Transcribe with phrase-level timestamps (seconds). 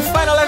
[0.00, 0.39] O Final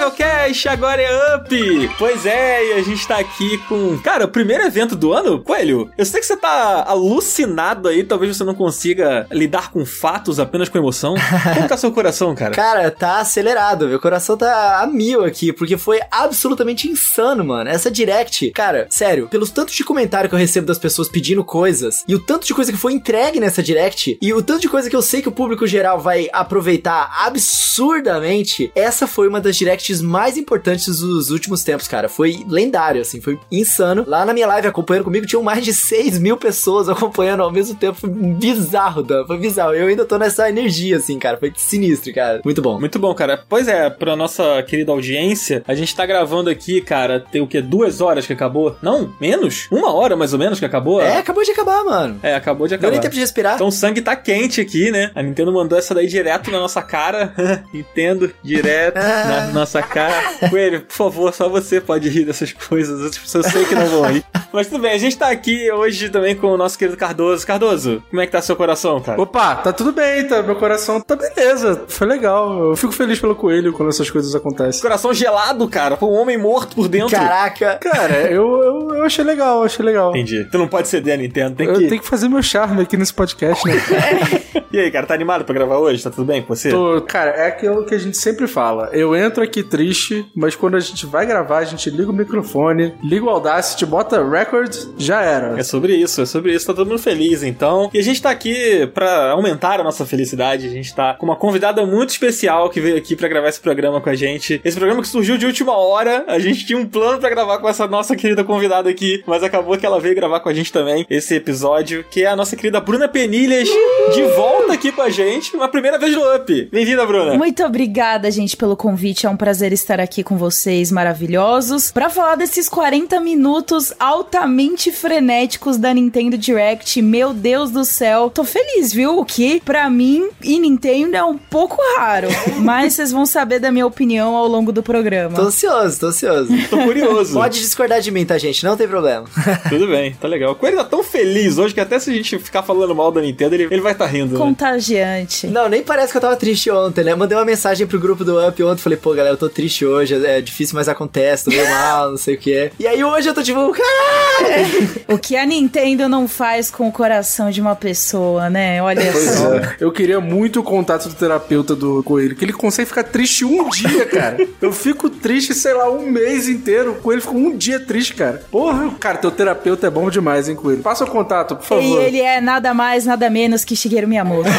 [0.43, 1.91] Cash agora é up!
[1.97, 3.97] Pois é, e a gente tá aqui com.
[3.99, 5.89] Cara, o primeiro evento do ano, Coelho.
[5.97, 10.69] Eu sei que você tá alucinado aí, talvez você não consiga lidar com fatos apenas
[10.69, 11.15] com emoção.
[11.55, 12.53] Como tá seu coração, cara?
[12.53, 13.87] Cara, tá acelerado.
[13.87, 17.71] Meu coração tá a mil aqui, porque foi absolutamente insano, mano.
[17.71, 22.03] Essa direct, cara, sério, pelos tantos de comentário que eu recebo das pessoas pedindo coisas,
[22.09, 24.91] e o tanto de coisa que foi entregue nessa direct, e o tanto de coisa
[24.91, 30.03] que eu sei que o público geral vai aproveitar absurdamente, essa foi uma das directs
[30.03, 32.09] mais importantes dos últimos tempos, cara.
[32.09, 34.05] Foi lendário, assim, foi insano.
[34.07, 37.75] Lá na minha live acompanhando comigo, tinham mais de 6 mil pessoas acompanhando ao mesmo
[37.75, 37.99] tempo.
[37.99, 39.27] Foi bizarro, Dan.
[39.27, 39.75] Foi bizarro.
[39.75, 41.37] Eu ainda tô nessa energia, assim, cara.
[41.37, 42.41] Foi sinistro, cara.
[42.45, 42.79] Muito bom.
[42.79, 43.43] Muito bom, cara.
[43.49, 47.61] Pois é, pra nossa querida audiência, a gente tá gravando aqui, cara, tem o quê?
[47.61, 48.77] Duas horas que acabou?
[48.83, 49.69] Não, menos?
[49.71, 51.01] Uma hora mais ou menos que acabou?
[51.01, 52.19] É, acabou de acabar, mano.
[52.23, 52.89] É, acabou de acabar.
[52.89, 53.55] Deu nem tempo de respirar.
[53.55, 55.11] Então o sangue tá quente aqui, né?
[55.15, 57.35] A Nintendo mandou essa daí direto na nossa cara.
[57.73, 60.22] Nintendo, direto na nossa cara.
[60.51, 63.01] Coelho, por favor, só você pode rir dessas coisas.
[63.01, 64.25] Outras pessoas eu sei que não vão rir.
[64.53, 67.47] Mas tudo bem, a gente tá aqui hoje também com o nosso querido Cardoso.
[67.47, 69.21] Cardoso, como é que tá seu coração, cara?
[69.21, 70.43] Opa, tá tudo bem, tá?
[70.43, 71.85] Meu coração tá beleza.
[71.89, 72.71] Foi legal.
[72.71, 74.83] Eu fico feliz pelo coelho quando essas coisas acontecem.
[74.83, 77.11] Coração gelado, cara, com um homem morto por dentro.
[77.17, 77.79] Caraca.
[77.81, 80.11] Cara, eu, eu, eu achei legal, eu achei legal.
[80.11, 80.45] Entendi.
[80.51, 81.87] Tu não pode ceder a Nintendo, tem Eu que.
[81.89, 83.75] tenho que fazer meu charme aqui nesse podcast, né?
[84.73, 86.03] E aí, cara, tá animado pra gravar hoje?
[86.03, 86.71] Tá tudo bem com você?
[86.71, 88.89] Tô- cara, é aquilo que a gente sempre fala.
[88.93, 92.95] Eu entro aqui triste, mas quando a gente vai gravar, a gente liga o microfone,
[93.03, 95.59] liga o Audacity, bota record, já era.
[95.59, 96.67] É sobre isso, é sobre isso.
[96.67, 97.91] Tá todo mundo feliz, então.
[97.93, 100.67] E a gente tá aqui pra aumentar a nossa felicidade.
[100.67, 104.01] A gente tá com uma convidada muito especial que veio aqui pra gravar esse programa
[104.01, 104.61] com a gente.
[104.65, 106.25] Esse programa que surgiu de última hora.
[106.29, 109.77] A gente tinha um plano pra gravar com essa nossa querida convidada aqui, mas acabou
[109.77, 112.81] que ela veio gravar com a gente também esse episódio, que é a nossa querida
[112.81, 113.69] Bruna Penilhas,
[114.15, 116.69] de volta aqui com a gente, uma primeira vez no Up.
[116.71, 117.35] Bem-vinda, Bruna.
[117.37, 119.27] Muito obrigada, gente, pelo convite.
[119.27, 125.77] É um prazer estar aqui com vocês, maravilhosos, Pra falar desses 40 minutos altamente frenéticos
[125.77, 127.01] da Nintendo Direct.
[127.03, 129.19] Meu Deus do céu, tô feliz, viu?
[129.19, 132.29] O que pra mim e Nintendo é um pouco raro,
[132.59, 135.37] mas vocês vão saber da minha opinião ao longo do programa.
[135.37, 136.51] Tô ansioso, tô ansioso.
[136.69, 137.35] Tô curioso.
[137.35, 138.65] Pode discordar de mim, tá, gente?
[138.65, 139.27] Não tem problema.
[139.69, 140.53] Tudo bem, tá legal.
[140.53, 143.21] O Coelho tá tão feliz hoje que até se a gente ficar falando mal da
[143.21, 144.33] Nintendo, ele, ele vai estar tá rindo.
[144.33, 144.39] Né?
[144.39, 145.47] Contagiante.
[145.47, 147.15] Não, nem parece que eu tava triste ontem, né?
[147.15, 149.92] Mandei uma mensagem pro grupo do Up ontem, falei, pô, galera, eu tô triste hoje,
[150.01, 152.71] é difícil, mas acontece, tô meio mal, não sei o que é.
[152.79, 154.91] E aí hoje eu tô tipo, caralho!
[155.09, 158.83] O que a Nintendo não faz com o coração de uma pessoa, né?
[158.83, 159.55] Olha Pois só.
[159.55, 159.77] é.
[159.81, 163.69] Eu queria muito o contato do terapeuta do Coelho, que ele consegue ficar triste um
[163.69, 164.47] dia, cara.
[164.61, 166.93] Eu fico triste, sei lá, um mês inteiro.
[166.93, 168.43] O Coelho ficou um dia triste, cara.
[168.51, 170.83] Porra, cara, teu terapeuta é bom demais, hein, Coelho?
[170.83, 172.03] Passa o contato, por E favor.
[172.03, 174.49] ele é nada mais, nada menos que Shigeru Miyamoto.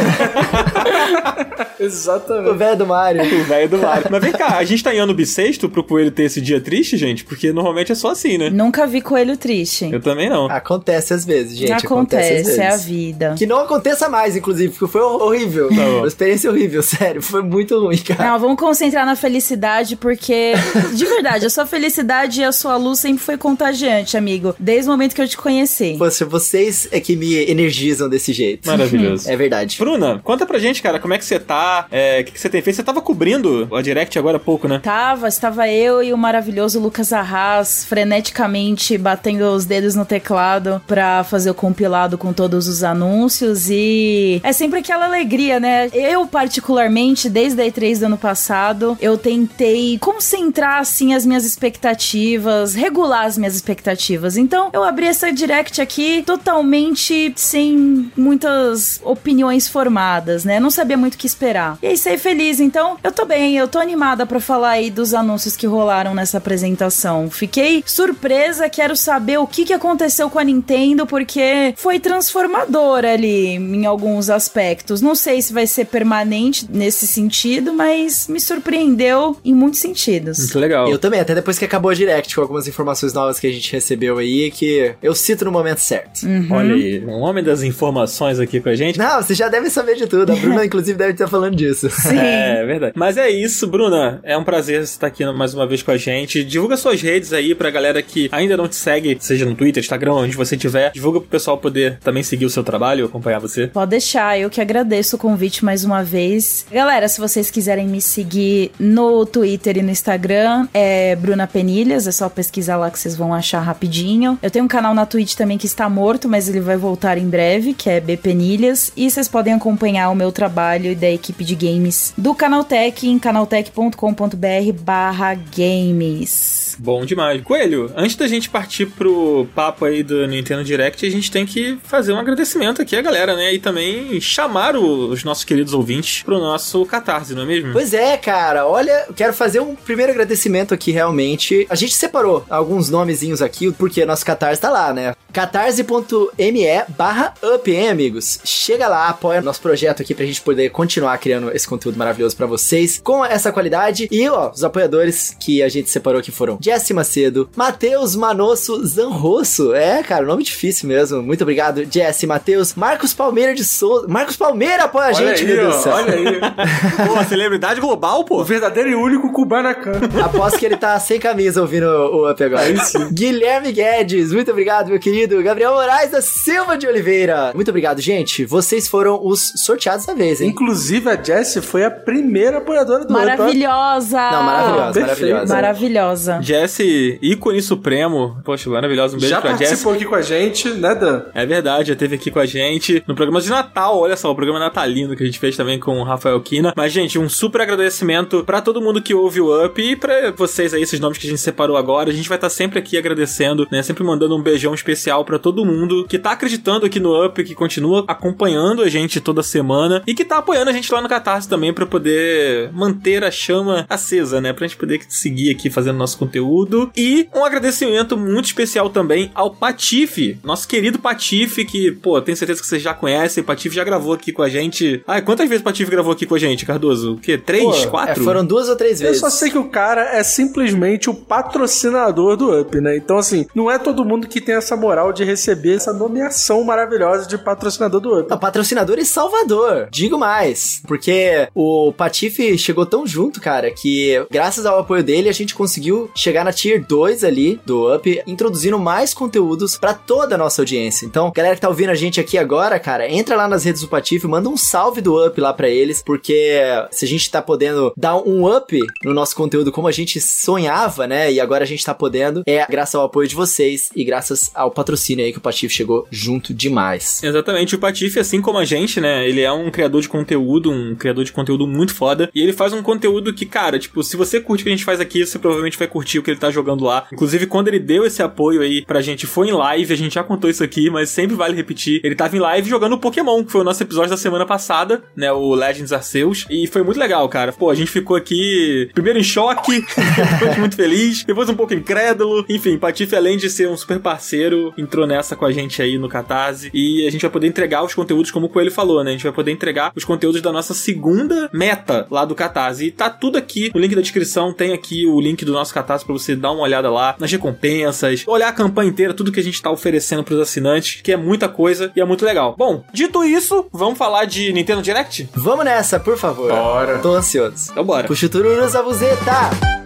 [1.79, 2.57] O Exatamente.
[2.57, 3.23] velho do Mario.
[3.41, 4.05] O velho do Mario.
[4.09, 6.97] Mas vem cá, a gente tá em ano bissexto pro Coelho ter esse dia triste,
[6.97, 7.23] gente?
[7.23, 8.49] Porque normalmente é só assim, né?
[8.49, 9.89] Nunca vi coelho triste.
[9.91, 10.47] Eu também não.
[10.49, 11.71] Acontece às vezes, gente.
[11.85, 12.59] Acontece, às vezes.
[12.59, 13.35] é a vida.
[13.37, 15.69] Que não aconteça mais, inclusive, porque foi horrível.
[15.71, 15.97] bom.
[15.99, 17.21] Uma experiência horrível, sério.
[17.21, 18.31] Foi muito ruim, cara.
[18.31, 20.53] Não, vamos concentrar na felicidade, porque,
[20.93, 24.55] de verdade, a sua felicidade e a sua luz sempre foi contagiante, amigo.
[24.59, 25.95] Desde o momento que eu te conheci.
[25.97, 28.67] Poxa, vocês é que me energizam desse jeito.
[28.67, 29.23] Maravilhoso.
[29.33, 29.77] É verdade.
[29.79, 31.87] Bruna, conta pra gente, cara, como é que você tá?
[31.91, 32.75] É, O que, que você tem feito?
[32.75, 34.79] Você tava cobrindo a Direct agora há pouco, né?
[34.83, 41.23] Tava, estava eu e o maravilhoso Lucas Arras freneticamente batendo os dedos no teclado pra
[41.23, 45.89] fazer o compilado com todos os anúncios e é sempre aquela alegria, né?
[45.93, 52.73] Eu, particularmente, desde a E3 do ano passado, eu tentei concentrar, assim, as minhas expectativas,
[52.73, 54.37] regular as minhas expectativas.
[54.37, 60.59] Então, eu abri essa direct aqui totalmente sem muitas opiniões formadas, né?
[60.59, 61.77] Não sabia muito o que esperar.
[61.81, 62.59] E aí, saí feliz.
[62.59, 66.37] Então, eu tô bem, eu tô animada pra falar aí dos anúncios que rolaram nessa
[66.37, 67.29] apresentação.
[67.29, 73.55] Fiquei surpresa, quero saber o que, que aconteceu com a Nintendo, porque foi transformador ali
[73.55, 75.01] em alguns aspectos.
[75.01, 80.39] Não sei se vai ser permanente nesse sentido, mas me surpreendeu em muitos sentidos.
[80.39, 80.87] Muito legal.
[80.87, 83.69] Eu também, até depois que acabou a Direct, com algumas informações novas que a gente
[83.73, 86.23] recebeu aí, que eu cito no momento certo.
[86.23, 86.47] Uhum.
[86.49, 88.97] Olha aí, um homem das informações aqui com a gente.
[88.97, 90.31] Não, vocês já devem saber de tudo.
[90.31, 91.89] A Bruna, inclusive, deve estar falando disso.
[91.89, 92.17] Sim.
[92.17, 92.93] É, é verdade.
[92.95, 94.21] Mas é isso, Bruna.
[94.23, 96.43] É um prazer você estar aqui mais uma vez com a gente.
[96.43, 100.13] Divulga suas redes aí pra galera que ainda não te segue, seja no Twitter, Instagram,
[100.13, 100.91] onde você tiver.
[100.91, 103.67] Divulga pro pessoal poder também seguir o seu trabalho, acompanhar você.
[103.67, 106.65] Pode deixar, eu que agradeço o convite mais uma vez.
[106.71, 112.11] Galera, se vocês quiserem me seguir no Twitter e no Instagram, é Bruna Penilhas, é
[112.11, 114.37] só pesquisar lá que vocês vão achar rapidinho.
[114.41, 117.27] Eu tenho um canal na Twitch também que está morto, mas ele vai voltar em
[117.27, 118.91] breve, que é B Penilhas.
[118.95, 123.19] E vocês podem acompanhar o meu trabalho e da equipe de games do Canaltech em
[123.19, 126.75] canaltech.com.br barra games.
[126.79, 127.41] Bom demais.
[127.43, 131.77] Coelho, antes da gente partir pro papo aí do Nintendo Direct, a gente tem que
[131.83, 133.53] fazer um agradecimento aqui à galera, né?
[133.53, 137.73] E também chamar os nossos queridos ouvintes pro nosso catarse, não é mesmo?
[137.73, 138.67] Pois é, cara.
[138.67, 141.65] Olha, quero fazer um primeiro agradecimento aqui, realmente.
[141.69, 145.13] A gente separou alguns nomezinhos aqui, porque nosso catarse tá lá, né?
[145.33, 146.63] catarse.me
[146.95, 148.39] barra up, hein, amigos?
[148.45, 152.45] Chega lá, apoia nosso projeto aqui pra gente poder continuar criando esse conteúdo maravilhoso para
[152.45, 154.07] vocês, com essa qualidade.
[154.11, 159.73] E, ó, os apoiadores que a gente separou aqui foram Jesse Macedo, Matheus Manosso Zanrosso.
[159.73, 161.21] É, cara, nome difícil mesmo.
[161.21, 164.07] Muito obrigado, Jesse, Matheus, Marcos Palmeira de Souza.
[164.07, 165.93] Marcos Palmeira apoia a Olha gente, aí, meu Deus ó, do céu.
[165.93, 166.39] olha aí.
[167.07, 168.41] Pô, celebridade global, pô.
[168.41, 169.93] O verdadeiro e único Kubanacan.
[170.23, 172.61] Aposto que ele tá sem camisa ouvindo o Up agora.
[172.63, 173.09] Aí sim.
[173.11, 175.41] Guilherme Guedes, muito obrigado, meu querido.
[175.43, 177.51] Gabriel Moraes da Silva de Oliveira.
[177.53, 178.45] Muito obrigado, gente.
[178.45, 180.49] Vocês foram os sorteados da vez, hein?
[180.49, 184.31] Inclusive, a Jessie foi a primeira apoiadora do Maravilhosa!
[184.31, 185.31] Não, maravilhosa, perfeito.
[185.47, 185.53] maravilhosa.
[185.53, 186.39] Maravilhosa.
[186.41, 188.37] Jessie, ícone supremo.
[188.43, 189.15] Poxa, maravilhosa.
[189.15, 189.65] Um beijo Já pra Jessie.
[189.65, 191.23] participou aqui com a gente, né, Dan?
[191.33, 194.35] É verdade, já teve aqui com a gente no programa de Natal, olha só, o
[194.35, 196.73] programa natalino que a gente fez também com o Rafael Kina.
[196.75, 200.73] Mas, gente, um super agradecimento pra todo mundo que ouve o Up e pra vocês
[200.73, 202.09] aí, esses nomes que a gente separou agora.
[202.09, 203.81] A gente vai estar sempre aqui agradecendo, né?
[203.83, 207.55] Sempre mandando um beijão especial pra todo mundo que tá acreditando aqui no Up, que
[207.55, 211.47] continua acompanhando a gente toda semana e que tá apoiando a gente lá no Catarse
[211.49, 214.53] também pra poder manter a chama acesa, né?
[214.53, 216.91] Pra gente poder seguir aqui fazendo nosso conteúdo.
[216.95, 222.61] E um agradecimento muito especial também ao Patife, nosso querido Patife, que, pô, tenho certeza
[222.61, 223.41] que vocês já conhecem.
[223.41, 225.01] O Patife já gravou aqui com a gente.
[225.07, 227.13] Ai, quantas vezes o Patife gravou aqui com a gente, Cardoso?
[227.13, 227.37] O quê?
[227.37, 227.63] Três?
[227.63, 228.23] Pô, É, quatro?
[228.23, 229.21] foram duas ou três Eu vezes.
[229.21, 232.97] só sei que o cara é simplesmente o patrocinador do Up, né?
[232.97, 237.27] Então, assim, não é todo mundo que tem essa moral de receber essa nomeação maravilhosa
[237.27, 238.27] de patrocinador do Up.
[238.31, 239.87] Ah, patrocinador em Salvador.
[239.91, 245.31] Digo mais, porque o Patife chegou tão junto, cara, que graças ao apoio dele a
[245.31, 250.37] gente conseguiu chegar na Tier 2 ali do Up, introduzindo mais conteúdos pra toda a
[250.39, 251.05] nossa audiência.
[251.05, 253.87] Então, galera que tá ouvindo a gente aqui agora, cara, entra lá nas redes do
[253.87, 256.59] Patife, manda um salve do Up lá pra eles, porque
[256.89, 261.05] se a gente tá podendo dar um up no nosso conteúdo como a gente sonhava,
[261.05, 261.31] né?
[261.31, 264.71] E agora a gente tá podendo, é graças ao apoio de vocês e graças ao
[264.71, 267.21] patrocínio aí que o Patife chegou junto demais.
[267.21, 269.29] Exatamente, o Patife, assim como a gente, né?
[269.29, 272.31] Ele é um criador de conteúdo, um criador de conteúdo muito foda.
[272.33, 274.85] E ele faz um conteúdo que, cara, tipo, se você curte o que a gente
[274.85, 277.07] faz aqui, você provavelmente vai curtir o que ele tá jogando lá.
[277.11, 280.23] Inclusive, quando ele deu esse apoio aí pra gente, foi em live, a gente já
[280.23, 282.01] contou isso aqui, mas sempre vale repetir.
[282.03, 285.31] Ele tava em live jogando Pokémon, que foi o nosso episódio da semana passada, né?
[285.31, 286.45] O Legends Arceus.
[286.49, 287.51] E foi muito legal, cara.
[287.51, 289.83] Pô, a gente ficou aqui primeiro em choque,
[290.39, 292.45] depois muito feliz, depois um pouco incrédulo.
[292.49, 296.09] Enfim, Patife, além de ser um super parceiro, entrou nessa com a gente aí no
[296.09, 296.69] Catarse.
[296.73, 299.11] E a gente vai poder entregar os conteúdos, como o Coelho falou, né?
[299.11, 302.85] A gente vai poder entregar os conteúdos da nossa segunda meta lá do Catarse.
[302.85, 304.12] E tá tudo aqui no link da descrição.
[304.55, 308.23] Tem aqui o link do nosso Catarse pra você dar uma olhada lá nas recompensas,
[308.27, 311.49] olhar a campanha inteira, tudo que a gente tá oferecendo pros assinantes, que é muita
[311.49, 312.55] coisa e é muito legal.
[312.57, 315.29] Bom, dito isso, vamos falar de Nintendo Direct?
[315.33, 316.49] Vamos nessa, por favor.
[316.49, 316.99] Bora.
[316.99, 317.71] Tô ansioso.
[317.71, 318.07] Então bora.
[318.07, 319.82] Puxa o tururu, Zabuzeta!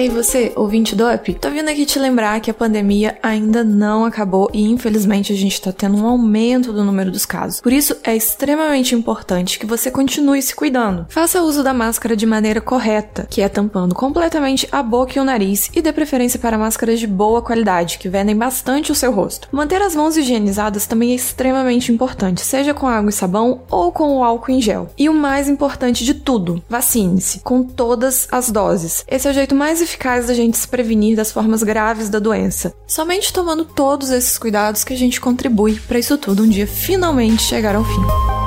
[0.00, 4.06] Ei, você, ouvinte do Up, tô vindo aqui te lembrar que a pandemia ainda não
[4.06, 7.60] acabou e infelizmente a gente tá tendo um aumento do número dos casos.
[7.60, 11.04] Por isso é extremamente importante que você continue se cuidando.
[11.10, 15.24] Faça uso da máscara de maneira correta, que é tampando completamente a boca e o
[15.24, 19.48] nariz e dê preferência para máscaras de boa qualidade, que vendem bastante o seu rosto.
[19.52, 24.16] Manter as mãos higienizadas também é extremamente importante, seja com água e sabão ou com
[24.16, 24.88] o álcool em gel.
[24.96, 29.04] E o mais importante de tudo, vacine-se com todas as doses.
[29.06, 29.89] Esse é o jeito mais
[30.26, 32.74] da gente se prevenir das formas graves da doença.
[32.86, 37.42] Somente tomando todos esses cuidados que a gente contribui para isso tudo um dia finalmente
[37.42, 38.39] chegar ao fim.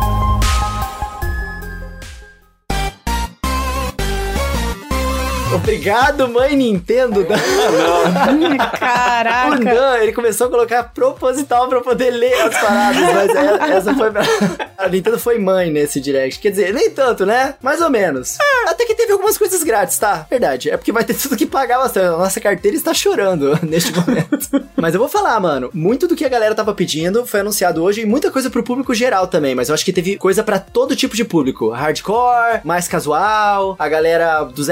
[5.55, 7.23] Obrigado, mãe Nintendo.
[7.27, 7.37] Dan.
[8.53, 9.57] O Caraca.
[9.63, 14.11] Dan, ele começou a colocar proposital pra poder ler as paradas, mas ela- essa foi
[14.11, 14.21] pra...
[14.77, 16.39] A Nintendo foi mãe nesse direct.
[16.39, 17.55] Quer dizer, nem tanto, né?
[17.61, 18.37] Mais ou menos.
[18.67, 20.25] Até que teve algumas coisas grátis, tá?
[20.29, 20.69] Verdade.
[20.69, 22.07] É porque vai ter tudo que pagar bastante.
[22.07, 24.37] A nossa carteira está chorando neste momento.
[24.75, 25.69] mas eu vou falar, mano.
[25.73, 28.93] Muito do que a galera tava pedindo foi anunciado hoje e muita coisa pro público
[28.93, 29.55] geral também.
[29.55, 31.69] Mas eu acho que teve coisa pra todo tipo de público.
[31.69, 34.67] Hardcore, mais casual, a galera dos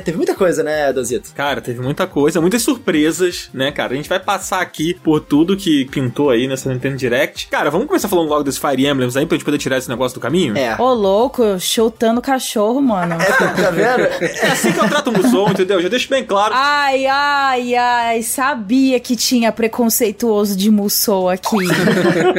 [0.00, 1.32] Teve muita coisa, né, Danzito?
[1.34, 3.92] Cara, teve muita coisa, muitas surpresas, né, cara?
[3.92, 7.48] A gente vai passar aqui por tudo que pintou aí nessa Nintendo Direct.
[7.48, 10.14] Cara, vamos começar falando logo desse Fire Emblems aí, pra gente poder tirar esse negócio
[10.14, 10.56] do caminho?
[10.56, 10.76] É.
[10.80, 13.16] Ô, louco, chutando cachorro, mano.
[13.16, 14.02] Tá vendo?
[14.02, 15.80] É assim que eu trato o Musou, entendeu?
[15.80, 16.52] Já deixo bem claro.
[16.54, 21.46] Ai, ai, ai, sabia que tinha preconceituoso de Musou aqui.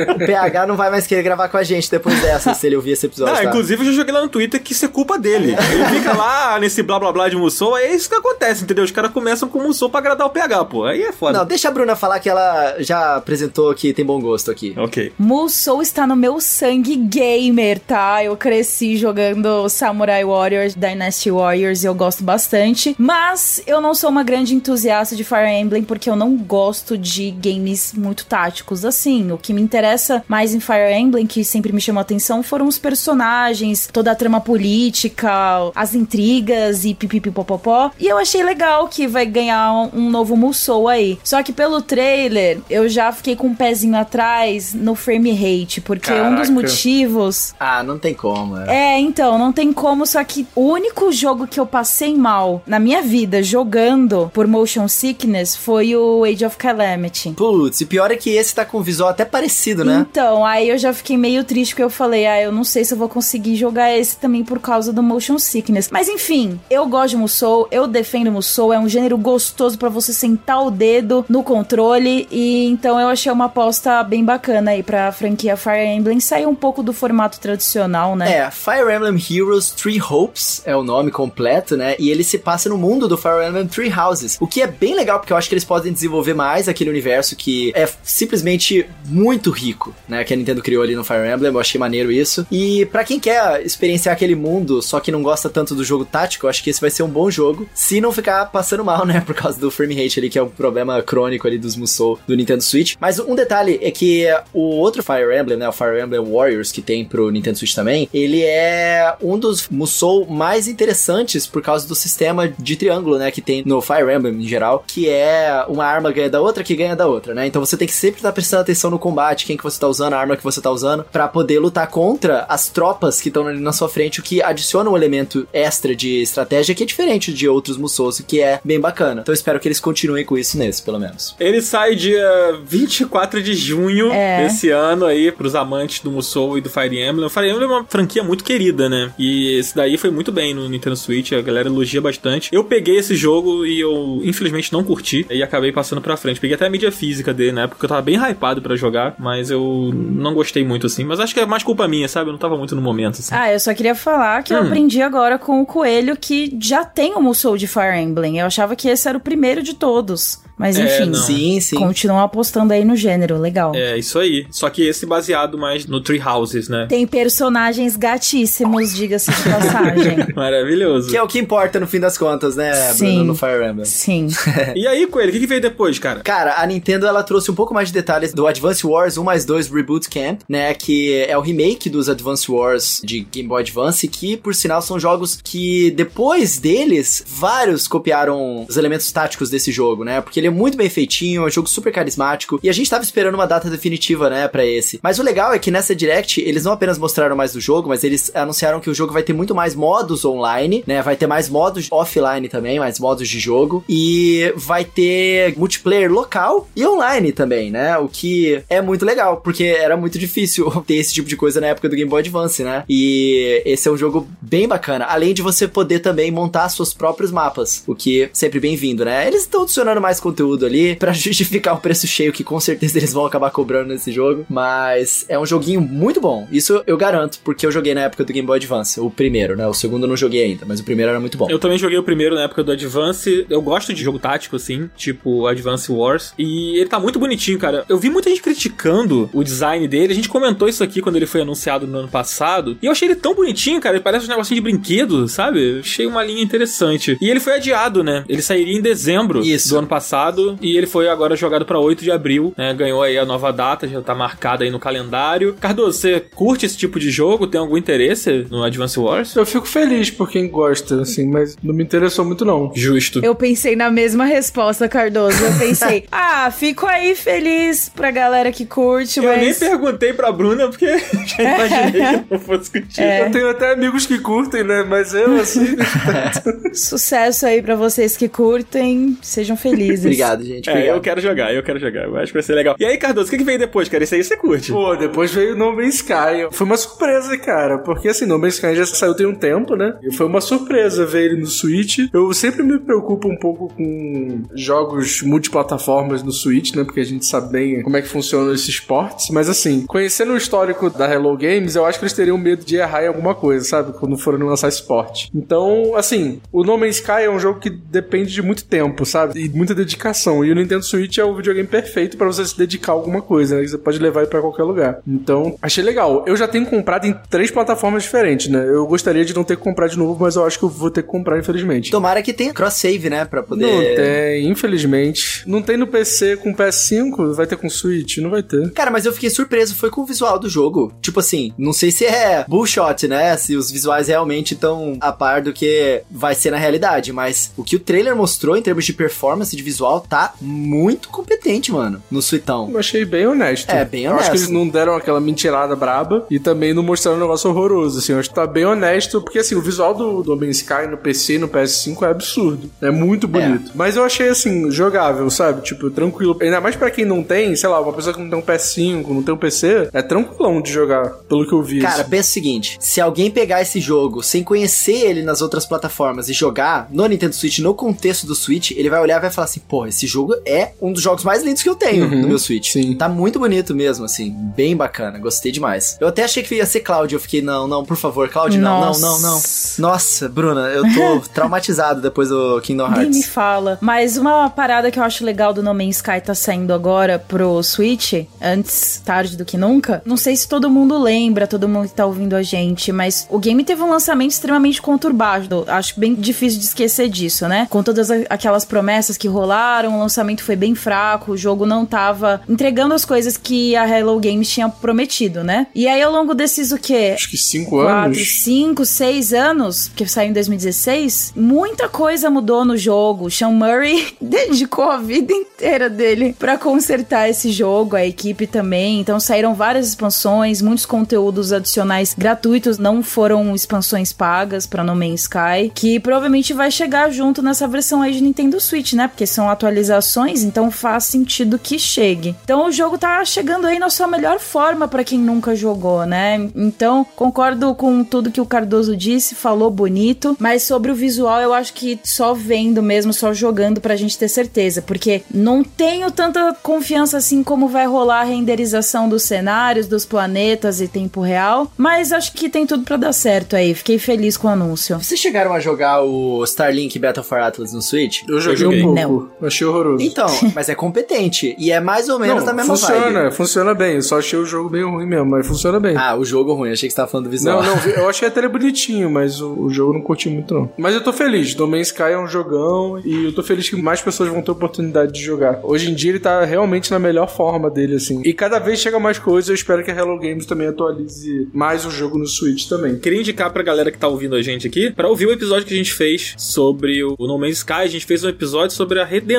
[0.07, 2.91] O PH não vai mais querer gravar com a gente depois dessa, se ele ouvir
[2.91, 3.33] esse episódio.
[3.33, 3.47] Não, tá?
[3.47, 5.55] inclusive eu já joguei lá no Twitter que isso é culpa dele.
[5.71, 8.83] Ele fica lá nesse blá blá blá de Musou, aí é isso que acontece, entendeu?
[8.83, 10.83] Os caras começam com o Musou pra agradar o PH, pô.
[10.83, 11.39] Aí é foda.
[11.39, 14.73] Não, deixa a Bruna falar que ela já apresentou que tem bom gosto aqui.
[14.75, 15.13] Ok.
[15.17, 18.21] Musou está no meu sangue gamer, tá?
[18.21, 22.93] Eu cresci jogando Samurai Warriors, Dynasty Warriors e eu gosto bastante.
[22.99, 27.31] Mas eu não sou uma grande entusiasta de Fire Emblem porque eu não gosto de
[27.31, 28.83] games muito táticos.
[28.83, 32.43] Assim, o que me interessa mais em Fire Emblem, que sempre me chamou a atenção,
[32.43, 35.31] foram os personagens, toda a trama política,
[35.73, 36.93] as intrigas e
[37.37, 37.91] pipipipopopó.
[37.99, 41.19] E eu achei legal que vai ganhar um, um novo Musou aí.
[41.23, 46.11] Só que pelo trailer, eu já fiquei com um pezinho atrás no frame rate, porque
[46.11, 46.51] um dos Caraca.
[46.51, 48.57] motivos Ah, não tem como.
[48.57, 48.95] É.
[48.95, 52.79] é, então, não tem como, só que o único jogo que eu passei mal na
[52.79, 57.31] minha vida jogando por motion sickness foi o Age of Calamity.
[57.31, 60.05] Putz, e pior é que esse tá com um visual até parecido, né?
[60.09, 62.93] Então, aí eu já fiquei meio triste porque eu falei, ah, eu não sei se
[62.93, 65.89] eu vou conseguir jogar esse também por causa do motion sickness.
[65.91, 70.13] Mas enfim, eu gosto de Musou, eu defendo Musou, é um gênero gostoso pra você
[70.13, 75.11] sentar o dedo no controle e então eu achei uma aposta bem bacana aí pra
[75.11, 78.37] franquia Fire Emblem sair um pouco do formato tradicional, né?
[78.37, 81.95] É, Fire Emblem Heroes Three Hopes é o nome completo, né?
[81.97, 84.37] E ele se passa no mundo do Fire Emblem Three Houses.
[84.39, 87.35] O que é bem legal, porque eu acho que eles podem desenvolver mais aquele universo
[87.35, 90.23] que é simplesmente muito rico, né?
[90.23, 92.45] Que a Nintendo criou ali no Fire Emblem, eu achei maneiro isso.
[92.51, 96.45] E pra quem quer experienciar aquele mundo, só que não gosta tanto do jogo tático,
[96.45, 99.21] eu acho que esse vai ser um bom jogo, se não ficar passando mal, né?
[99.21, 102.35] Por causa do frame rate ali, que é um problema crônico ali dos Musou do
[102.35, 102.95] Nintendo Switch.
[102.99, 105.67] Mas um detalhe é que o outro Fire Emblem, né?
[105.67, 110.25] O Fire Emblem Warriors, que tem pro Nintendo Switch também, ele é um dos Musou
[110.25, 113.31] mais interessantes por causa do sistema de triângulo, né?
[113.31, 116.75] Que tem no Fire Emblem em geral, que é uma arma ganha da outra que
[116.75, 117.47] ganha da outra, né?
[117.47, 120.13] Então você tem que sempre estar prestando atenção no combate, quem que você tá usando,
[120.13, 123.59] a arma que você tá usando, pra poder lutar contra as tropas que estão ali
[123.59, 127.47] na sua frente, o que adiciona um elemento extra de estratégia que é diferente de
[127.47, 129.21] outros Musous, que é bem bacana.
[129.21, 131.35] Então eu espero que eles continuem com isso nesse, pelo menos.
[131.39, 132.27] Ele sai dia
[132.65, 134.43] 24 de junho É.
[134.43, 137.25] desse ano aí, pros amantes do Musou e do Fire Emblem.
[137.25, 139.11] O Fire Emblem é uma franquia muito querida, né?
[139.19, 142.49] E esse daí foi muito bem no Nintendo Switch, a galera elogia bastante.
[142.51, 146.39] Eu peguei esse jogo e eu, infelizmente, não curti e acabei passando pra frente.
[146.39, 149.51] Peguei até a mídia física dele na época, eu tava bem hypado pra jogar, mas
[149.51, 151.03] eu não gostei muito assim.
[151.03, 152.29] Mas acho que é mais culpa minha, sabe?
[152.29, 153.35] Eu não tava muito no momento, assim.
[153.35, 154.65] Ah, eu só queria falar que eu Hum.
[154.67, 158.39] aprendi agora com o Coelho que já tem o Musou de Fire Emblem.
[158.39, 160.41] Eu achava que esse era o primeiro de todos.
[160.57, 161.13] Mas É, enfim.
[161.13, 161.75] Sim, sim.
[161.75, 163.73] continuam apostando aí no gênero, legal.
[163.75, 164.47] É, isso aí.
[164.49, 166.87] Só que esse baseado mais no Tree Houses, né?
[166.89, 170.17] Tem personagens gatíssimos, diga-se de passagem.
[170.35, 171.09] Maravilhoso.
[171.09, 173.15] Que é o que importa no fim das contas, né, Sim.
[173.15, 173.85] Bruno, no Fire Emblem.
[173.85, 174.27] Sim.
[174.75, 176.19] E aí, Coelho, o que, que veio depois, cara?
[176.21, 179.45] Cara, a Nintendo ela trouxe um pouco mais de detalhes do Advance Wars 1 mais
[179.45, 180.73] 2 Reboot Camp, né?
[180.73, 184.99] Que é o remake dos Advance Wars de Game Boy Advance, que por sinal são
[184.99, 190.21] jogos que depois deles, vários copiaram os elementos táticos desse jogo, né?
[190.21, 193.03] Porque ele é muito bem feitinho, é um jogo super carismático, e a gente tava
[193.03, 194.99] esperando uma data definitiva, né, pra esse.
[195.01, 198.03] Mas o legal é que nessa Direct, eles não apenas mostraram mais do jogo, mas
[198.03, 201.01] eles anunciaram que o jogo vai ter muito mais modos online, né?
[201.01, 206.67] Vai ter mais modos offline também, mais modos de jogo, e vai ter multiplayer local
[206.75, 207.97] e online também, né?
[207.97, 211.67] O que é muito legal, porque era muito difícil ter esse tipo de coisa na
[211.67, 212.83] época do Game Boy Advance, né?
[212.89, 217.31] E esse é um jogo bem bacana, além de você poder também montar seus próprios
[217.31, 219.27] mapas, o que é sempre bem-vindo, né?
[219.27, 223.13] Eles estão adicionando mais conteúdo ali pra justificar o preço cheio que com certeza eles
[223.13, 226.47] vão acabar cobrando nesse jogo, mas é um joguinho muito bom.
[226.51, 229.67] Isso eu garanto, porque eu joguei na época do Game Boy Advance, o primeiro, né?
[229.67, 231.47] O segundo eu não joguei ainda, mas o primeiro era muito bom.
[231.49, 233.45] Eu também joguei o primeiro na época do Advance.
[233.49, 236.33] Eu gosto de jogo tático, assim, tipo Advance Wars.
[236.37, 237.85] E ele tá muito bonitinho, cara.
[237.87, 240.13] Eu vi muita gente criticando o design dele.
[240.13, 242.77] A gente comentou isso aqui quando ele foi anunciado no ano passado.
[242.81, 243.95] E eu achei ele tão bonitinho, cara.
[243.95, 245.75] Ele parece um negocinho de brinquedo, sabe?
[245.75, 247.17] Eu achei uma linha interessante.
[247.21, 248.23] E ele foi adiado, né?
[248.27, 249.69] Ele sairia em dezembro Isso.
[249.69, 250.26] do ano passado.
[250.61, 252.73] E ele foi agora jogado pra 8 de abril, né?
[252.73, 255.55] Ganhou aí a nova data, já tá marcada aí no calendário.
[255.59, 257.47] Cardoso, você curte esse tipo de jogo?
[257.47, 259.35] Tem algum interesse no Advance Wars?
[259.35, 262.71] Eu fico feliz por quem gosta, assim, mas não me interessou muito, não.
[262.75, 263.23] Justo.
[263.23, 265.43] Eu pensei na mesma resposta, Cardoso.
[265.43, 270.67] Eu pensei, ah, fico aí feliz pra galera que curte, Eu nem perguntei pra Bruna
[270.67, 270.85] porque
[271.25, 273.07] já imaginei que não fosse contigo.
[273.07, 274.83] Eu tenho até amigos que curtem, né?
[274.83, 275.75] Mas eu, assim.
[276.73, 279.17] Sucesso aí pra vocês que curtem.
[279.21, 280.16] Sejam felizes.
[280.23, 280.69] Obrigado, gente.
[280.69, 280.95] É, Obrigado.
[280.95, 282.03] eu quero jogar, eu quero jogar.
[282.05, 282.75] Eu acho que vai ser legal.
[282.79, 284.03] E aí, Cardoso, o que, que veio depois, cara?
[284.03, 284.71] Isso aí você curte.
[284.71, 286.47] Pô, depois veio No Man's Sky.
[286.51, 287.79] Foi uma surpresa, cara.
[287.79, 289.95] Porque assim, No Man's Sky já saiu tem um tempo, né?
[290.01, 291.99] E foi uma surpresa ver ele no Switch.
[292.13, 296.83] Eu sempre me preocupo um pouco com jogos multiplataformas no Switch, né?
[296.83, 299.29] Porque a gente sabe bem como é que funcionam esses esportes.
[299.29, 302.75] Mas assim, conhecendo o histórico da Hello Games, eu acho que eles teriam medo de
[302.75, 303.93] errar em alguma coisa, sabe?
[303.93, 305.29] Quando forem lançar esporte.
[305.33, 309.39] Então, assim, o No Man's Sky é um jogo que depende de muito tempo, sabe?
[309.39, 310.06] E muita dedicação.
[310.43, 313.57] E o Nintendo Switch é o videogame perfeito para você se dedicar a alguma coisa,
[313.57, 313.67] né?
[313.67, 314.99] Você pode levar ele pra qualquer lugar.
[315.07, 316.23] Então, achei legal.
[316.27, 318.65] Eu já tenho comprado em três plataformas diferentes, né?
[318.67, 320.89] Eu gostaria de não ter que comprar de novo, mas eu acho que eu vou
[320.89, 321.91] ter que comprar, infelizmente.
[321.91, 323.25] Tomara que tenha cross-save, né?
[323.25, 323.65] Pra poder.
[323.65, 325.43] Não tem, infelizmente.
[325.47, 328.17] Não tem no PC com PS5, vai ter com Switch?
[328.17, 328.71] Não vai ter.
[328.71, 330.93] Cara, mas eu fiquei surpreso, foi com o visual do jogo.
[331.01, 333.35] Tipo assim, não sei se é bullshot, né?
[333.37, 337.63] Se os visuais realmente estão a par do que vai ser na realidade, mas o
[337.63, 342.21] que o trailer mostrou em termos de performance de visual tá muito competente, mano, no
[342.21, 342.69] suitão.
[342.71, 343.69] Eu achei bem honesto.
[343.69, 344.45] É, bem Eu acho que honesto.
[344.45, 348.13] eles não deram aquela mentirada braba e também não mostraram um negócio horroroso, assim.
[348.13, 350.97] Eu acho que tá bem honesto, porque assim, o visual do, do Open Sky no
[350.97, 352.69] PC e no PS5 é absurdo.
[352.81, 353.71] É muito bonito.
[353.75, 355.61] Mas eu achei, assim, jogável, sabe?
[355.61, 356.37] Tipo, tranquilo.
[356.41, 359.07] Ainda mais pra quem não tem, sei lá, uma pessoa que não tem um PS5,
[359.09, 361.79] não tem um PC, é tranquilão de jogar, pelo que eu vi.
[361.79, 362.09] Cara, assim.
[362.09, 366.33] pensa o seguinte: se alguém pegar esse jogo sem conhecer ele nas outras plataformas e
[366.33, 369.61] jogar no Nintendo Switch, no contexto do Switch, ele vai olhar e vai falar assim:
[369.67, 372.39] pô, esse jogo é um dos jogos mais lindos que eu tenho Uhum, no meu
[372.39, 372.71] Switch.
[372.71, 372.95] sim.
[372.95, 375.97] Tá muito bonito mesmo, assim, bem bacana, gostei demais.
[375.99, 378.79] Eu até achei que ia ser Cloud, eu fiquei, não, não, por favor, Cloud, não,
[378.81, 379.41] não, não, não.
[379.79, 380.29] Nossa.
[380.29, 383.25] Bruna, eu tô traumatizado depois do Kingdom Nem me Hearts.
[383.27, 383.77] fala.
[383.81, 387.61] Mas uma parada que eu acho legal do No Man's Sky tá saindo agora pro
[387.63, 390.01] Switch, antes tarde do que nunca.
[390.05, 393.39] Não sei se todo mundo lembra, todo mundo que tá ouvindo a gente, mas o
[393.39, 395.63] game teve um lançamento extremamente conturbado.
[395.67, 397.67] Acho bem difícil de esquecer disso, né?
[397.69, 402.41] Com todas aquelas promessas que rolaram, o lançamento foi bem fraco, o jogo não tava
[402.47, 405.67] entregando as coisas que a Hello Games tinha prometido, né?
[405.73, 407.11] E aí ao longo desses o quê?
[407.15, 408.27] Acho que cinco quatro, anos.
[408.27, 413.29] cinco, seis anos, que saiu em 2016, muita coisa mudou no jogo.
[413.29, 418.99] Sean Murray dedicou a vida inteira dele pra consertar esse jogo, a equipe também.
[418.99, 425.21] Então saíram várias expansões, muitos conteúdos adicionais gratuitos, não foram expansões pagas pra No Man's
[425.21, 429.07] Sky, que provavelmente vai chegar junto nessa versão aí de Nintendo Switch, né?
[429.07, 432.35] Porque são atualizações, então faz sentido que chegue.
[432.43, 436.49] Então o jogo tá chegando aí na sua melhor forma pra quem nunca jogou, né?
[436.55, 441.53] Então concordo com tudo que o Cardoso disse, falou bonito, mas sobre o visual eu
[441.53, 446.55] acho que só vendo mesmo, só jogando pra gente ter certeza, porque não tenho tanta
[446.61, 452.11] confiança assim como vai rolar a renderização dos cenários, dos planetas e tempo real, mas
[452.11, 453.73] acho que tem tudo pra dar certo aí.
[453.73, 454.97] Fiquei feliz com o anúncio.
[454.97, 458.23] Vocês chegaram a jogar o Starlink Battle for Atlas no Switch?
[458.27, 458.85] Eu joguei, joguei.
[458.85, 459.31] um pouco.
[459.47, 460.03] Achei horroroso.
[460.03, 461.55] Então, mas é competente.
[461.57, 463.33] E é mais ou menos Não, na mesma funciona, vibe.
[463.35, 463.95] funciona bem.
[463.95, 465.95] Eu só achei o jogo meio ruim mesmo, mas funciona bem.
[465.97, 466.71] Ah, o jogo ruim.
[466.71, 467.61] Achei que você tava falando do visual.
[467.63, 470.53] Não, não, eu achei até ele bonitinho, mas o, o jogo eu não curti muito,
[470.53, 470.69] não.
[470.77, 471.55] Mas eu tô feliz.
[471.55, 474.51] No Man's Sky é um jogão e eu tô feliz que mais pessoas vão ter
[474.51, 475.59] oportunidade de jogar.
[475.63, 478.21] Hoje em dia ele tá realmente na melhor forma dele, assim.
[478.25, 481.85] E cada vez chega mais coisas, eu espero que a Hello Games também atualize mais
[481.85, 482.97] o jogo no Switch também.
[482.97, 485.73] Queria indicar pra galera que tá ouvindo a gente aqui pra ouvir o episódio que
[485.73, 487.73] a gente fez sobre o No Man's Sky.
[487.73, 489.36] A gente fez um episódio sobre a redenção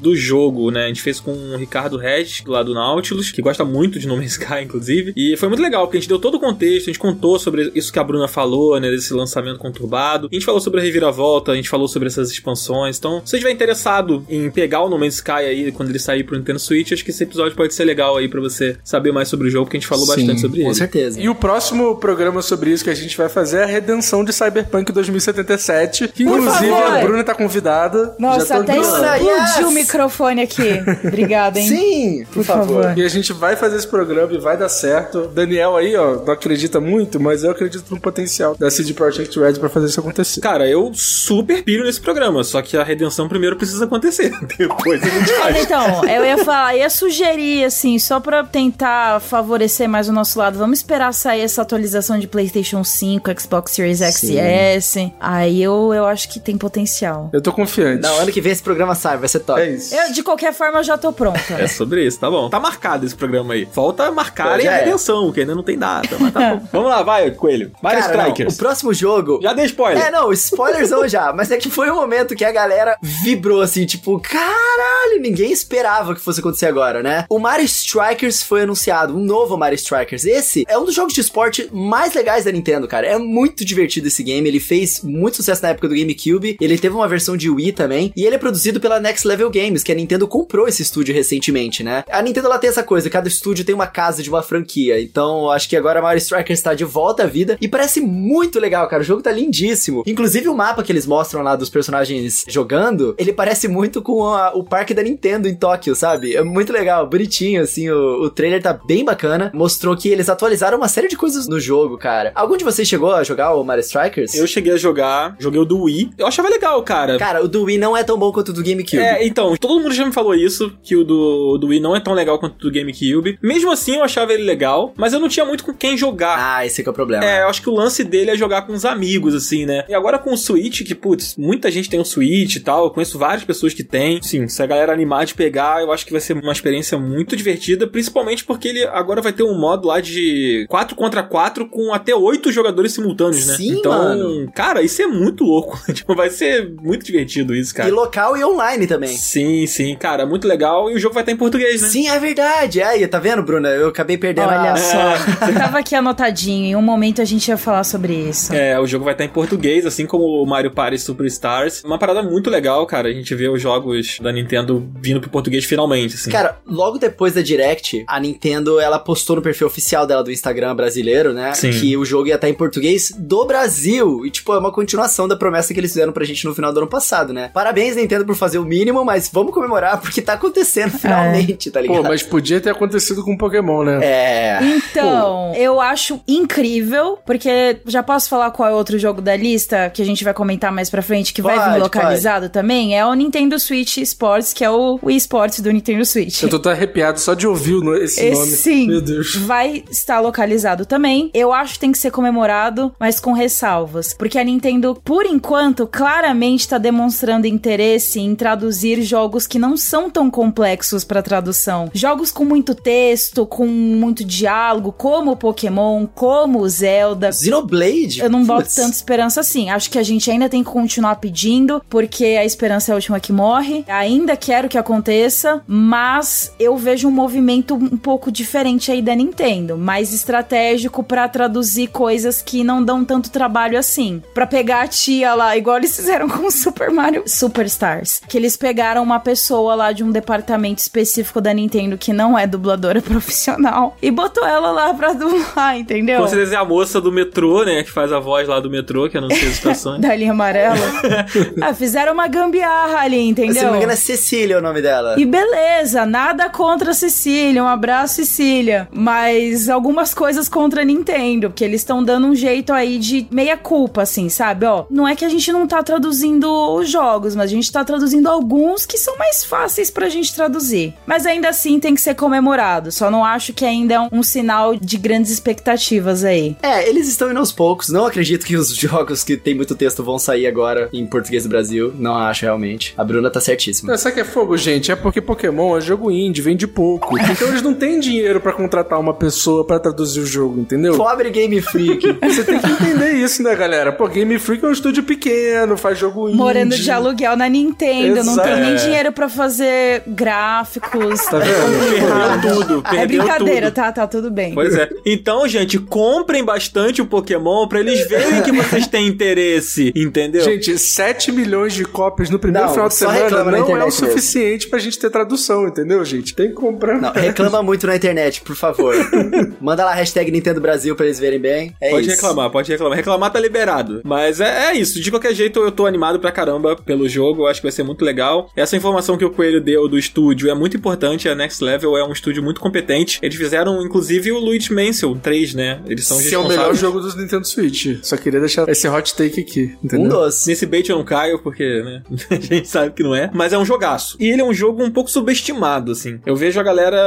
[0.00, 0.84] do jogo, né?
[0.84, 4.16] A gente fez com o Ricardo Regis, lá do Nautilus, que gosta muito de No
[4.16, 5.12] Man's Sky, inclusive.
[5.16, 7.70] E foi muito legal, porque a gente deu todo o contexto, a gente contou sobre
[7.74, 8.90] isso que a Bruna falou, né?
[8.90, 10.28] Desse lançamento conturbado.
[10.30, 12.98] A gente falou sobre a reviravolta, a gente falou sobre essas expansões.
[12.98, 16.24] Então, se você estiver interessado em pegar o No Man's Sky aí quando ele sair
[16.24, 19.28] pro Nintendo Switch, acho que esse episódio pode ser legal aí pra você saber mais
[19.28, 20.74] sobre o jogo, porque a gente falou Sim, bastante sobre Com ele.
[20.74, 21.20] certeza.
[21.20, 24.32] E o próximo programa sobre isso que a gente vai fazer é a redenção de
[24.32, 26.94] Cyberpunk 2077, que Por inclusive favor.
[26.94, 28.14] a Bruna tá convidada.
[28.18, 28.96] Nossa, Já tô até avisando.
[28.96, 29.70] Bruna, explodiu yes!
[29.70, 30.82] o microfone aqui.
[31.06, 31.68] Obrigada, hein?
[31.68, 32.82] Sim, por, Por favor.
[32.82, 32.98] favor.
[32.98, 35.28] E a gente vai fazer esse programa e vai dar certo.
[35.28, 39.54] Daniel aí, ó, não acredita muito, mas eu acredito no potencial da CD Projekt Red
[39.54, 40.40] pra fazer isso acontecer.
[40.40, 44.32] Cara, eu super piro nesse programa, só que a redenção primeiro precisa acontecer.
[44.58, 45.56] Depois a gente faz.
[45.62, 50.58] Então, eu ia falar, ia sugerir, assim, só pra tentar favorecer mais o nosso lado,
[50.58, 55.12] vamos esperar sair essa atualização de PlayStation 5, Xbox Series X e S.
[55.20, 57.30] Aí eu, eu acho que tem potencial.
[57.32, 58.02] Eu tô confiante.
[58.02, 59.60] Não, ano que vem esse programa sai, vai ser top.
[59.60, 59.94] É isso.
[59.94, 61.40] Eu, de qualquer forma, eu já tô pronta.
[61.62, 62.48] É sobre isso, tá bom.
[62.50, 63.68] Tá marcado esse programa aí.
[63.70, 64.84] Falta marcarem Já a é.
[64.84, 66.66] redenção, que ainda não tem data, mas tá bom.
[66.72, 67.70] Vamos lá, vai, Coelho.
[67.80, 68.54] Mario Cara, não, Strikers.
[68.54, 69.38] o próximo jogo.
[69.40, 70.06] Já dei spoiler.
[70.06, 73.86] É, não, spoilerzão já, mas é que foi um momento que a galera vibrou assim,
[73.86, 77.26] tipo, caralho, ninguém esperava que fosse acontecer agora, né?
[77.28, 80.24] O Mario Strikers foi anunciado, um novo Mario Strikers.
[80.24, 83.06] Esse é um dos jogos de esporte mais legais da Nintendo, cara.
[83.06, 86.94] É muito divertido esse game, ele fez muito sucesso na época do GameCube, ele teve
[86.94, 89.94] uma versão de Wii também, e ele é produzido pela Next Level Games, que a
[89.94, 92.04] Nintendo comprou esse estúdio recentemente, né?
[92.10, 95.00] A Nintendo ela tem essa coisa, cada estúdio tem uma casa de uma franquia.
[95.00, 98.58] Então, acho que agora a Mario Strikers está de volta à vida e parece muito
[98.58, 99.02] legal, cara.
[99.02, 100.02] O jogo tá lindíssimo.
[100.06, 104.54] Inclusive o mapa que eles mostram lá dos personagens jogando, ele parece muito com a,
[104.54, 106.34] o parque da Nintendo em Tóquio, sabe?
[106.34, 107.90] É muito legal, bonitinho, assim.
[107.90, 109.50] O, o trailer tá bem bacana.
[109.54, 112.32] Mostrou que eles atualizaram uma série de coisas no jogo, cara.
[112.34, 114.34] Algum de vocês chegou a jogar o Mario Strikers?
[114.34, 116.10] Eu cheguei a jogar, joguei o do Wii.
[116.18, 117.18] Eu achava legal, cara.
[117.18, 118.91] Cara, o do Wii não é tão bom quanto o do GameCube.
[118.98, 122.00] É, então, todo mundo já me falou isso, que o do, do Wii não é
[122.00, 123.38] tão legal quanto o do GameCube.
[123.42, 126.36] Mesmo assim, eu achava ele legal, mas eu não tinha muito com quem jogar.
[126.38, 127.24] Ah, esse que é o problema.
[127.24, 129.84] É, eu acho que o lance dele é jogar com os amigos, assim, né?
[129.88, 132.90] E agora com o Switch, que, putz, muita gente tem um Switch e tal, eu
[132.90, 134.20] conheço várias pessoas que têm.
[134.22, 137.36] Sim, se a galera animar de pegar, eu acho que vai ser uma experiência muito
[137.36, 141.92] divertida, principalmente porque ele agora vai ter um modo lá de 4 contra 4 com
[141.92, 143.56] até 8 jogadores simultâneos, né?
[143.56, 144.50] Sim, então, mano.
[144.54, 145.80] cara, isso é muito louco.
[145.92, 147.88] tipo, vai ser muito divertido isso, cara.
[147.88, 149.16] E local e online também.
[149.16, 150.90] Sim, sim, cara, muito legal.
[150.90, 151.88] E o jogo vai estar em português, né?
[151.88, 152.82] Sim, é verdade.
[152.82, 153.68] Aí, tá vendo, Bruna?
[153.68, 154.76] Eu acabei perdendo Olha a...
[154.76, 155.14] só,
[155.58, 156.66] tava aqui anotadinho.
[156.66, 158.54] Em um momento a gente ia falar sobre isso.
[158.54, 161.82] É, o jogo vai estar em português, assim como o Mario Party Superstars.
[161.84, 163.08] Uma parada muito legal, cara.
[163.08, 166.30] A gente vê os jogos da Nintendo vindo pro português finalmente, assim.
[166.30, 170.74] Cara, logo depois da Direct, a Nintendo, ela postou no perfil oficial dela do Instagram
[170.74, 171.52] brasileiro, né?
[171.54, 171.70] Sim.
[171.70, 174.24] Que o jogo ia estar em português do Brasil.
[174.26, 176.78] E, tipo, é uma continuação da promessa que eles fizeram pra gente no final do
[176.78, 177.50] ano passado, né?
[177.52, 182.02] Parabéns, Nintendo, por fazer o mínimo, mas vamos comemorar porque tá acontecendo finalmente, tá ligado?
[182.02, 184.00] Pô, mas podia ter acontecido com Pokémon, né?
[184.02, 184.58] É.
[184.62, 190.00] Então, eu acho incrível, porque já posso falar qual é outro jogo da lista que
[190.00, 192.96] a gente vai comentar mais pra frente, que vai Pode, vir localizado também?
[192.96, 196.42] É o Nintendo Switch Sports, que é o Wii Sports do Nintendo Switch.
[196.42, 198.52] Eu tô tão arrepiado só de ouvir esse, Esse nome.
[198.52, 199.36] sim, Meu Deus.
[199.36, 201.30] vai estar localizado também.
[201.34, 204.14] Eu acho que tem que ser comemorado, mas com ressalvas.
[204.14, 210.10] Porque a Nintendo, por enquanto, claramente está demonstrando interesse em traduzir jogos que não são
[210.10, 211.90] tão complexos para tradução.
[211.92, 217.32] Jogos com muito texto, com muito diálogo, como o Pokémon, como o Zelda.
[217.32, 218.20] Xenoblade?
[218.20, 218.74] Eu não boto Putz.
[218.74, 219.70] tanta esperança assim.
[219.70, 223.20] Acho que a gente ainda tem que continuar pedindo, porque a esperança é a última
[223.20, 223.84] que morre.
[223.88, 229.76] Ainda quero que aconteça, mas eu vejo um movimento um pouco diferente aí da Nintendo,
[229.76, 234.22] mais estratégico pra traduzir coisas que não dão tanto trabalho assim.
[234.34, 238.51] Pra pegar a tia lá, igual eles fizeram com o Super Mario Superstars, que eles
[238.56, 243.96] pegaram uma pessoa lá de um departamento específico da Nintendo que não é dubladora profissional
[244.00, 246.20] e botou ela lá pra dublar, entendeu?
[246.20, 247.82] Com certeza é a moça do metrô, né?
[247.82, 250.00] Que faz a voz lá do metrô, que anuncia as estações.
[250.02, 250.76] da linha amarela.
[251.60, 253.54] ah, fizeram uma gambiarra ali, entendeu?
[253.54, 255.14] Se não me engano, é Cecília o nome dela.
[255.18, 261.48] E beleza, nada contra a Cecília, um abraço Cecília, mas algumas coisas contra a Nintendo,
[261.50, 264.66] porque eles estão dando um jeito aí de meia culpa, assim, sabe?
[264.66, 267.84] Ó, não é que a gente não tá traduzindo os jogos, mas a gente tá
[267.84, 270.94] traduzindo alguns que são mais fáceis pra gente traduzir.
[271.06, 274.22] Mas ainda assim tem que ser comemorado, só não acho que ainda é um, um
[274.22, 276.56] sinal de grandes expectativas aí.
[276.60, 277.88] É, eles estão indo aos poucos.
[277.88, 281.48] Não acredito que os jogos que tem muito texto vão sair agora em português do
[281.48, 281.92] Brasil.
[281.96, 282.94] Não acho realmente.
[282.98, 283.96] A Bruna tá certíssima.
[283.96, 284.90] Sabe o que é fogo, gente?
[284.90, 287.16] É porque Pokémon é jogo indie, vende pouco.
[287.32, 290.96] Então eles não têm dinheiro pra contratar uma pessoa pra traduzir o jogo, entendeu?
[290.96, 292.18] Pobre Game Freak.
[292.22, 293.90] Você tem que entender isso, né, galera?
[293.90, 296.36] Pô, Game Freak é um estúdio pequeno, faz jogo indie.
[296.36, 298.84] Morando de aluguel na Nintendo, não tem nem Exato.
[298.84, 301.20] dinheiro pra fazer gráficos.
[301.26, 302.40] Tá vendo?
[302.42, 303.74] Perdeu tudo, Ah, é perdeu brincadeira, tudo.
[303.74, 303.92] tá?
[303.92, 304.54] Tá tudo bem.
[304.54, 304.88] Pois é.
[305.06, 310.42] Então, gente, comprem bastante o Pokémon pra eles verem que vocês têm interesse, entendeu?
[310.44, 313.84] Gente, 7 milhões de cópias no primeiro Não, final de semana não é o internet
[313.84, 313.92] mesmo.
[314.08, 316.34] suficiente pra gente ter tradução, entendeu, gente?
[316.34, 317.00] Tem que comprar.
[317.00, 318.94] Não, reclama muito na internet, por favor.
[319.60, 321.74] Manda lá a hashtag Nintendo Brasil pra eles verem bem.
[321.80, 322.16] É pode isso.
[322.16, 322.96] reclamar, pode reclamar.
[322.96, 324.00] Reclamar tá liberado.
[324.04, 325.00] Mas é, é isso.
[325.00, 327.42] De qualquer jeito, eu tô animado pra caramba pelo jogo.
[327.42, 328.21] Eu acho que vai ser muito legal.
[328.56, 331.28] Essa informação que o Coelho deu do estúdio é muito importante.
[331.28, 333.18] A Next Level é um estúdio muito competente.
[333.22, 335.80] Eles fizeram, inclusive, o Luigi Mansion 3, né?
[335.86, 337.98] Eles são Esse é o melhor jogo do Nintendo Switch.
[338.02, 340.08] Só queria deixar esse hot take aqui, Um entendeu?
[340.08, 340.48] doce.
[340.48, 342.02] Nesse bait eu não caio, porque, né?
[342.30, 343.30] a gente sabe que não é.
[343.32, 344.16] Mas é um jogaço.
[344.20, 346.20] E ele é um jogo um pouco subestimado, assim.
[346.24, 347.00] Eu vejo a galera,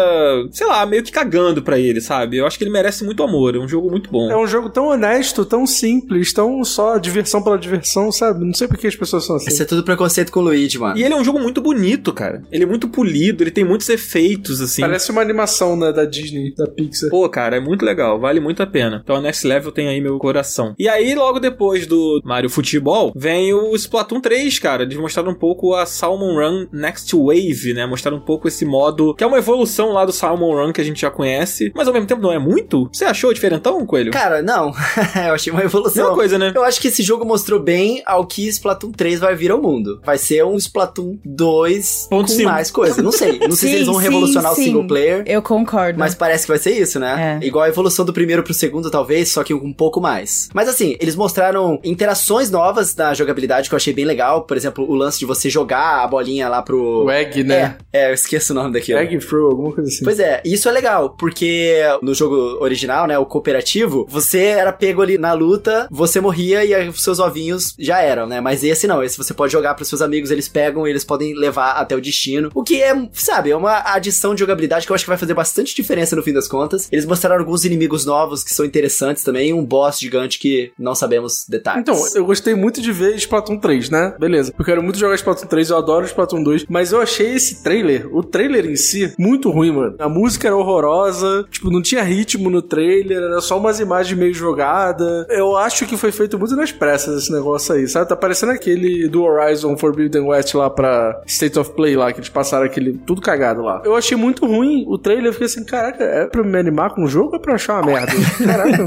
[0.51, 2.37] sei lá, meio que cagando pra ele, sabe?
[2.37, 3.55] Eu acho que ele merece muito amor.
[3.55, 4.29] É um jogo muito bom.
[4.31, 8.45] É um jogo tão honesto, tão simples, tão só diversão pela diversão, sabe?
[8.45, 9.49] Não sei por que as pessoas são assim.
[9.49, 10.94] Isso é tudo preconceito com o Luigi, mano.
[10.95, 12.41] E ele é um jogo muito bonito, cara.
[12.51, 14.81] Ele é muito polido, ele tem muitos efeitos, assim.
[14.81, 17.09] Parece uma animação né, da Disney, da Pixar.
[17.09, 19.01] Pô, cara, é muito legal, vale muito a pena.
[19.03, 20.73] Então a Next Level tem aí meu coração.
[20.77, 24.83] E aí, logo depois do Mario Futebol, vem o Splatoon 3, cara.
[24.83, 27.85] Eles mostraram um pouco a Salmon Run Next Wave, né?
[27.85, 30.83] Mostraram um pouco esse modo, que é uma evolução lá do Salmon Run que a
[30.83, 32.89] gente já conhece, mas ao mesmo tempo não é muito.
[32.91, 34.11] Você achou diferentão, Coelho?
[34.11, 34.71] Cara, não.
[35.27, 36.03] eu achei uma evolução.
[36.03, 36.51] Mesma coisa, né?
[36.55, 40.01] Eu acho que esse jogo mostrou bem ao que Splatoon 3 vai vir ao mundo.
[40.03, 42.49] Vai ser um Splatoon 2 Ponto com cinco.
[42.49, 43.01] mais coisa.
[43.01, 43.39] Não sei.
[43.39, 44.63] Não sei se Sim, eles vão sim, revolucionar o sim.
[44.65, 45.23] single player.
[45.25, 45.99] Eu concordo.
[45.99, 47.39] Mas parece que vai ser isso, né?
[47.41, 47.45] É.
[47.45, 50.49] Igual a evolução do primeiro pro segundo, talvez, só que um pouco mais.
[50.53, 54.43] Mas assim, eles mostraram interações novas na jogabilidade que eu achei bem legal.
[54.43, 57.05] Por exemplo, o lance de você jogar a bolinha lá pro.
[57.05, 57.77] O Egg, né?
[57.91, 58.99] É, é, eu esqueço o nome daquilo.
[58.99, 60.03] Egg Throw, alguma coisa assim.
[60.03, 65.01] Pois é, isso é legal, porque no jogo original, né, o cooperativo, você era pego
[65.01, 68.41] ali na luta, você morria e os seus ovinhos já eram, né?
[68.41, 71.33] Mas esse não, esse você pode jogar pros seus amigos, eles pegam e eles podem
[71.33, 72.49] levar até o destino.
[72.53, 75.33] O que é, sabe, é uma adição de jogabilidade que eu acho que vai fazer
[75.33, 76.87] bastante diferença no fim das contas.
[76.91, 81.45] Eles mostraram alguns inimigos novos que são interessantes também, um boss gigante que não sabemos
[81.47, 81.81] detalhes.
[81.81, 84.15] Então, eu gostei muito de ver Splatoon 3, né?
[84.19, 84.53] Beleza.
[84.57, 88.07] Eu quero muito jogar Splatoon 3, eu adoro Splatoon 2, mas eu achei esse trailer,
[88.15, 89.95] o trailer em si, muito ruim, mano.
[89.99, 94.33] A música era horrorosa, tipo, não tinha ritmo no trailer, era só umas imagens meio
[94.33, 95.25] jogadas.
[95.29, 98.09] Eu acho que foi feito muito nas pressas esse negócio aí, sabe?
[98.09, 102.29] Tá parecendo aquele do Horizon Forbidden West lá pra State of Play lá, que eles
[102.29, 103.81] passaram aquele tudo cagado lá.
[103.85, 107.03] Eu achei muito ruim o trailer, eu fiquei assim, caraca, é pra me animar com
[107.03, 108.13] o jogo ou é pra achar uma merda?
[108.45, 108.85] Caraca.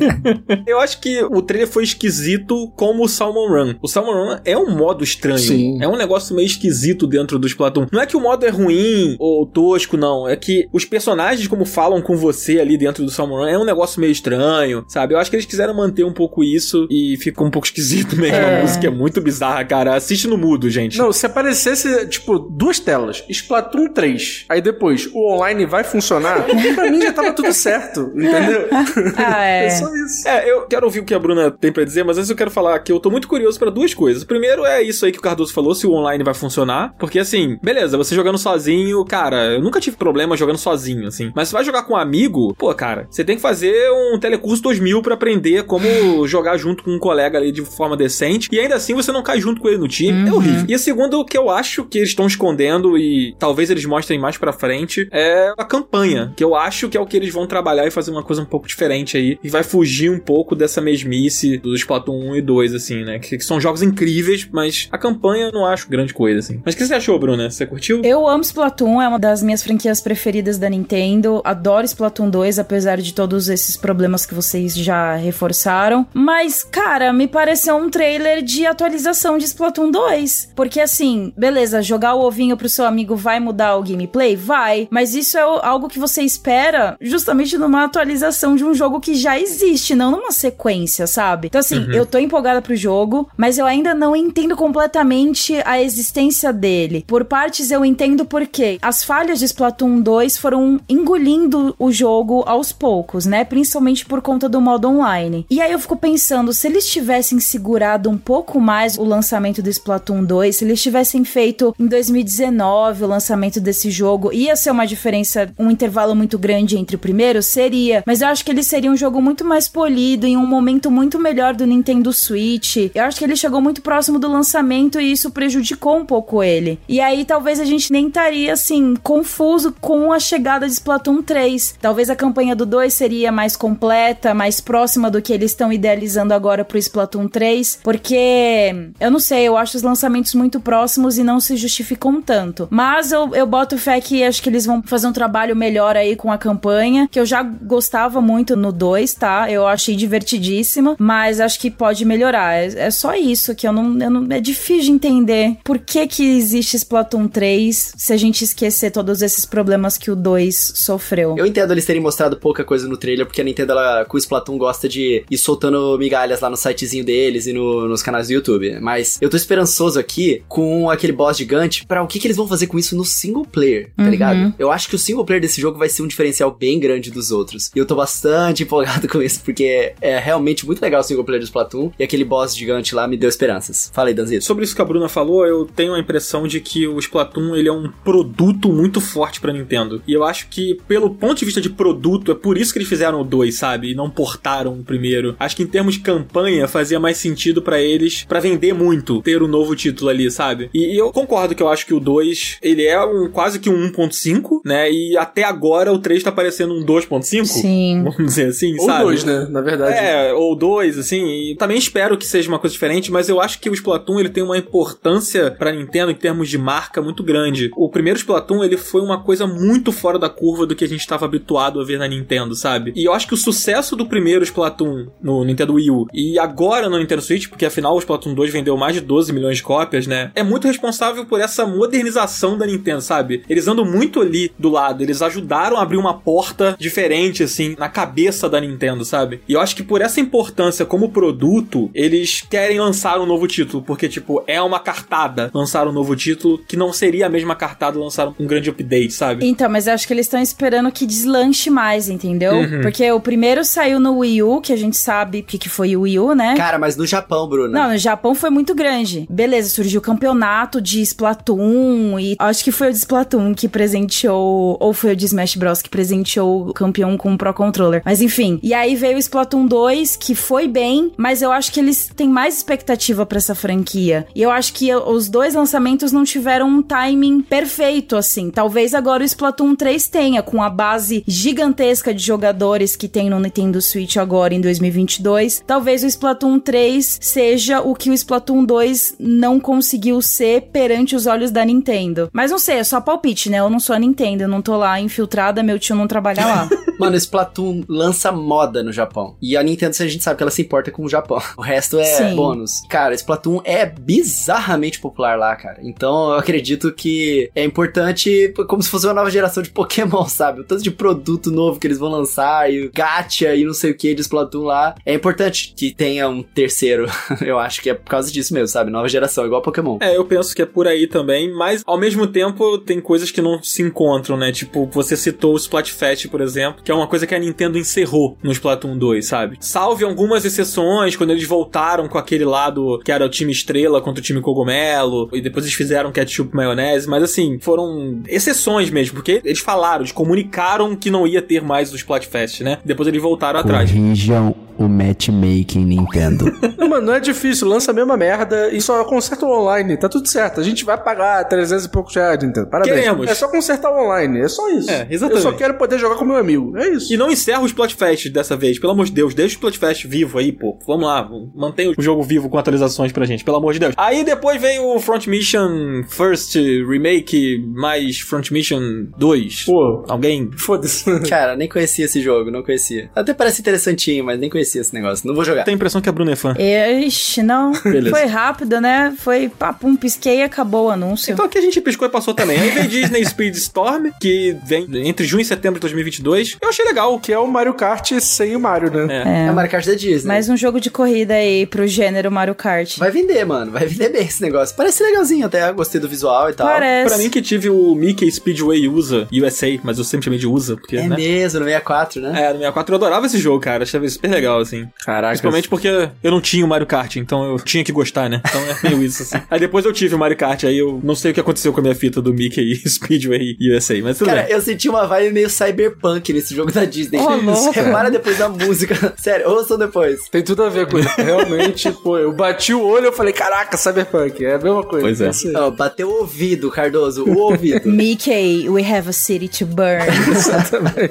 [0.67, 3.75] Eu acho que o trailer foi esquisito como o Salmon Run.
[3.83, 5.39] O Salmon Run é um modo estranho.
[5.39, 5.83] Sim.
[5.83, 7.87] É um negócio meio esquisito dentro do Splatoon.
[7.93, 10.29] Não é que o modo é ruim ou tosco, não.
[10.29, 13.65] É que os personagens, como falam com você ali dentro do Salmon Run, é um
[13.65, 15.15] negócio meio estranho, sabe?
[15.15, 18.37] Eu acho que eles quiseram manter um pouco isso e ficou um pouco esquisito mesmo.
[18.37, 18.59] É.
[18.59, 19.95] A música é muito bizarra, cara.
[19.95, 20.99] Assiste no mudo, gente.
[20.99, 21.27] Não, se
[21.69, 27.13] aparecesse, tipo, duas telas, Splatoon 3, aí depois o online vai funcionar, pra mim já
[27.13, 28.69] tava tudo certo, entendeu?
[29.17, 29.71] Ah, É é.
[29.71, 30.27] só isso.
[30.29, 32.51] É, eu quero ouvir o que a Bruna tem pra dizer, mas antes eu quero
[32.51, 34.25] falar que eu tô muito curioso pra duas coisas.
[34.25, 36.95] Primeiro é isso aí que o Cardoso falou, se o online vai funcionar.
[36.99, 41.31] Porque assim, beleza, você jogando sozinho, cara, eu nunca tive problema jogando sozinho, assim.
[41.35, 44.63] Mas se vai jogar com um amigo, pô, cara, você tem que fazer um telecurso
[44.63, 45.87] 2000 pra aprender como
[46.27, 48.49] jogar junto com um colega ali de forma decente.
[48.53, 50.29] E ainda assim você não cai junto com ele no time.
[50.29, 50.65] É horrível.
[50.69, 54.19] E a segunda, o que eu acho que eles estão escondendo e talvez eles mostrem
[54.19, 56.33] mais pra frente, é a campanha.
[56.37, 58.47] Que eu acho que é o que eles vão trabalhar e fazer uma coisa um
[58.47, 59.39] pouco diferente aí.
[59.43, 63.19] E vai fugir um pouco dessa mesmice do Splatoon 1 e 2, assim, né?
[63.19, 66.61] Que, que são jogos incríveis, mas a campanha eu não acho grande coisa, assim.
[66.65, 67.51] Mas o que você achou, Bruna?
[67.51, 68.03] Você curtiu?
[68.05, 71.41] Eu amo Splatoon, é uma das minhas franquias preferidas da Nintendo.
[71.45, 76.07] Adoro Splatoon 2, apesar de todos esses problemas que vocês já reforçaram.
[76.13, 80.53] Mas, cara, me pareceu um trailer de atualização de Splatoon 2.
[80.55, 81.48] Porque, assim, beleza,
[81.83, 84.37] jogar o ovinho pro seu amigo vai mudar o gameplay?
[84.37, 84.89] Vai.
[84.91, 89.39] Mas isso é algo que você espera justamente numa atualização de um jogo que já
[89.39, 91.49] existe, não numa sequência, sabe?
[91.49, 96.53] Então, assim, eu tô empolgada pro jogo, mas eu ainda não entendo completamente a existência
[96.53, 97.05] dele.
[97.07, 102.73] Por partes eu entendo porque as falhas de Splatoon 2 foram engolindo o jogo aos
[102.73, 103.45] poucos, né?
[103.45, 105.47] Principalmente por conta do modo online.
[105.51, 109.71] E aí eu fico pensando, se eles tivessem segurado um pouco mais o lançamento do
[109.71, 111.38] Splatoon 2, se eles tivessem feito
[111.79, 116.97] em 2019 o lançamento desse jogo, ia ser uma diferença, um intervalo muito grande entre
[116.97, 117.43] o primeiro?
[117.43, 118.03] Seria.
[118.07, 121.19] Mas eu acho que ele seria um jogo muito mais polido, em um momento muito
[121.19, 122.77] melhor do Nintendo Switch.
[122.95, 126.79] Eu acho que ele chegou muito próximo do lançamento e isso prejudicou um pouco ele.
[126.89, 131.77] E aí talvez a gente nem estaria assim, confuso com a chegada de Splatoon 3.
[131.81, 136.33] Talvez a campanha do 2 seria mais completa, mais próxima do que eles estão idealizando
[136.33, 141.25] agora pro Splatoon 3, porque eu não sei, eu acho os lançamentos muito próximos e
[141.25, 142.69] não se justificam tanto.
[142.71, 146.17] Mas eu, eu boto fé que acho que eles vão fazer um trabalho melhor aí
[146.17, 149.51] com a campanha, que eu já gostava muito no 2, tá?
[149.51, 152.55] Eu achei divertidíssima, mas acho que pode melhorar.
[152.55, 154.27] É, é só isso que eu não, eu não.
[154.31, 159.23] É difícil de entender por que que existe Splatoon 3 se a gente esquecer todos
[159.23, 161.35] esses problemas que o 2 sofreu.
[161.39, 164.19] Eu entendo eles terem mostrado pouca coisa no trailer, porque a Nintendo, ela, com o
[164.21, 168.35] Splatoon, gosta de ir soltando migalhas lá no sitezinho deles e no- nos canais do
[168.35, 168.79] YouTube.
[168.81, 172.47] Mas eu tô esperançoso aqui com aquele boss gigante pra o que, que eles vão
[172.49, 174.11] fazer com isso no single player, tá Uhum.
[174.11, 174.55] ligado?
[174.59, 177.31] Eu acho que o single player desse jogo vai ser um diferencial bem grande dos
[177.31, 177.71] outros.
[177.75, 181.41] E eu tô bastante empolgado com isso, porque é realmente muito legal o single player
[181.41, 181.91] do Splatoon.
[181.99, 183.91] E aquele boss gigante lá me deu esperanças.
[183.93, 184.45] Fala aí, Danzito.
[184.45, 187.69] Sobre isso que a Bruna falou, eu tenho a impressão de que o Splatoon ele
[187.69, 190.03] é um produto muito forte pra Nintendo.
[190.07, 192.89] E eu acho que, pelo ponto de vista de produto, é por isso que eles
[192.89, 193.91] fizeram o 2, sabe?
[193.91, 195.37] E não portaram o primeiro.
[195.39, 199.43] Acho que em termos de campanha fazia mais sentido pra eles, pra vender muito, ter
[199.43, 200.69] o novo título ali, sabe?
[200.75, 203.71] E, e eu concordo que eu acho que o 2, ele é um quase que
[203.71, 204.91] um 1.5, né?
[204.91, 207.45] E até agora o 3 tá parecendo um 2.5.
[207.45, 208.03] Sim.
[208.03, 209.05] Vamos dizer assim, Ou sabe?
[209.05, 209.47] dois, né?
[209.49, 209.95] Na verdade.
[209.97, 213.61] É, ou dois, assim, e também espero que seja uma coisa diferente, mas eu acho
[213.61, 217.71] que o Splatoon ele tem uma importância pra Nintendo em termos de marca muito grande.
[217.77, 221.01] O primeiro Splatoon ele foi uma coisa muito fora da curva do que a gente
[221.01, 222.93] estava habituado a ver na Nintendo, sabe?
[222.97, 226.89] E eu acho que o sucesso do primeiro Splatoon no Nintendo Wii U e agora
[226.89, 230.07] no Nintendo Switch, porque afinal o Splatoon 2 vendeu mais de 12 milhões de cópias,
[230.09, 230.33] né?
[230.35, 230.88] É muito responsável
[231.29, 233.43] por essa modernização da Nintendo, sabe?
[233.49, 237.89] Eles andam muito ali do lado, eles ajudaram a abrir uma porta diferente, assim, na
[237.89, 239.41] cabeça da Nintendo, sabe?
[239.49, 243.83] E eu acho que por essa importância como produto, eles querem lançar um novo título,
[243.83, 247.99] porque, tipo, é uma cartada lançar um novo título que não seria a mesma cartada
[247.99, 249.47] lançar um grande update, sabe?
[249.47, 252.55] Então, mas eu acho que eles estão esperando que deslanche mais, entendeu?
[252.55, 252.81] Uhum.
[252.83, 255.97] Porque o primeiro saiu no Wii U, que a gente sabe o que, que foi
[255.97, 256.57] o Wii U, né?
[256.57, 257.73] Cara, mas no Japão, Bruno.
[257.73, 259.27] Não, no Japão foi muito grande.
[259.31, 264.77] Beleza, surgiu o campeonato de Splatoon e acho que foi o de Splatoon que presenteou,
[264.81, 268.03] ou foi o de Smash Bros que presenteou o campeão com o Pro Controller.
[268.05, 271.81] Mas enfim, e aí veio o Splatoon 2, que foi bem, mas eu acho que
[271.81, 274.27] eles têm mais expectativa pra essa franquia.
[274.35, 278.51] E eu acho que os dois lançamentos não tiveram um timing perfeito assim.
[278.51, 283.41] Talvez agora o Splatoon 3 tenha com a base gigantesca de jogadores que tem no
[283.41, 285.63] Nintendo Switch agora em 2022.
[285.67, 291.27] Talvez o Splatoon 3 seja o que o Splatoon 2 não conseguiu ser perante os
[291.27, 292.29] olhos da Nintendo.
[292.33, 293.59] Mas não sei, é só palpite, né?
[293.59, 296.69] Eu não sou a Nintendo, eu não tô lá infiltrada, meu tio não trabalha lá.
[296.99, 299.37] Mano, Splatoon lança moda no Japão.
[299.41, 301.39] E a Nintendo, a gente sabe que ela se importa com o Japão.
[301.57, 302.37] O resto é Sim.
[302.37, 302.83] bônus.
[302.89, 305.79] Cara, Splatoon é bizarramente popular lá, cara.
[305.83, 310.61] Então eu acredito que é importante, como se fosse uma nova geração de Pokémon, sabe?
[310.61, 313.91] O tanto de produto novo que eles vão lançar e o gacha e não sei
[313.91, 314.95] o que de Splatoon lá.
[315.05, 317.07] É importante que tenha um terceiro.
[317.41, 318.91] eu acho que é por causa disso mesmo, sabe?
[318.91, 319.99] Nova geração, igual Pokémon.
[320.01, 323.41] É, eu penso que é por aí também, mas ao mesmo tempo tem coisas que
[323.41, 324.51] não se encontram, né?
[324.51, 328.37] Tipo, você citou o Splatfest, por exemplo, que é uma coisa que a Nintendo encerrou
[328.43, 329.57] no Splatoon 2, sabe?
[329.61, 334.21] Salve algumas exceções, quando eles voltaram com aquele lado que era o time estrela contra
[334.21, 339.41] o time cogumelo, e depois eles fizeram ketchup maionese, mas assim, foram exceções mesmo, porque
[339.45, 342.79] eles falaram, eles comunicaram que não ia ter mais o Splatfest, né?
[342.85, 343.93] Depois eles voltaram atrás.
[343.93, 346.47] Corrijam o matchmaking Nintendo.
[346.79, 350.09] Não, mano, não é difícil, lança a mesma merda e só conserta o online, tá
[350.09, 350.48] tudo certo.
[350.57, 352.69] A gente vai pagar 300 e poucos reais, Nintendo.
[352.69, 352.97] Parabéns.
[352.97, 353.29] Queremos.
[353.29, 354.91] É só consertar o online, é só isso.
[354.91, 355.45] É, exatamente.
[355.45, 357.13] Eu só quero poder jogar com meu amigo, é isso.
[357.13, 359.35] E não encerra o Splatfest dessa vez, pelo amor de Deus.
[359.35, 360.79] Deixa o Splatfest vivo aí, pô.
[360.87, 363.95] Vamos lá, mantém o jogo vivo com atualizações pra gente, pelo amor de Deus.
[363.97, 369.65] Aí depois veio o Front Mission First Remake mais Front Mission 2.
[369.65, 370.51] Pô, Alguém?
[370.57, 371.05] foda-se.
[371.29, 373.11] Cara, nem conhecia esse jogo, não conhecia.
[373.15, 375.27] Até parece interessantinho, mas nem conhecia esse negócio.
[375.27, 375.65] Não vou jogar.
[375.65, 376.55] Tem a impressão que a Bruna é fã.
[376.59, 377.73] Ixi, não.
[377.83, 378.11] Beleza.
[378.11, 379.15] Foi rápido, né?
[379.19, 381.33] Foi papum, pisquei e acabou o anúncio.
[381.33, 382.59] Então aqui a gente piscou e passou também.
[382.59, 386.57] Aí veio Disney Speed Storm, que vem entre junho e setembro de 2022.
[386.61, 387.19] Eu achei legal.
[387.19, 389.23] Que é o Mario Kart sem o Mario, né?
[389.25, 389.49] É.
[389.49, 390.29] É, Mario Kart da Disney.
[390.29, 392.99] Mais um jogo de corrida aí pro gênero Mario Kart.
[392.99, 393.71] Vai vender, mano.
[393.73, 394.75] Vai vender bem esse negócio.
[394.77, 395.71] Parece legalzinho até.
[395.73, 396.67] Gostei do visual e tal.
[396.67, 397.09] Parece.
[397.15, 400.77] Pra mim que tive o Mickey Speedway USA, USA, mas eu sempre chamei de USA,
[400.77, 401.17] porque, É né?
[401.17, 402.29] mesmo, no 64, né?
[402.29, 403.83] É, no 64 eu adorava esse jogo, cara.
[403.85, 404.89] Achava super legal, assim.
[405.05, 405.29] Caraca.
[405.29, 405.89] Principalmente porque
[406.23, 408.41] eu não tinha o Mario Kart, então eu tinha que gostar, né?
[408.47, 409.39] Então é meio isso, assim.
[409.51, 411.81] aí depois eu tive o Mario Kart, aí eu não sei o que aconteceu com
[411.81, 414.53] a minha fita do Mickey Speedway USA, mas tudo Cara, bem.
[414.53, 417.19] eu senti uma vibe meio cyberpunk nesse jogo da Disney.
[417.23, 417.71] Louco.
[417.71, 419.15] Repara depois da música.
[419.17, 420.29] Sério, ouçam depois.
[420.29, 421.09] Tem tudo a ver com isso.
[421.17, 424.45] Realmente, pô, eu bati o olho e falei, caraca, Cyberpunk.
[424.45, 425.25] É a mesma coisa.
[425.31, 425.59] Pois é.
[425.59, 427.25] Ó, bateu o ouvido, Cardoso.
[427.25, 427.89] O ouvido.
[427.89, 430.05] Mickey, we have a city to burn.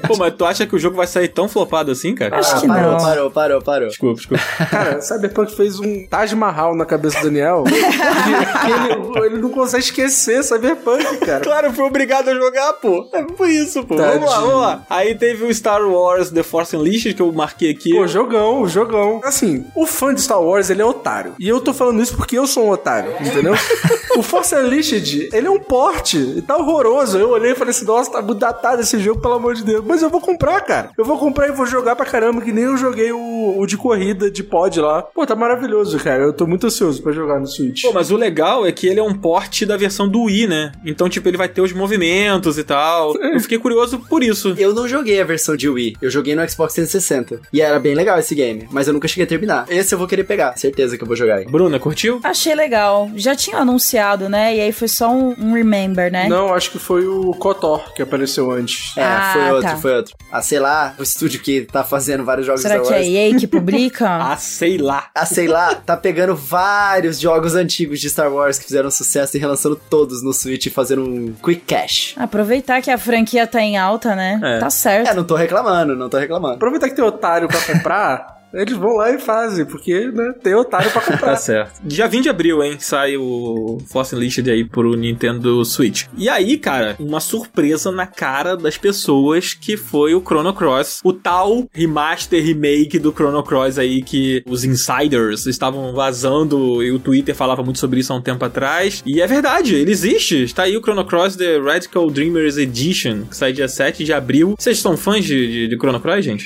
[0.07, 2.37] Pô, mas tu acha que o jogo vai sair tão flopado assim, cara?
[2.37, 2.97] Acho Ah, que parou, não.
[2.97, 3.87] parou, parou, parou.
[3.87, 4.43] Desculpa, desculpa.
[4.69, 7.63] Cara, Cyberpunk fez um Taj Mahal na cabeça do Daniel.
[7.63, 11.41] que ele, ele não consegue esquecer Cyberpunk, cara.
[11.41, 13.09] Claro, fui obrigado a jogar, pô.
[13.13, 13.95] É por isso, pô.
[13.95, 14.19] Tadinho.
[14.19, 14.85] Vamos lá, vamos lá.
[14.89, 17.91] Aí teve o Star Wars The Force Unleashed, que eu marquei aqui.
[17.91, 19.21] Pô, jogão, jogão.
[19.23, 21.35] Assim, o fã de Star Wars, ele é otário.
[21.39, 23.53] E eu tô falando isso porque eu sou um otário, entendeu?
[24.17, 26.17] o Force Unleashed, ele é um porte.
[26.17, 27.17] E tá horroroso.
[27.17, 29.83] Eu olhei e falei assim, nossa, tá datado esse jogo, pelo amor de Deus.
[29.85, 30.91] Mas eu vou comprar, cara.
[30.97, 33.77] Eu vou comprar e vou jogar pra caramba, que nem eu joguei o, o de
[33.77, 35.01] corrida, de pod lá.
[35.01, 36.23] Pô, tá maravilhoso, cara.
[36.23, 37.83] Eu tô muito ansioso pra jogar no Switch.
[37.83, 40.71] Pô, mas o legal é que ele é um porte da versão do Wii, né?
[40.85, 43.15] Então, tipo, ele vai ter os movimentos e tal.
[43.17, 44.55] Eu fiquei curioso por isso.
[44.57, 47.41] Eu não joguei a versão de Wii, eu joguei no Xbox 360.
[47.51, 49.65] E era bem legal esse game, mas eu nunca cheguei a terminar.
[49.69, 51.45] Esse eu vou querer pegar, certeza que eu vou jogar aí.
[51.45, 52.19] Bruna, curtiu?
[52.23, 53.09] Achei legal.
[53.15, 54.55] Já tinha anunciado, né?
[54.55, 56.27] E aí foi só um, um remember, né?
[56.27, 58.93] Não, acho que foi o KOTOR que apareceu antes.
[58.97, 59.77] É, Ah, foi outro, tá.
[59.77, 60.15] foi outro.
[60.31, 63.29] Ah, sei lá, o estúdio que tá fazendo vários jogos Será Star que é a.
[63.29, 64.07] EA que publica?
[64.27, 65.09] Ah, sei lá.
[65.15, 69.39] Ah, sei lá, tá pegando vários jogos antigos de Star Wars que fizeram sucesso e
[69.39, 72.13] relançando todos no Switch e fazendo um quick cash.
[72.17, 74.39] Aproveitar que a franquia tá em alta, né?
[74.43, 74.59] É.
[74.59, 75.09] Tá certo.
[75.09, 76.55] É, não tô reclamando, não tô reclamando.
[76.55, 80.89] Aproveitar que tem otário pra comprar, eles vão lá e fazem, porque né, tem otário
[80.91, 81.35] pra Tá comprar.
[81.37, 81.79] certo.
[81.83, 82.77] Dia 20 de abril, hein?
[82.79, 86.05] Sai o Force Unleashed aí pro Nintendo Switch.
[86.17, 91.01] E aí, cara, uma surpresa na cara das pessoas que foi o Chrono Cross.
[91.03, 96.99] O tal remaster, remake do Chrono Cross aí que os insiders estavam vazando e o
[96.99, 99.03] Twitter falava muito sobre isso há um tempo atrás.
[99.05, 100.43] E é verdade, ele existe.
[100.43, 104.55] Está aí o Chrono Cross The Radical Dreamers Edition, que sai dia 7 de abril.
[104.57, 106.45] Vocês são fãs de, de, de Chrono Cross, gente?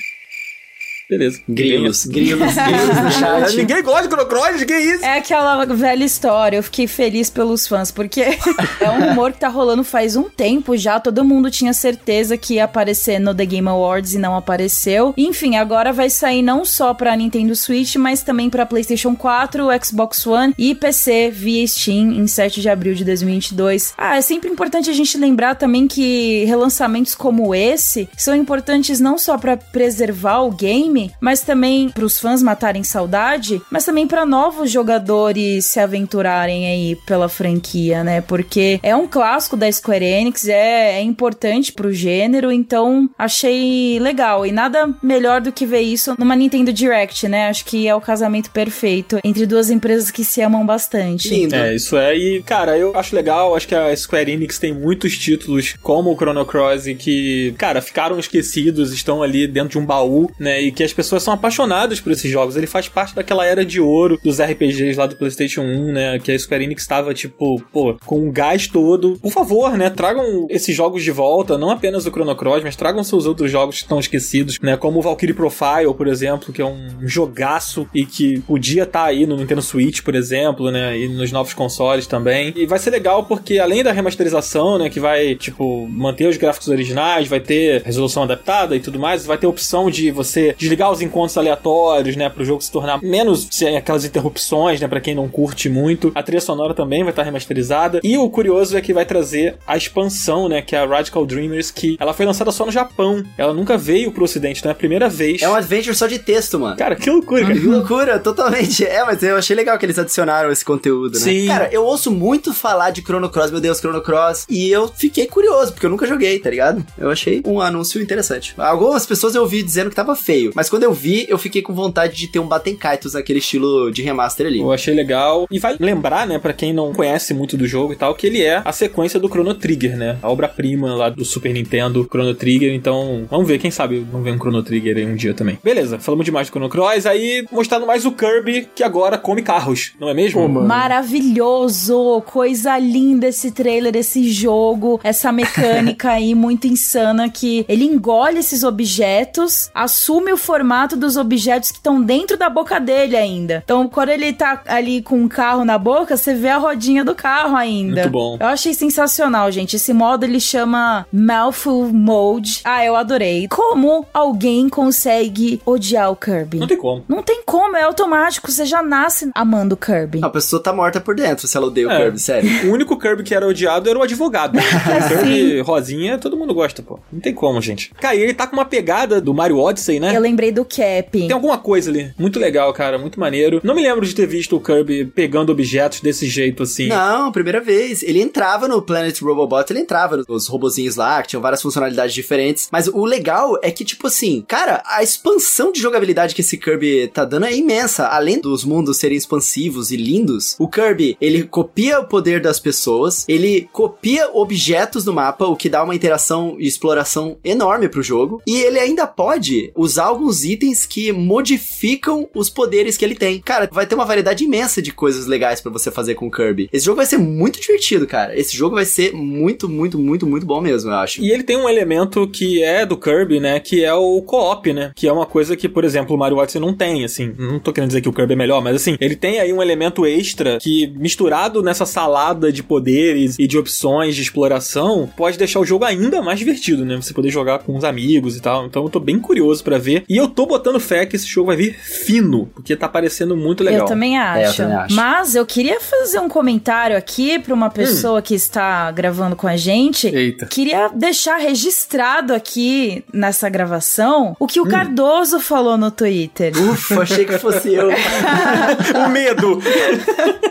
[1.12, 1.42] Beleza.
[1.46, 3.58] Grilos, grilos, grilos no chat.
[3.58, 4.64] Ninguém gosta de Chrono Cross?
[4.64, 5.04] Que isso?
[5.04, 8.22] É aquela velha história, eu fiquei feliz pelos fãs, porque
[8.80, 12.54] é um rumor que tá rolando faz um tempo já, todo mundo tinha certeza que
[12.54, 15.14] ia aparecer no The Game Awards e não apareceu.
[15.18, 20.26] Enfim, agora vai sair não só pra Nintendo Switch, mas também pra PlayStation 4, Xbox
[20.26, 23.96] One e PC via Steam em 7 de abril de 2022.
[23.98, 29.18] Ah, é sempre importante a gente lembrar também que relançamentos como esse são importantes não
[29.18, 34.70] só pra preservar o game, mas também pros fãs matarem saudade, mas também pra novos
[34.70, 38.22] jogadores se aventurarem aí pela franquia, né?
[38.22, 44.46] Porque é um clássico da Square Enix, é, é importante pro gênero, então achei legal.
[44.46, 47.48] E nada melhor do que ver isso numa Nintendo Direct, né?
[47.48, 51.30] Acho que é o casamento perfeito entre duas empresas que se amam bastante.
[51.30, 51.56] Lindo.
[51.56, 52.16] É, isso é.
[52.16, 53.56] E, cara, eu acho legal.
[53.56, 58.20] Acho que a Square Enix tem muitos títulos, como o Chrono Cross, que, cara, ficaram
[58.20, 60.62] esquecidos, estão ali dentro de um baú, né?
[60.62, 62.56] E que as pessoas são apaixonadas por esses jogos.
[62.56, 66.20] Ele faz parte daquela era de ouro dos RPGs lá do PlayStation 1, né?
[66.20, 69.18] Que a Square Enix estava, tipo, pô, com um gás todo.
[69.20, 69.90] Por favor, né?
[69.90, 73.78] Tragam esses jogos de volta, não apenas o Chrono Cross, mas tragam seus outros jogos
[73.78, 74.76] que estão esquecidos, né?
[74.78, 79.26] Como o Valkyrie Profile, por exemplo, que é um jogaço e que podia estar aí
[79.26, 80.98] no Nintendo Switch, por exemplo, né?
[80.98, 82.54] E nos novos consoles também.
[82.56, 84.90] E vai ser legal porque além da remasterização, né?
[84.90, 89.38] Que vai, tipo, manter os gráficos originais, vai ter resolução adaptada e tudo mais, vai
[89.38, 92.30] ter opção de você desligar os encontros aleatórios, né?
[92.30, 94.88] Pro jogo se tornar menos sem aquelas interrupções, né?
[94.88, 96.12] Pra quem não curte muito.
[96.16, 98.00] A trilha sonora também vai estar remasterizada.
[98.04, 100.62] E o curioso é que vai trazer a expansão, né?
[100.62, 103.24] Que é a Radical Dreamers, que ela foi lançada só no Japão.
[103.38, 105.42] Ela nunca veio pro ocidente, então é a primeira vez.
[105.42, 106.78] É um adventure só de texto, mano.
[106.78, 107.54] Cara, que loucura, cara.
[107.54, 108.86] Que loucura, totalmente.
[108.86, 111.20] É, mas eu achei legal que eles adicionaram esse conteúdo, né?
[111.20, 111.48] Sim.
[111.48, 115.28] Cara, eu ouço muito falar de Chrono Cross, meu Deus, Chrono Cross, e eu fiquei
[115.28, 116.86] curioso, porque eu nunca joguei, tá ligado?
[116.98, 118.54] Eu achei um anúncio interessante.
[118.58, 121.74] Algumas pessoas eu vi dizendo que tava feio, mas quando eu vi, eu fiquei com
[121.74, 124.60] vontade de ter um Batenkaitos naquele estilo de remaster ali.
[124.60, 125.48] Eu achei legal.
[125.50, 128.42] E vai lembrar, né, pra quem não conhece muito do jogo e tal, que ele
[128.42, 130.18] é a sequência do Chrono Trigger, né?
[130.22, 132.74] A obra-prima lá do Super Nintendo, Chrono Trigger.
[132.74, 135.58] Então, vamos ver, quem sabe vamos ver um Chrono Trigger aí um dia também.
[135.64, 137.06] Beleza, falamos demais do Chrono Cross.
[137.06, 140.48] Aí, mostrando mais o Kirby, que agora come carros, não é mesmo?
[140.48, 140.68] Mano.
[140.68, 142.22] Maravilhoso!
[142.26, 148.64] Coisa linda esse trailer, esse jogo, essa mecânica aí muito insana que ele engole esses
[148.64, 153.62] objetos, assume o formato dos objetos que estão dentro da boca dele ainda.
[153.64, 157.16] Então, quando ele tá ali com um carro na boca, você vê a rodinha do
[157.16, 158.02] carro ainda.
[158.02, 158.38] Muito bom.
[158.38, 159.78] Eu achei sensacional, gente.
[159.78, 162.60] Esse modo ele chama Mouthful Mode.
[162.66, 163.48] Ah, eu adorei.
[163.48, 166.58] Como alguém consegue odiar o Kirby?
[166.60, 167.06] Não tem como.
[167.08, 168.52] Não tem como, é automático.
[168.52, 170.20] Você já nasce amando o Kirby.
[170.22, 171.98] A pessoa tá morta por dentro se ela odeia o É.
[172.04, 172.70] Kirby, sério.
[172.70, 174.58] O único Kirby que era odiado era o advogado.
[174.60, 177.00] o Kirby rosinha, todo mundo gosta, pô.
[177.10, 177.94] Não tem como, gente.
[178.02, 180.14] Cara, e ele tá com uma pegada do Mario Odyssey, né?
[180.14, 181.12] Eu lembrei do Cap.
[181.12, 182.14] Tem alguma coisa ali.
[182.18, 182.98] Muito legal, cara.
[182.98, 183.60] Muito maneiro.
[183.64, 186.88] Não me lembro de ter visto o Kirby pegando objetos desse jeito, assim.
[186.88, 188.02] Não, primeira vez.
[188.02, 192.70] Ele entrava no Planet Robobot, ele entrava nos robozinhos lá, que tinham várias funcionalidades diferentes.
[192.72, 197.10] Mas o legal é que, tipo assim, cara, a expansão de jogabilidade que esse Kirby
[197.14, 198.08] tá dando é imensa.
[198.08, 203.26] Além dos mundos serem expansivos e lindos, o Kirby, ele copia o poder das pessoas,
[203.28, 208.42] ele copia objetos no mapa, o que dá uma interação e exploração enorme pro jogo.
[208.48, 213.40] E ele ainda pode usar alguns itens que modificam os poderes que ele tem.
[213.40, 216.70] Cara, vai ter uma variedade imensa de coisas legais pra você fazer com o Kirby.
[216.72, 218.38] Esse jogo vai ser muito divertido, cara.
[218.38, 221.22] Esse jogo vai ser muito, muito, muito, muito bom mesmo, eu acho.
[221.22, 223.60] E ele tem um elemento que é do Kirby, né?
[223.60, 224.92] Que é o co-op, né?
[224.96, 227.34] Que é uma coisa que, por exemplo, o Mario Odyssey não tem, assim.
[227.38, 229.62] Não tô querendo dizer que o Kirby é melhor, mas assim, ele tem aí um
[229.62, 235.60] elemento extra que, misturado nessa salada de poderes e de opções de exploração, pode deixar
[235.60, 236.96] o jogo ainda mais divertido, né?
[236.96, 238.66] Você poder jogar com os amigos e tal.
[238.66, 240.04] Então eu tô bem curioso pra ver.
[240.08, 243.64] E eu tô botando fé que esse jogo vai vir fino, porque tá parecendo muito
[243.64, 243.82] legal.
[243.82, 244.40] Eu também acho.
[244.40, 244.96] É, eu também acho.
[244.96, 249.58] Mas eu queria fazer um comentário aqui pra uma pessoa que está gravando com a
[249.58, 250.08] gente.
[250.08, 250.46] Eita.
[250.46, 256.54] Queria deixar registrado aqui nessa gravação o que o Cardoso falou no Twitter.
[256.58, 257.90] Ufa, achei que fosse eu.
[259.06, 259.62] o medo!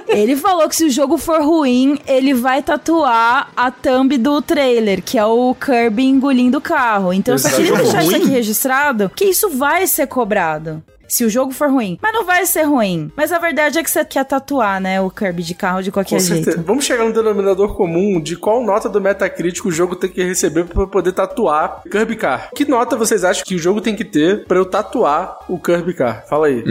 [0.08, 5.02] Ele falou que se o jogo for ruim, ele vai tatuar a thumb do trailer,
[5.02, 7.12] que é o Kirby engolindo o carro.
[7.12, 10.82] Então eu só queria deixar isso aqui registrado, que isso vai ser cobrado.
[11.10, 11.98] Se o jogo for ruim.
[12.00, 13.10] Mas não vai ser ruim.
[13.16, 15.00] Mas a verdade é que você quer tatuar, né?
[15.00, 16.52] O Kirby de carro de qualquer Com certeza.
[16.52, 16.66] jeito.
[16.66, 20.64] Vamos chegar no denominador comum de qual nota do Metacritic o jogo tem que receber
[20.64, 22.50] pra poder tatuar Kirby Car.
[22.54, 25.94] Que nota vocês acham que o jogo tem que ter pra eu tatuar o Kirby
[25.94, 26.24] Car?
[26.28, 26.62] Fala aí.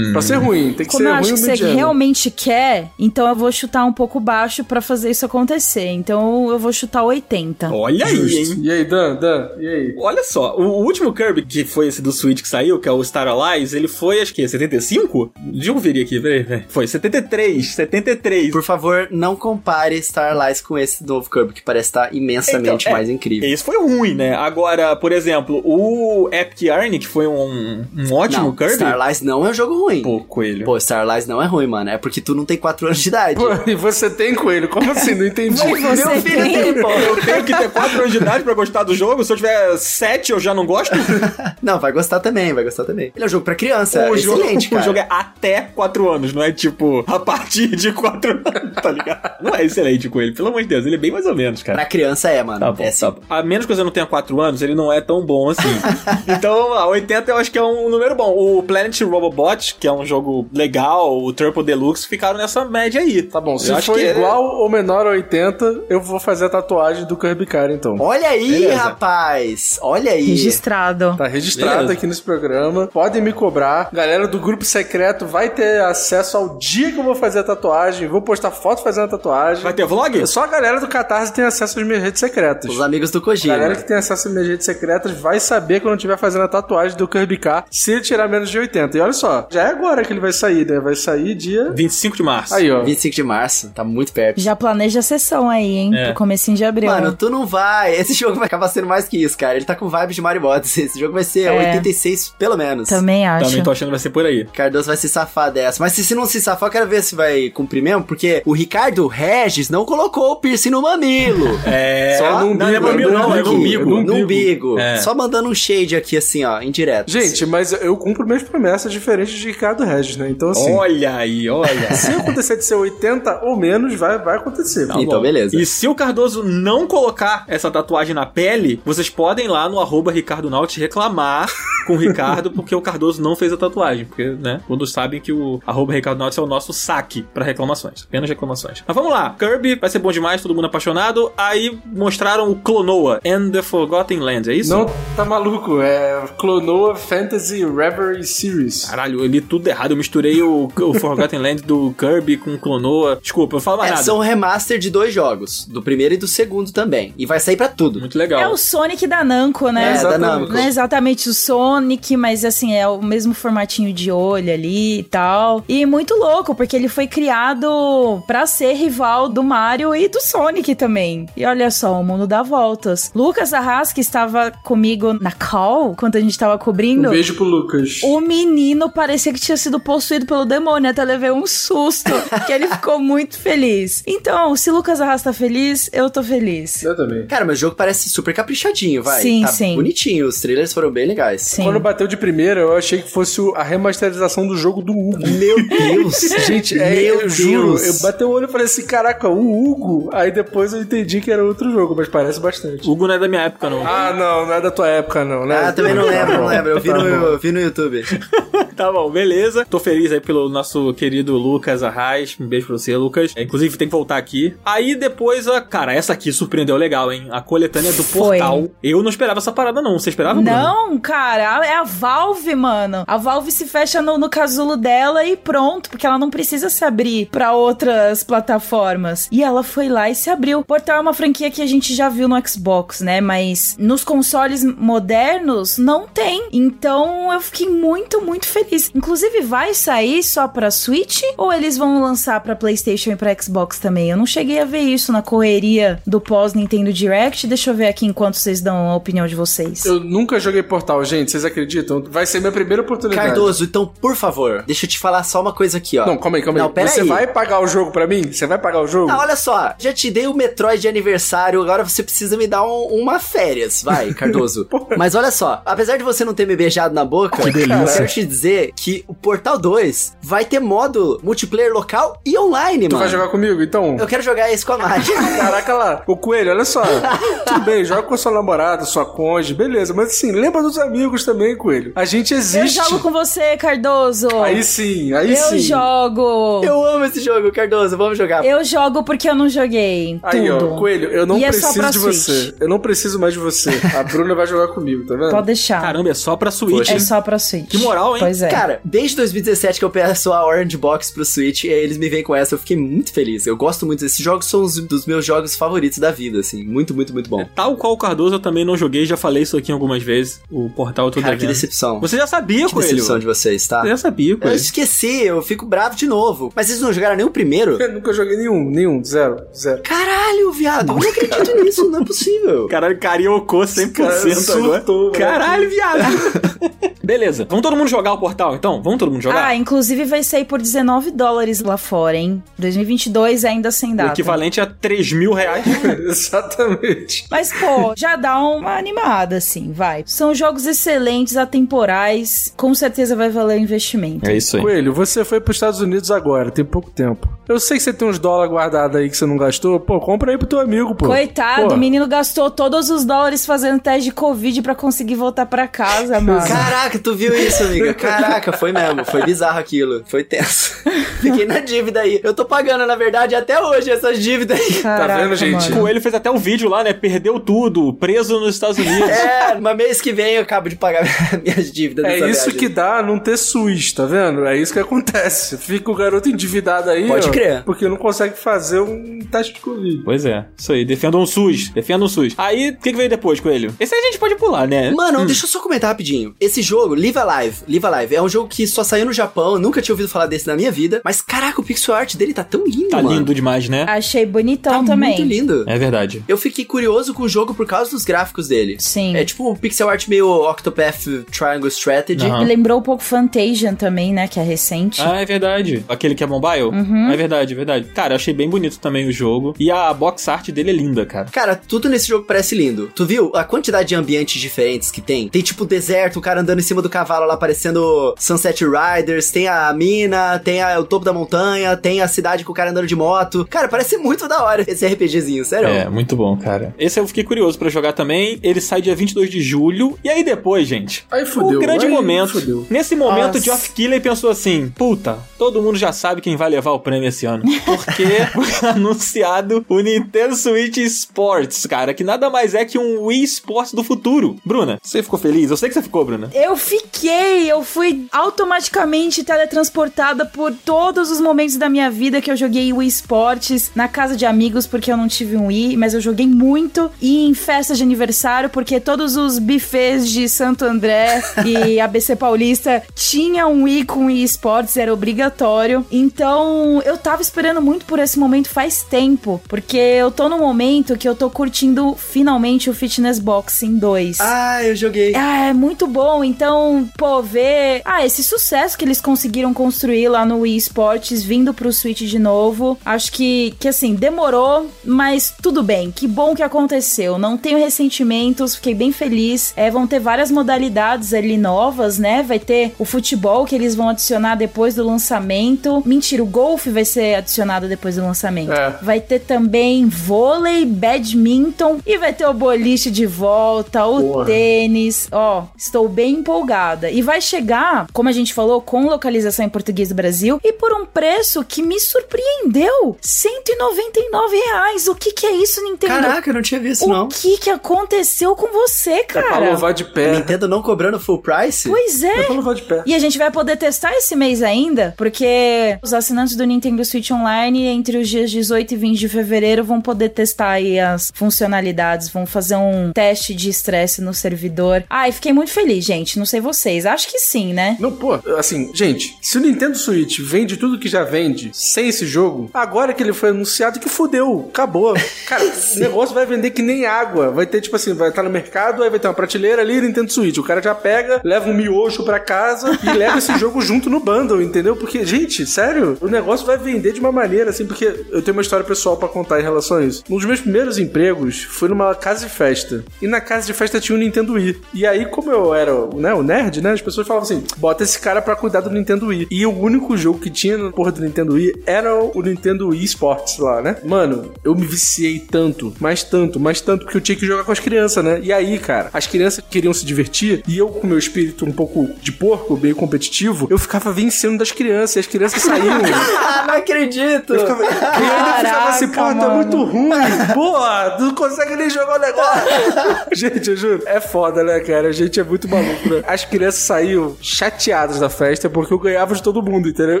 [0.12, 2.90] Pra ser ruim, tem que Como ser eu ruim acho ou que você realmente quer,
[2.98, 5.86] então eu vou chutar um pouco baixo pra fazer isso acontecer.
[5.88, 7.70] Então eu vou chutar 80.
[7.72, 8.54] Olha aí, Justo.
[8.54, 8.60] hein?
[8.62, 9.94] E aí, Dan, Dan, e aí?
[9.98, 12.92] Olha só, o o último Kirby, que foi esse do Switch que saiu, que é
[12.92, 15.32] o Star Allies, ele foi, acho que, 75?
[15.36, 16.64] Deixa eu conferir aqui, peraí, peraí.
[16.68, 18.50] Foi 73, 73.
[18.50, 22.94] Por favor, não compare Starlight com esse novo Kirby, que parece estar imensamente Então, é,
[22.94, 23.48] mais incrível.
[23.48, 24.34] Esse foi ruim, né?
[24.34, 28.74] Agora, por exemplo, o Epic Yarn, que foi um, um ótimo não, Kirby.
[28.74, 30.02] Starlight não é um jogo ruim.
[30.02, 30.64] Pô, coelho.
[30.64, 31.90] Pô, Starlight não é ruim, mano.
[31.90, 33.34] É porque tu não tem 4 anos de idade.
[33.40, 34.68] Pô, e você tem coelho?
[34.68, 35.14] Como assim?
[35.14, 35.56] Não entendi.
[35.56, 36.52] Você Meu filho tem?
[36.52, 36.90] tem, pô.
[36.90, 39.24] Eu tenho que ter 4 anos de idade pra gostar do jogo.
[39.24, 40.94] Se eu tiver 7, eu já não gosto.
[41.62, 43.12] Não, vai gostar também, vai gostar também.
[43.14, 44.82] Ele é um jogo pra criança, o, é jogo, excelente, o cara.
[44.82, 49.42] jogo é até 4 anos, não é tipo a partir de 4 anos, tá ligado?
[49.42, 50.86] Não é excelente com ele, pelo amor de Deus.
[50.86, 51.78] Ele é bem mais ou menos, cara.
[51.78, 52.60] Pra criança é, mano.
[52.60, 53.00] Tá bom, é sim.
[53.00, 53.20] tá bom.
[53.28, 55.68] A menos que você não tenha 4 anos, ele não é tão bom assim.
[56.28, 58.30] então, a 80 eu acho que é um número bom.
[58.36, 63.22] O Planet Robobot, que é um jogo legal, o Turbo Deluxe, ficaram nessa média aí.
[63.22, 66.18] Tá bom, se Eu acho for que é- igual ou menor a 80, eu vou
[66.20, 67.96] fazer a tatuagem do Kirby Car, então.
[67.98, 68.76] Olha aí, Beleza.
[68.82, 69.78] rapaz.
[69.82, 70.24] Olha aí.
[70.30, 71.14] Registrado.
[71.16, 71.92] Tá registrado Beleza.
[71.94, 72.86] aqui nesse programa.
[72.86, 73.69] Podem me cobrar.
[73.92, 78.08] Galera do grupo secreto vai ter acesso ao dia que eu vou fazer a tatuagem.
[78.08, 79.62] Vou postar foto fazendo a tatuagem.
[79.62, 80.26] Vai ter vlog?
[80.26, 82.70] Só a galera do Catarse tem acesso às minhas redes secretas.
[82.70, 83.54] Os amigos do A Kojima.
[83.54, 86.48] galera que tem acesso às minhas redes secretas vai saber quando eu estiver fazendo a
[86.48, 88.96] tatuagem do Kirby Car se ele tirar menos de 80.
[88.96, 90.78] E olha só, já é agora que ele vai sair, né?
[90.80, 91.70] Vai sair dia.
[91.72, 92.54] 25 de março.
[92.54, 92.82] Aí, ó.
[92.82, 94.40] 25 de março, tá muito perto.
[94.40, 95.96] Já planeja a sessão aí, hein?
[95.96, 96.04] É.
[96.06, 96.90] Pro comecinho de abril.
[96.90, 97.94] Mano, tu não vai.
[97.94, 99.56] Esse jogo vai acabar sendo mais que isso, cara.
[99.56, 100.84] Ele tá com vibes de Mario Odyssey.
[100.84, 101.58] Esse jogo vai ser É.
[101.74, 102.88] 86 pelo menos.
[102.88, 103.50] Também acho.
[103.50, 104.44] Também tô achando que vai ser por aí.
[104.46, 105.82] Cardoso vai se safar dessa.
[105.82, 108.52] Mas se, se não se safar, eu quero ver se vai cumprir mesmo, porque o
[108.52, 111.58] Ricardo Regis não colocou o piercing no mamilo.
[111.70, 112.16] É.
[112.18, 113.84] Só não, não é mamilo, não, é no umbigo.
[113.84, 114.78] no No umbigo.
[114.78, 114.96] É.
[114.98, 117.10] Só mandando um shade aqui, assim, ó, indireto.
[117.10, 120.28] Gente, mas eu cumpro minhas promessas diferentes de Ricardo Regis, né?
[120.30, 120.72] Então, assim.
[120.72, 121.92] Olha aí, olha.
[121.94, 124.86] Se acontecer de ser 80 ou menos, vai, vai acontecer.
[124.86, 125.22] Tá Então, bom.
[125.22, 125.56] beleza.
[125.56, 129.78] E se o Cardoso não colocar essa tatuagem na pele, vocês podem ir lá no
[129.80, 131.48] arroba Ricardo Naut reclamar
[131.86, 134.04] com o Ricardo porque o Cardoso não fez a tatuagem.
[134.04, 138.04] Porque, né, todos sabem que o arroba Ricardo é o nosso saque pra reclamações.
[138.08, 138.82] Apenas reclamações.
[138.86, 139.34] Mas vamos lá.
[139.38, 141.32] Kirby vai ser bom demais, todo mundo apaixonado.
[141.36, 144.70] Aí mostraram o Clonoa and the Forgotten Land, é isso?
[144.70, 144.86] Não,
[145.16, 145.80] tá maluco.
[145.80, 148.84] É Clonoa Fantasy Reverie Series.
[148.84, 149.92] Caralho, eu li tudo errado.
[149.92, 153.18] Eu misturei o, o Forgotten Land do Kirby com o Clonoa.
[153.20, 154.04] Desculpa, eu falo mais É, nada.
[154.04, 157.14] são remaster de dois jogos, do primeiro e do segundo também.
[157.18, 158.00] E vai sair pra tudo.
[158.00, 158.40] Muito legal.
[158.40, 159.82] É o Sonic da Namco, né?
[159.82, 160.20] É, da exatamente.
[160.20, 160.52] Namco.
[160.52, 165.02] Não é exatamente o Sonic, mas assim, é o mesmo formatinho de olho ali e
[165.02, 165.64] tal.
[165.68, 170.74] E muito louco, porque ele foi criado pra ser rival do Mario e do Sonic
[170.74, 171.26] também.
[171.36, 173.10] E olha só, o mundo dá voltas.
[173.14, 177.08] Lucas Arras, que estava comigo na call, quando a gente tava cobrindo.
[177.08, 178.00] Um beijo pro Lucas.
[178.02, 182.10] O menino parecia que tinha sido possuído pelo demônio, até levei um susto,
[182.46, 184.02] que ele ficou muito feliz.
[184.06, 186.82] Então, se Lucas Arras tá feliz, eu tô feliz.
[186.82, 187.26] Eu também.
[187.26, 189.20] Cara, mas o jogo parece super caprichadinho, vai.
[189.20, 189.74] Sim, tá sim.
[189.74, 191.42] bonitinho, os trailers foram bem legais.
[191.42, 191.64] Sim.
[191.64, 195.18] Quando bateu de primeira, eu achei que fosse a remasterização do jogo do Hugo.
[195.18, 196.20] Meu Deus!
[196.46, 197.86] Gente, é, Meu eu juro, Deus.
[197.86, 200.08] eu bati o olho e falei assim, caraca, o Hugo.
[200.12, 202.88] Aí depois eu entendi que era outro jogo, mas parece bastante.
[202.88, 203.86] O Hugo não é da minha época, não.
[203.86, 205.64] Ah, não, não é da tua época, não, né?
[205.66, 206.70] Ah, também não lembro, não lembro.
[206.70, 208.04] Eu vi Tá no, eu vi no YouTube.
[208.80, 209.66] Tá bom, beleza.
[209.68, 212.34] Tô feliz aí pelo nosso querido Lucas Arraes.
[212.40, 213.30] Um beijo pra você, Lucas.
[213.36, 214.56] É, inclusive, tem que voltar aqui.
[214.64, 215.60] Aí depois, a...
[215.60, 217.28] cara, essa aqui surpreendeu legal, hein?
[217.30, 218.38] A coletânea do Foi.
[218.38, 218.68] Portal.
[218.82, 219.98] Eu não esperava essa parada, não.
[219.98, 220.50] Você esperava, Bruno?
[220.56, 223.04] Não, cara, é a Valve, mano.
[223.10, 226.84] A Valve se fecha no, no casulo dela e pronto, porque ela não precisa se
[226.84, 229.26] abrir pra outras plataformas.
[229.32, 230.62] E ela foi lá e se abriu.
[230.62, 233.20] Portal é uma franquia que a gente já viu no Xbox, né?
[233.20, 236.50] Mas nos consoles modernos não tem.
[236.52, 238.92] Então eu fiquei muito, muito feliz.
[238.94, 243.80] Inclusive, vai sair só pra Switch ou eles vão lançar pra PlayStation e pra Xbox
[243.80, 244.08] também?
[244.08, 247.48] Eu não cheguei a ver isso na correria do pós-Nintendo Direct.
[247.48, 249.84] Deixa eu ver aqui enquanto vocês dão a opinião de vocês.
[249.84, 252.00] Eu nunca joguei Portal, gente, vocês acreditam?
[252.08, 253.28] Vai ser minha primeira oportunidade.
[253.28, 256.06] Cardoso, então, por favor, deixa eu te falar só uma coisa aqui, ó.
[256.06, 256.62] Não, calma aí, calma aí.
[256.64, 257.08] Não, pera Você aí.
[257.08, 258.32] vai pagar o jogo pra mim?
[258.32, 259.08] Você vai pagar o jogo?
[259.08, 262.62] Não, olha só, já te dei o Metroid de aniversário, agora você precisa me dar
[262.64, 264.68] um- uma férias, vai, Cardoso.
[264.96, 267.86] Mas olha só, apesar de você não ter me beijado na boca, Que delícia.
[267.98, 272.92] quero te dizer que o Portal 2 vai ter modo multiplayer local e online, Tu
[272.92, 272.98] mano.
[273.04, 273.96] vai jogar comigo, então?
[273.98, 275.04] Eu quero jogar esse com a Mari.
[275.36, 276.82] Caraca lá, o coelho, olha só.
[277.46, 279.94] Tudo bem, joga com sua namorada, sua cônjuge, beleza.
[279.94, 281.92] Mas assim, lembra dos amigos também, coelho.
[281.94, 282.78] A gente Eu existe.
[282.90, 284.28] Jogo com você, Cardoso.
[284.42, 285.58] Aí sim, aí eu sim.
[285.58, 286.62] jogo.
[286.64, 288.44] eu amo esse jogo, Cardoso, vamos jogar.
[288.44, 290.18] Eu jogo porque eu não joguei.
[290.22, 290.74] Aí, tudo.
[290.74, 292.14] ó, Coelho, eu não E é preciso pra de Switch.
[292.16, 292.54] você.
[292.60, 293.70] Eu não preciso mais de você.
[293.96, 295.30] A Bruna vai jogar comigo, tá vendo?
[295.30, 295.80] Pode deixar.
[295.80, 296.78] Caramba, é só pra Switch.
[296.78, 296.94] Poxa.
[296.94, 297.68] é só pra Switch.
[297.68, 298.22] Que moral, hein?
[298.22, 298.48] Pois é.
[298.48, 302.08] Cara, desde 2017 que eu peço a Orange Box pro Switch, e aí eles me
[302.08, 303.46] vêm com essa, eu fiquei muito feliz.
[303.46, 306.64] Eu gosto muito desses jogos, são os dos meus jogos favoritos da vida, assim.
[306.64, 307.44] Muito, muito, muito bom.
[307.54, 310.40] Tal qual o Cardoso, eu também não joguei, já falei isso aqui algumas vezes.
[310.50, 312.00] O portal eu tô Cara, que decepção.
[312.00, 312.94] Você já sabia, Que Coelho.
[312.96, 313.86] decepção de vocês, tá?
[313.86, 314.56] Já sabia, Eu Coelho.
[314.56, 316.52] esqueci, eu fico bravo de novo.
[316.54, 317.80] Mas vocês não jogaram nem o primeiro?
[317.80, 319.82] Eu nunca joguei nenhum, nenhum, zero, zero.
[319.82, 322.66] Caralho, viado, eu não acredito nisso, não é possível.
[322.68, 324.34] Caralho, cariocou 100% Cara, agora.
[324.40, 324.62] surtou,
[325.06, 325.18] moleque.
[325.18, 326.00] Caralho, viado.
[327.02, 327.44] Beleza.
[327.48, 328.80] Vamos todo mundo jogar o portal, então?
[328.82, 329.44] Vamos todo mundo jogar?
[329.46, 332.40] Ah, inclusive vai sair por 19 dólares lá fora, hein?
[332.56, 334.12] 2022 ainda sem o data.
[334.12, 335.64] equivalente a 3 mil reais.
[336.06, 337.26] Exatamente.
[337.30, 340.04] Mas, pô, já dá uma animada, assim, vai.
[340.06, 342.52] São jogos excelentes, atemporais.
[342.56, 344.28] Com certeza vai valer o investimento.
[344.28, 344.62] é isso aí.
[344.62, 347.28] Coelho, você foi pros Estados Unidos agora, tem pouco tempo.
[347.48, 349.80] Eu sei que você tem uns dólares guardados aí que você não gastou.
[349.80, 351.06] Pô, compra aí pro teu amigo, pô.
[351.06, 355.46] Coitado, Pô, o menino gastou todos os dólares fazendo teste de Covid pra conseguir voltar
[355.46, 356.40] pra casa, mano.
[356.46, 357.92] Caraca, tu viu isso, amiga?
[357.94, 359.04] Caraca, foi mesmo.
[359.04, 360.02] Foi bizarro aquilo.
[360.06, 360.76] Foi tenso.
[361.20, 362.20] Fiquei na dívida aí.
[362.22, 364.74] Eu tô pagando, na verdade, até hoje essas dívidas aí.
[364.82, 365.66] Caraca, vendo, gente?
[365.66, 365.80] O mano.
[365.82, 366.92] Coelho fez até um vídeo lá, né?
[366.92, 369.10] Perdeu tudo, preso nos Estados Unidos.
[369.10, 371.02] É, mas mês que vem eu acabo de pagar
[371.42, 372.59] minhas dívidas É dessa isso viagem.
[372.60, 374.44] Que dá não ter SUS, tá vendo?
[374.46, 375.56] É isso que acontece.
[375.56, 377.62] Fica o garoto endividado aí, Pode ó, crer.
[377.64, 380.02] porque não consegue fazer um teste de Covid.
[380.04, 380.84] Pois é, isso aí.
[380.84, 381.70] Defendam o SUS.
[381.70, 382.34] Defendam o SUS.
[382.36, 383.74] Aí, o que, que veio depois, Coelho?
[383.80, 384.90] Esse aí a gente pode pular, né?
[384.90, 386.34] Mano, deixa eu só comentar rapidinho.
[386.40, 389.58] Esse jogo, Live Alive, Live Alive, é um jogo que só saiu no Japão, eu
[389.58, 392.44] nunca tinha ouvido falar desse na minha vida, mas caraca, o pixel art dele tá
[392.44, 393.16] tão lindo, Tá mano.
[393.16, 393.84] lindo demais, né?
[393.88, 395.16] Achei bonitão Tá também.
[395.16, 395.64] muito lindo.
[395.66, 396.22] É verdade.
[396.28, 398.76] Eu fiquei curioso com o jogo por causa dos gráficos dele.
[398.78, 399.16] Sim.
[399.16, 402.26] É tipo o pixel art meio Octopath Triangle Strategy.
[402.26, 402.39] Aham.
[402.40, 404.26] Me lembrou um pouco Fantasian também, né?
[404.28, 405.00] Que é recente.
[405.02, 405.84] Ah, é verdade.
[405.88, 406.64] Aquele que é mobile?
[406.64, 407.10] Uhum.
[407.10, 407.84] É verdade, é verdade.
[407.94, 409.54] Cara, eu achei bem bonito também o jogo.
[409.58, 411.26] E a box art dele é linda, cara.
[411.30, 412.90] Cara, tudo nesse jogo parece lindo.
[412.94, 415.28] Tu viu a quantidade de ambientes diferentes que tem?
[415.28, 419.30] Tem tipo o deserto, o cara andando em cima do cavalo lá parecendo Sunset Riders,
[419.30, 422.70] tem a mina, tem a- o topo da montanha, tem a cidade com o cara
[422.70, 423.46] andando de moto.
[423.50, 425.68] Cara, parece muito da hora esse RPGzinho, sério.
[425.68, 426.74] É, muito bom, cara.
[426.78, 428.38] Esse eu fiquei curioso pra jogar também.
[428.42, 429.98] Ele sai dia 22 de julho.
[430.04, 431.58] E aí depois, gente, Aí fudeu.
[431.58, 432.29] o grande aí momento.
[432.30, 432.66] Fudeu.
[432.70, 433.40] Nesse momento, Nossa.
[433.40, 437.26] Geoff Keighley pensou assim: puta, todo mundo já sabe quem vai levar o prêmio esse
[437.26, 437.44] ano.
[437.64, 443.24] Porque foi anunciado o Nintendo Switch Sports, cara, que nada mais é que um Wii
[443.24, 444.36] Sports do futuro.
[444.44, 445.50] Bruna, você ficou feliz?
[445.50, 446.30] Eu sei que você ficou, Bruna.
[446.34, 452.36] Eu fiquei, eu fui automaticamente teletransportada por todos os momentos da minha vida que eu
[452.36, 456.00] joguei Wii Sports na casa de amigos porque eu não tive um Wii, mas eu
[456.00, 461.80] joguei muito e em festas de aniversário porque todos os buffets de Santo André e
[461.80, 465.86] ABC Paulista tinham um Wii com Wii Sports, era obrigatório.
[465.90, 470.98] Então, eu tava esperando muito por esse momento faz tempo, porque eu tô num momento
[470.98, 474.18] que eu tô curtindo finalmente o Fitness Boxing 2.
[474.20, 475.14] Ah, eu joguei.
[475.16, 476.22] Ah, é muito bom.
[476.22, 477.80] Então, pô, ver.
[477.86, 482.18] Ah, esse sucesso que eles conseguiram construir lá no Wii Sports vindo pro Switch de
[482.18, 482.78] novo.
[482.84, 485.90] Acho que, que assim, demorou, mas tudo bem.
[485.90, 487.18] Que bom que aconteceu.
[487.18, 489.54] Não tenho ressentimentos, fiquei bem feliz.
[489.56, 492.09] É, vão ter várias modalidades ali novas, né?
[492.26, 495.82] Vai ter o futebol que eles vão adicionar depois do lançamento.
[495.86, 498.52] Mentira, o golfe vai ser adicionado depois do lançamento.
[498.52, 498.78] É.
[498.82, 504.26] Vai ter também vôlei, badminton e vai ter o boliche de volta, o Porra.
[504.26, 505.08] tênis.
[505.10, 506.90] Ó, estou bem empolgada.
[506.90, 510.72] E vai chegar, como a gente falou, com localização em português do Brasil e por
[510.72, 514.86] um preço que me surpreendeu: 199 reais.
[514.88, 515.94] O que que é isso, Nintendo?
[515.94, 517.08] Caraca, eu não tinha visto, o não.
[517.08, 519.50] que que aconteceu com você, É pra cara?
[519.50, 520.12] louvar de pé.
[520.12, 521.68] Nintendo não cobrando full price?
[521.68, 522.82] Pois Pois é.
[522.86, 527.10] E a gente vai poder testar esse mês ainda, porque os assinantes do Nintendo Switch
[527.10, 532.08] Online, entre os dias 18 e 20 de fevereiro, vão poder testar aí as funcionalidades,
[532.08, 534.84] vão fazer um teste de estresse no servidor.
[534.88, 536.18] Ai, fiquei muito feliz, gente.
[536.18, 536.86] Não sei vocês.
[536.86, 537.76] Acho que sim, né?
[537.78, 542.06] Não, pô, assim, gente, se o Nintendo Switch vende tudo que já vende sem esse
[542.06, 544.94] jogo, agora que ele foi anunciado, que fudeu, acabou.
[545.26, 547.30] Cara, o negócio vai vender que nem água.
[547.30, 550.12] Vai ter, tipo assim, vai estar no mercado, aí vai ter uma prateleira ali, Nintendo
[550.12, 550.38] Switch.
[550.38, 554.00] O cara já pega, leva um miojo pra casa e leva esse jogo junto no
[554.00, 554.76] bundle, entendeu?
[554.76, 558.42] Porque, gente, sério, o negócio vai vender de uma maneira, assim, porque eu tenho uma
[558.42, 560.04] história pessoal pra contar em relação a isso.
[560.08, 562.84] Um dos meus primeiros empregos foi numa casa de festa.
[563.00, 564.60] E na casa de festa tinha um Nintendo Wii.
[564.74, 566.72] E aí, como eu era né, o nerd, né?
[566.72, 569.28] As pessoas falavam assim: bota esse cara pra cuidar do Nintendo Wii.
[569.30, 572.84] E o único jogo que tinha na porra do Nintendo Wii era o Nintendo Wii
[572.84, 573.76] Sports lá, né?
[573.84, 577.52] Mano, eu me viciei tanto, mais tanto, mais tanto, porque eu tinha que jogar com
[577.52, 578.20] as crianças, né?
[578.22, 581.79] E aí, cara, as crianças queriam se divertir e eu, com meu espírito um pouco
[582.00, 584.96] de porco, meio competitivo, eu ficava vencendo das crianças.
[584.96, 585.80] E as crianças saíam.
[586.30, 587.34] Ah, não acredito!
[587.34, 589.90] Eu ficava, e eu ainda ficava assim, pô, Caraca, tá muito ruim.
[590.34, 590.52] Pô,
[590.96, 593.06] tu não consegue nem jogar o negócio.
[593.12, 594.88] gente, eu juro, é foda, né, cara?
[594.88, 596.02] A gente é muito maluco, né?
[596.06, 600.00] As crianças saíam chateadas da festa porque eu ganhava de todo mundo, entendeu?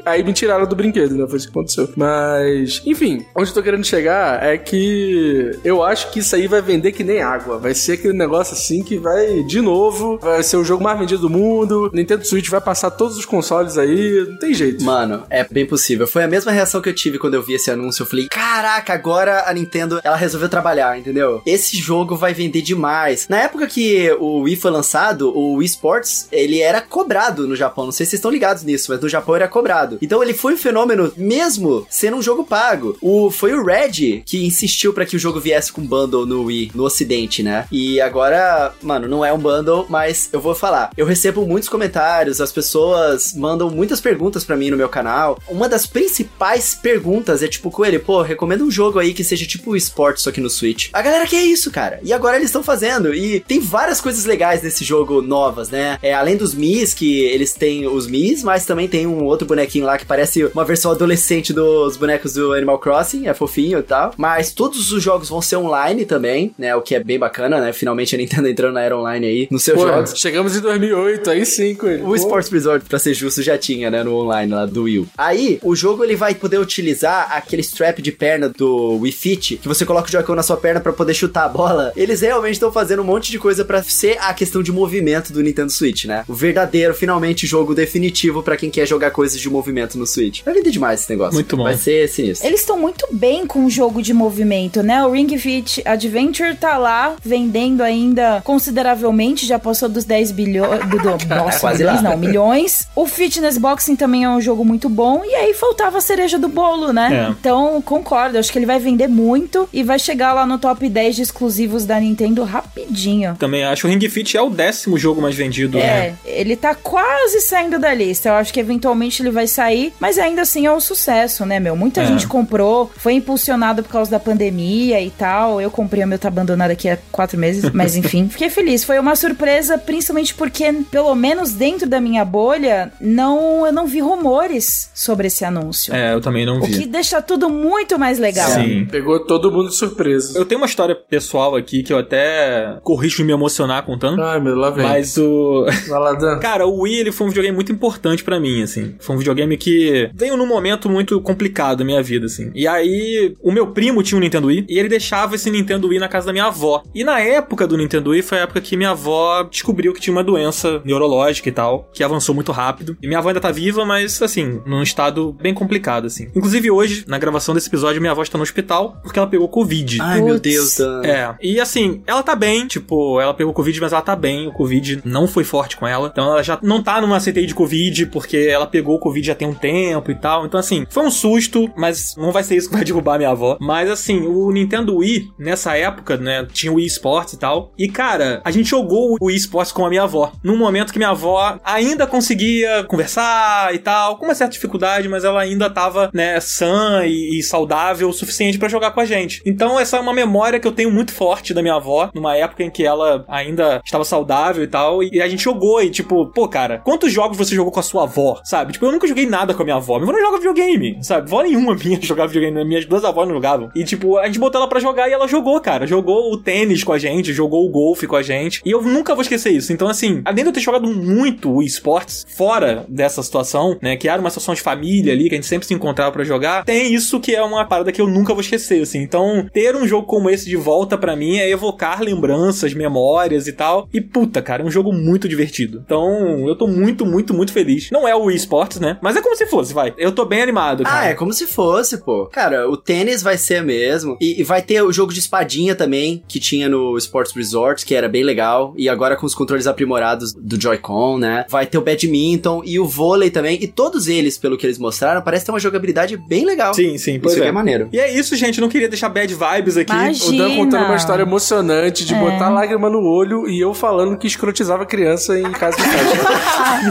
[0.04, 1.26] Aí me tiraram do brinquedo, né?
[1.28, 1.88] Foi isso que aconteceu.
[1.96, 6.62] Mas, enfim, onde eu tô querendo chegar é que eu acho que isso aí vai
[6.62, 7.58] vender que nem água.
[7.58, 11.22] Vai ser aquele negócio assim que vai, de novo, vai ser o jogo mais vendido
[11.22, 11.69] do mundo.
[11.92, 14.26] Nintendo Switch vai passar todos os consoles aí.
[14.28, 14.84] Não tem jeito.
[14.84, 16.06] Mano, é bem possível.
[16.06, 18.02] Foi a mesma reação que eu tive quando eu vi esse anúncio.
[18.02, 21.42] Eu falei, caraca, agora a Nintendo, ela resolveu trabalhar, entendeu?
[21.46, 23.26] Esse jogo vai vender demais.
[23.28, 27.84] Na época que o Wii foi lançado, o Wii Sports, ele era cobrado no Japão.
[27.84, 29.98] Não sei se vocês estão ligados nisso, mas no Japão era cobrado.
[30.02, 32.96] Então ele foi um fenômeno mesmo sendo um jogo pago.
[33.00, 36.72] O, foi o Red que insistiu pra que o jogo viesse com bundle no Wii,
[36.74, 37.66] no ocidente, né?
[37.70, 40.90] E agora, mano, não é um bundle, mas eu vou falar.
[40.96, 45.38] Eu recebo muitos comentários, as pessoas mandam muitas perguntas pra mim no meu canal.
[45.48, 49.74] Uma das principais perguntas é tipo, Coelho, pô, recomenda um jogo aí que seja tipo
[49.74, 50.90] esporte, só que no Switch.
[50.92, 51.98] A galera quer isso, cara.
[52.04, 53.12] E agora eles estão fazendo.
[53.12, 55.98] E tem várias coisas legais nesse jogo novas, né?
[56.02, 59.86] É, além dos Mis, que eles têm os Mis, mas também tem um outro bonequinho
[59.86, 64.14] lá que parece uma versão adolescente dos bonecos do Animal Crossing, é fofinho e tal.
[64.16, 66.76] Mas todos os jogos vão ser online também, né?
[66.76, 67.72] O que é bem bacana, né?
[67.72, 70.12] Finalmente a Nintendo entrando na era online aí nos seus Pô, jogos.
[70.16, 72.06] chegamos em 2008, aí sim, Coelho.
[72.06, 74.98] O Sports Resort, pra ser justo, já tinha, né, no online lá do Wii.
[75.00, 75.08] U.
[75.16, 79.68] Aí, o jogo ele vai poder utilizar aquele strap de perna do Wii Fit, que
[79.68, 81.92] você coloca o Joy-Con na sua perna pra poder chutar a bola.
[81.96, 85.42] Eles realmente estão fazendo um monte de coisa pra ser a questão de movimento do
[85.42, 86.24] Nintendo Switch, né?
[86.28, 90.42] O verdadeiro, finalmente, jogo definitivo pra quem quer jogar coisas de movimento no Switch.
[90.44, 91.34] Vai vender demais esse negócio.
[91.34, 91.64] Muito bom.
[91.64, 92.46] Vai ser sinistro.
[92.46, 95.04] Eles estão muito bem com o jogo de movimento, né?
[95.04, 100.80] O Ring Fit Adventure tá lá vendendo ainda consideravelmente, já passou dos 10 bilhões.
[100.88, 102.10] Do, do, nossa, Quase bilhões lá.
[102.10, 102.88] não, milhões.
[102.94, 105.22] O Fitness Boxing também é um jogo muito bom.
[105.24, 107.26] E aí faltava a cereja do bolo, né?
[107.28, 107.30] É.
[107.30, 108.38] Então, concordo.
[108.38, 111.84] Acho que ele vai vender muito e vai chegar lá no top 10 de exclusivos
[111.84, 113.36] da Nintendo rapidinho.
[113.38, 115.84] Também acho o Ring Fit é o décimo jogo mais vendido, né?
[115.84, 118.28] É, ele tá quase saindo da lista.
[118.28, 121.76] Eu acho que eventualmente ele vai sair, mas ainda assim é um sucesso, né, meu?
[121.76, 122.06] Muita É.
[122.06, 125.60] gente comprou, foi impulsionado por causa da pandemia e tal.
[125.60, 128.84] Eu comprei, o meu tá abandonado aqui há quatro meses, mas enfim, fiquei feliz.
[128.84, 134.00] Foi uma surpresa, principalmente porque, pelo menos dentro da minha bolha, não, eu não vi
[134.00, 135.94] rumores sobre esse anúncio.
[135.94, 136.86] É, eu também não O que vi.
[136.86, 138.50] deixa tudo muito mais legal.
[138.50, 138.86] Sim.
[138.90, 140.38] Pegou todo mundo de surpresa.
[140.38, 144.22] Eu tenho uma história pessoal aqui que eu até corrijo me emocionar contando.
[144.22, 144.84] Ai, meu, lá vem.
[144.84, 145.66] Mas o.
[145.88, 146.38] Vai lá, Dan.
[146.38, 148.94] Cara, o Wii ele foi um videogame muito importante pra mim, assim.
[149.00, 152.50] Foi um videogame que veio num momento muito complicado da minha vida, assim.
[152.54, 155.98] E aí, o meu primo tinha um Nintendo Wii e ele deixava esse Nintendo Wii
[155.98, 156.82] na casa da minha avó.
[156.94, 160.14] E na época do Nintendo Wii foi a época que minha avó descobriu que tinha
[160.14, 161.09] uma doença neurológica
[161.48, 162.96] e tal, que avançou muito rápido.
[163.02, 166.28] E minha avó ainda tá viva, mas assim, num estado bem complicado, assim.
[166.34, 170.00] Inclusive hoje, na gravação desse episódio, minha avó está no hospital porque ela pegou Covid.
[170.00, 170.42] Ai, meu Putz.
[170.42, 170.80] Deus.
[171.04, 174.52] É, e assim, ela tá bem, tipo, ela pegou Covid, mas ela tá bem, o
[174.52, 178.06] Covid não foi forte com ela, então ela já não tá numa CTI de Covid,
[178.06, 181.10] porque ela pegou o Covid já tem um tempo e tal, então assim, foi um
[181.10, 183.56] susto, mas não vai ser isso que vai derrubar minha avó.
[183.60, 187.88] Mas assim, o Nintendo Wii, nessa época, né, tinha o Wii Sports e tal, e
[187.88, 191.10] cara, a gente jogou o Wii Sports com a minha avó, num momento que minha
[191.10, 196.38] avó ainda conseguia conversar e tal, com uma certa dificuldade, mas ela ainda tava, né,
[196.40, 199.42] sã e, e saudável o suficiente pra jogar com a gente.
[199.46, 202.62] Então essa é uma memória que eu tenho muito forte da minha avó, numa época
[202.62, 206.46] em que ela ainda estava saudável e tal, e a gente jogou e tipo, pô,
[206.46, 208.72] cara, quantos jogos você jogou com a sua avó, sabe?
[208.72, 209.98] Tipo, eu nunca joguei nada com a minha avó.
[209.98, 211.30] Minha avó não joga videogame, sabe?
[211.30, 213.70] Vó nenhuma minha jogava videogame, minhas duas avós não jogavam.
[213.74, 215.86] E tipo, a gente botou ela pra jogar e ela jogou, cara.
[215.86, 218.60] Jogou o tênis com a gente, jogou o golfe com a gente.
[218.64, 219.72] E eu nunca vou esquecer isso.
[219.72, 223.96] Então, assim, além de eu ter jogado muito o esportes fora dessa situação, né?
[223.96, 226.64] Que era uma situação de família ali, que a gente sempre se encontrava para jogar.
[226.64, 229.00] Tem isso que é uma parada que eu nunca vou esquecer, assim.
[229.00, 233.52] Então, ter um jogo como esse de volta para mim é evocar lembranças, memórias e
[233.52, 233.88] tal.
[233.92, 235.82] E puta, cara, é um jogo muito divertido.
[235.84, 237.90] Então, eu tô muito, muito, muito feliz.
[237.90, 238.98] Não é o esportes, né?
[239.00, 239.94] Mas é como se fosse, vai.
[239.96, 241.00] Eu tô bem animado, cara.
[241.00, 242.26] Ah, é como se fosse, pô.
[242.26, 244.16] Cara, o tênis vai ser mesmo.
[244.20, 247.94] E, e vai ter o jogo de espadinha também, que tinha no Sports Resort, que
[247.94, 248.74] era bem legal.
[248.76, 251.44] E agora com os controles aprimorados do Joy-Con, né?
[251.48, 253.58] Vai ter o badminton e o vôlei também.
[253.62, 256.74] E todos eles, pelo que eles mostraram, parece ter uma jogabilidade bem legal.
[256.74, 257.48] Sim, sim, pois Isso é.
[257.48, 257.88] é maneiro.
[257.92, 258.60] E é isso, gente.
[258.60, 259.92] Não queria deixar bad vibes aqui.
[259.92, 260.44] Imagina.
[260.44, 262.18] O Dan contando uma história emocionante de É.
[262.18, 266.20] botar lágrima no olho e eu falando que escrotizava criança em casa de festa.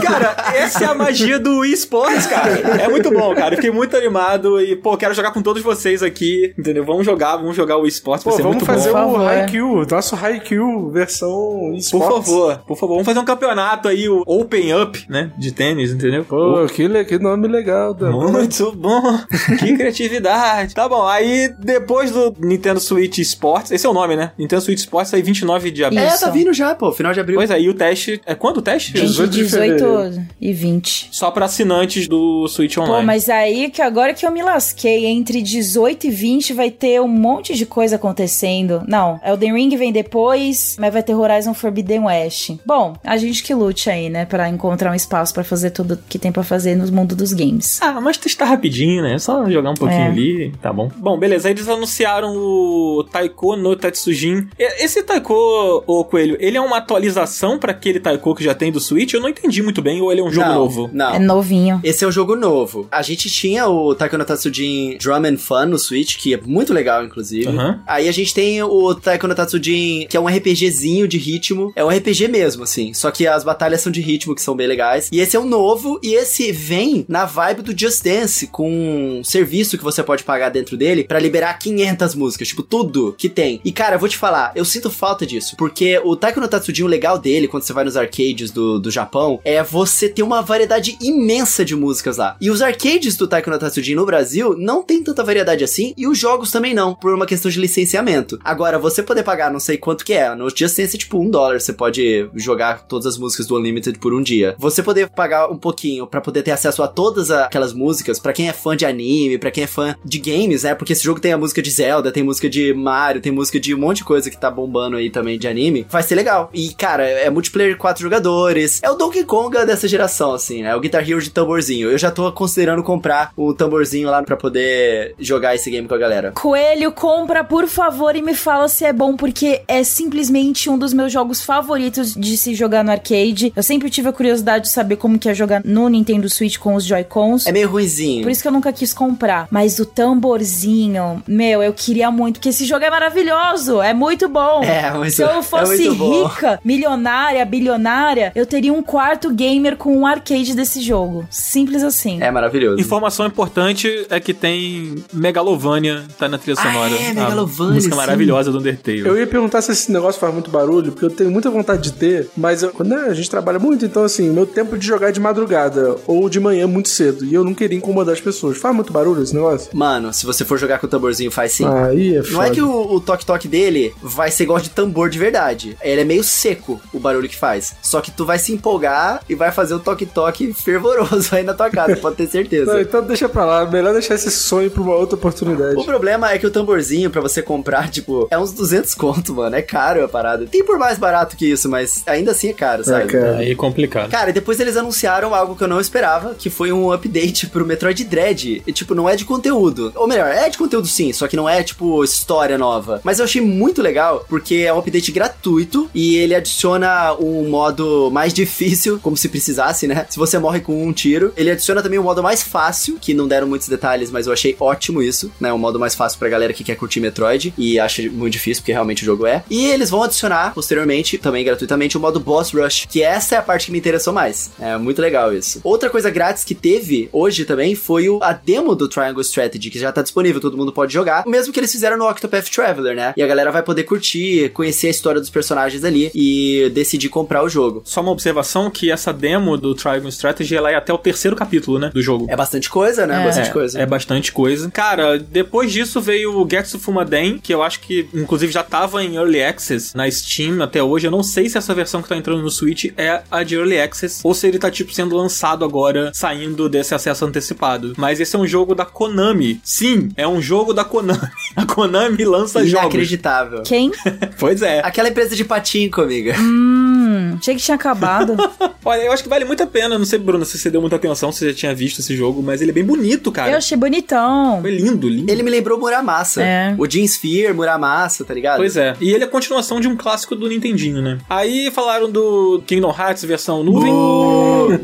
[0.00, 2.52] Cara, essa é a magia do esportes, cara.
[2.82, 3.54] É muito bom, cara.
[3.54, 6.84] Eu Fiquei muito animado e, pô, quero jogar com todos vocês aqui, entendeu?
[6.84, 9.12] Vamos jogar, vamos jogar o esportes, vai Pô, ser vamos muito fazer bom.
[9.12, 9.26] Por o.
[9.26, 11.30] Haikyuu, nosso Haikyuu versão
[11.70, 12.08] Por esportes.
[12.30, 15.30] favor, por favor, vamos fazer um campeonato aí, o Open Up, né?
[15.38, 16.24] De tênis, entendeu?
[16.24, 18.12] Pô, que, que nome legal, Dan.
[18.12, 19.18] Muito bom,
[19.58, 20.74] que criatividade.
[20.74, 24.32] Tá bom, aí depois do Nintendo Switch Sports, esse é o nome, né?
[24.38, 26.02] Nintendo Switch Sports aí 29 de abril.
[26.02, 26.92] É, tá vindo já, pô.
[26.92, 27.36] Final de abril.
[27.36, 28.92] Pois é, e o teste, é quando o teste?
[28.92, 31.08] 18 de 18 e 20.
[31.12, 33.00] Só pra assinantes do Switch Online.
[33.00, 37.00] Pô, mas aí que agora que eu me lasquei, entre 18 e 20 vai ter
[37.00, 38.82] um monte de coisa acontecendo.
[38.86, 42.52] Não, Elden Ring vem depois, mas vai ter Horizon Forbidden West.
[42.64, 46.18] Bom, a gente que lute aí, né, Pra encontrar um espaço pra fazer tudo que
[46.18, 47.80] tem pra fazer no mundo dos games.
[47.82, 49.18] Ah, mas testar rapidinho, né?
[49.18, 50.06] Só jogar um pouquinho É.
[50.06, 50.90] ali, tá bom.
[50.96, 51.48] Bom, beleza.
[51.48, 54.48] Aí eles anunciaram o Taiko no Tatsujin.
[54.58, 58.80] Esse Taiko, ô Coelho, ele é uma atualização pra aquele Taiko que já tem do
[58.80, 59.12] Switch?
[59.14, 60.90] Eu não entendi muito bem, ou ele é um jogo não, novo?
[60.92, 61.14] Não.
[61.14, 61.80] É novinho.
[61.82, 62.86] Esse é um jogo novo.
[62.90, 66.72] A gente tinha o Taiko no Tatsujin Drum and Fun no Switch, que é muito
[66.72, 67.48] legal, inclusive.
[67.48, 67.80] Aham.
[67.86, 71.72] Aí a gente tem o Taiko no Tatsujin, que é um RPGzinho de ritmo.
[71.74, 72.92] É um RPG mesmo, assim.
[72.94, 75.08] Só que as batalhas são de ritmo, que são bem legais.
[75.10, 79.24] E esse é um novo, e esse vem na vibe do Just Dance, com um
[79.24, 82.48] serviço que você pode pagar dentro dele pra liberar 500 músicas.
[82.48, 83.60] Tipo, tudo que tem.
[83.64, 85.56] E cara, eu vou te falar, eu sinto falta disso.
[85.56, 88.90] Porque o Taiko no Tatsujin, o legal dele, quando você vai nos arcades do, do
[88.90, 92.36] Japão, é você ter uma variedade imensa de músicas lá.
[92.40, 96.06] E os arcades do Taiko no Tatsujin no Brasil não tem tanta variedade assim, e
[96.06, 98.38] os jogos também não, por uma questão de licenciamento.
[98.44, 101.28] Agora, você poder pagar não sei quanto que é, no Just Dance é tipo um
[101.28, 104.54] dólar, você pode jogar todas as músicas do Unlimited por um dia.
[104.58, 108.48] Você poder pagar um pouquinho pra poder ter acesso a todas aquelas músicas, pra quem
[108.48, 110.74] é fã de anime, pra quem é fã de games, né?
[110.74, 113.74] Porque esse jogo tem a música de Zelda, tem música de Mario, tem música de
[113.74, 116.50] um monte de coisa que tá bombando aí também de anime, vai ser legal.
[116.52, 118.80] E, cara, é multiplayer quatro jogadores.
[118.82, 120.74] É o Donkey Konga dessa geração, assim, né?
[120.74, 121.90] O Guitar Hero de tamborzinho.
[121.90, 125.98] Eu já tô considerando comprar o tamborzinho lá pra poder jogar esse game com a
[125.98, 126.32] galera.
[126.32, 130.92] Coelho, compra, por favor, e me fala se é bom, porque é simplesmente um dos
[130.92, 133.29] meus jogos favoritos de se jogar no arcade.
[133.56, 136.74] Eu sempre tive a curiosidade de saber como que é jogar no Nintendo Switch com
[136.74, 137.46] os Joy-Cons.
[137.46, 138.22] É meio ruinzinho.
[138.22, 139.46] Por isso que eu nunca quis comprar.
[139.50, 144.62] Mas o tamborzinho, meu, eu queria muito, porque esse jogo é maravilhoso, é muito bom.
[144.64, 146.24] É, muito- Se eu é fosse bom.
[146.24, 151.26] rica, milionária, bilionária, eu teria um quarto gamer com um arcade desse jogo.
[151.30, 152.18] Simples assim.
[152.22, 152.80] É maravilhoso.
[152.80, 156.94] Informação importante é que tem Megalovania, tá na trilha Ah, sonora.
[156.94, 158.00] é, Megalovania, música sim.
[158.00, 159.00] maravilhosa do Undertale.
[159.00, 161.92] Eu ia perguntar se esse negócio faz muito barulho, porque eu tenho muita vontade de
[161.92, 165.12] ter, mas eu- né, a gente trabalha muito, então assim, meu tempo de jogar é
[165.12, 168.58] de madrugada ou de manhã muito cedo, e eu não queria incomodar as pessoas.
[168.58, 169.70] Faz muito barulho esse negócio?
[169.72, 171.66] Mano, se você for jogar com o tamborzinho, faz sim.
[171.66, 172.50] Aí é Não é foda.
[172.50, 175.76] que o, o toque-toque dele vai ser igual de tambor de verdade.
[175.82, 177.74] Ele é meio seco, o barulho que faz.
[177.82, 181.70] Só que tu vai se empolgar e vai fazer um toque-toque fervoroso aí na tua
[181.70, 182.72] casa, pode ter certeza.
[182.72, 185.76] Não, então deixa pra lá, melhor deixar esse sonho pra uma outra oportunidade.
[185.76, 189.56] O problema é que o tamborzinho, pra você comprar, tipo, é uns 200 conto, mano.
[189.56, 190.46] É caro a parada.
[190.46, 193.09] Tem por mais barato que isso, mas ainda assim é caro, sabe?
[193.10, 193.38] Cara.
[193.38, 194.10] Aí é complicado.
[194.10, 197.66] Cara, e depois eles anunciaram algo que eu não esperava, que foi um update pro
[197.66, 198.62] Metroid Dread.
[198.66, 199.92] E, tipo, não é de conteúdo.
[199.94, 203.00] Ou melhor, é de conteúdo sim, só que não é, tipo, história nova.
[203.04, 208.10] Mas eu achei muito legal, porque é um update gratuito e ele adiciona um modo
[208.10, 210.06] mais difícil, como se precisasse, né?
[210.08, 211.32] Se você morre com um tiro.
[211.36, 214.56] Ele adiciona também um modo mais fácil, que não deram muitos detalhes, mas eu achei
[214.58, 215.52] ótimo isso, né?
[215.52, 218.72] Um modo mais fácil pra galera que quer curtir Metroid e acha muito difícil, porque
[218.72, 219.42] realmente o jogo é.
[219.50, 223.42] E eles vão adicionar, posteriormente, também gratuitamente, o modo Boss Rush, que essa é a
[223.42, 224.50] parte que me interessou mais.
[224.60, 225.60] É muito legal isso.
[225.62, 229.78] Outra coisa grátis que teve hoje também foi o, a demo do Triangle Strategy, que
[229.78, 231.24] já tá disponível, todo mundo pode jogar.
[231.26, 233.12] O mesmo que eles fizeram no Octopath Traveler, né?
[233.16, 237.42] E a galera vai poder curtir, conhecer a história dos personagens ali e decidir comprar
[237.42, 237.82] o jogo.
[237.84, 241.78] Só uma observação que essa demo do Trigon Strategy ela é até o terceiro capítulo,
[241.78, 242.26] né, do jogo.
[242.28, 243.22] É bastante coisa, né?
[243.22, 243.24] É.
[243.24, 243.80] Bastante coisa.
[243.80, 244.70] É bastante coisa.
[244.70, 249.16] Cara, depois disso veio o Getsu Fumaden, que eu acho que inclusive já tava em
[249.16, 251.06] Early Access na Steam até hoje.
[251.06, 253.80] Eu não sei se essa versão que tá entrando no Switch É a de Early
[253.80, 257.94] Access, ou se ele tá, tipo, sendo lançado agora, saindo desse acesso antecipado.
[257.96, 259.60] Mas esse é um jogo da Konami.
[259.64, 261.20] Sim, é um jogo da Konami.
[261.56, 262.84] A Konami lança jogos.
[262.84, 263.62] Inacreditável.
[263.62, 263.90] Quem?
[264.38, 264.80] Pois é.
[264.80, 266.34] Aquela empresa de patinco, amiga.
[266.38, 268.36] Hum, achei que tinha acabado.
[268.84, 269.98] Olha, eu acho que vale muito a pena.
[269.98, 272.42] Não sei, Bruno, se você deu muita atenção, se você já tinha visto esse jogo,
[272.42, 273.50] mas ele é bem bonito, cara.
[273.50, 274.60] Eu achei bonitão.
[274.62, 275.30] Foi lindo, lindo.
[275.30, 276.42] Ele me lembrou Muramasa.
[276.42, 276.74] É.
[276.78, 278.58] O Jim Sphere, Muramasa, tá ligado?
[278.58, 278.94] Pois é.
[279.00, 281.18] E ele é a continuação de um clássico do Nintendinho, né?
[281.28, 283.92] Aí falaram do Kingdom Hearts versão nuvem.
[283.92, 284.78] Uh,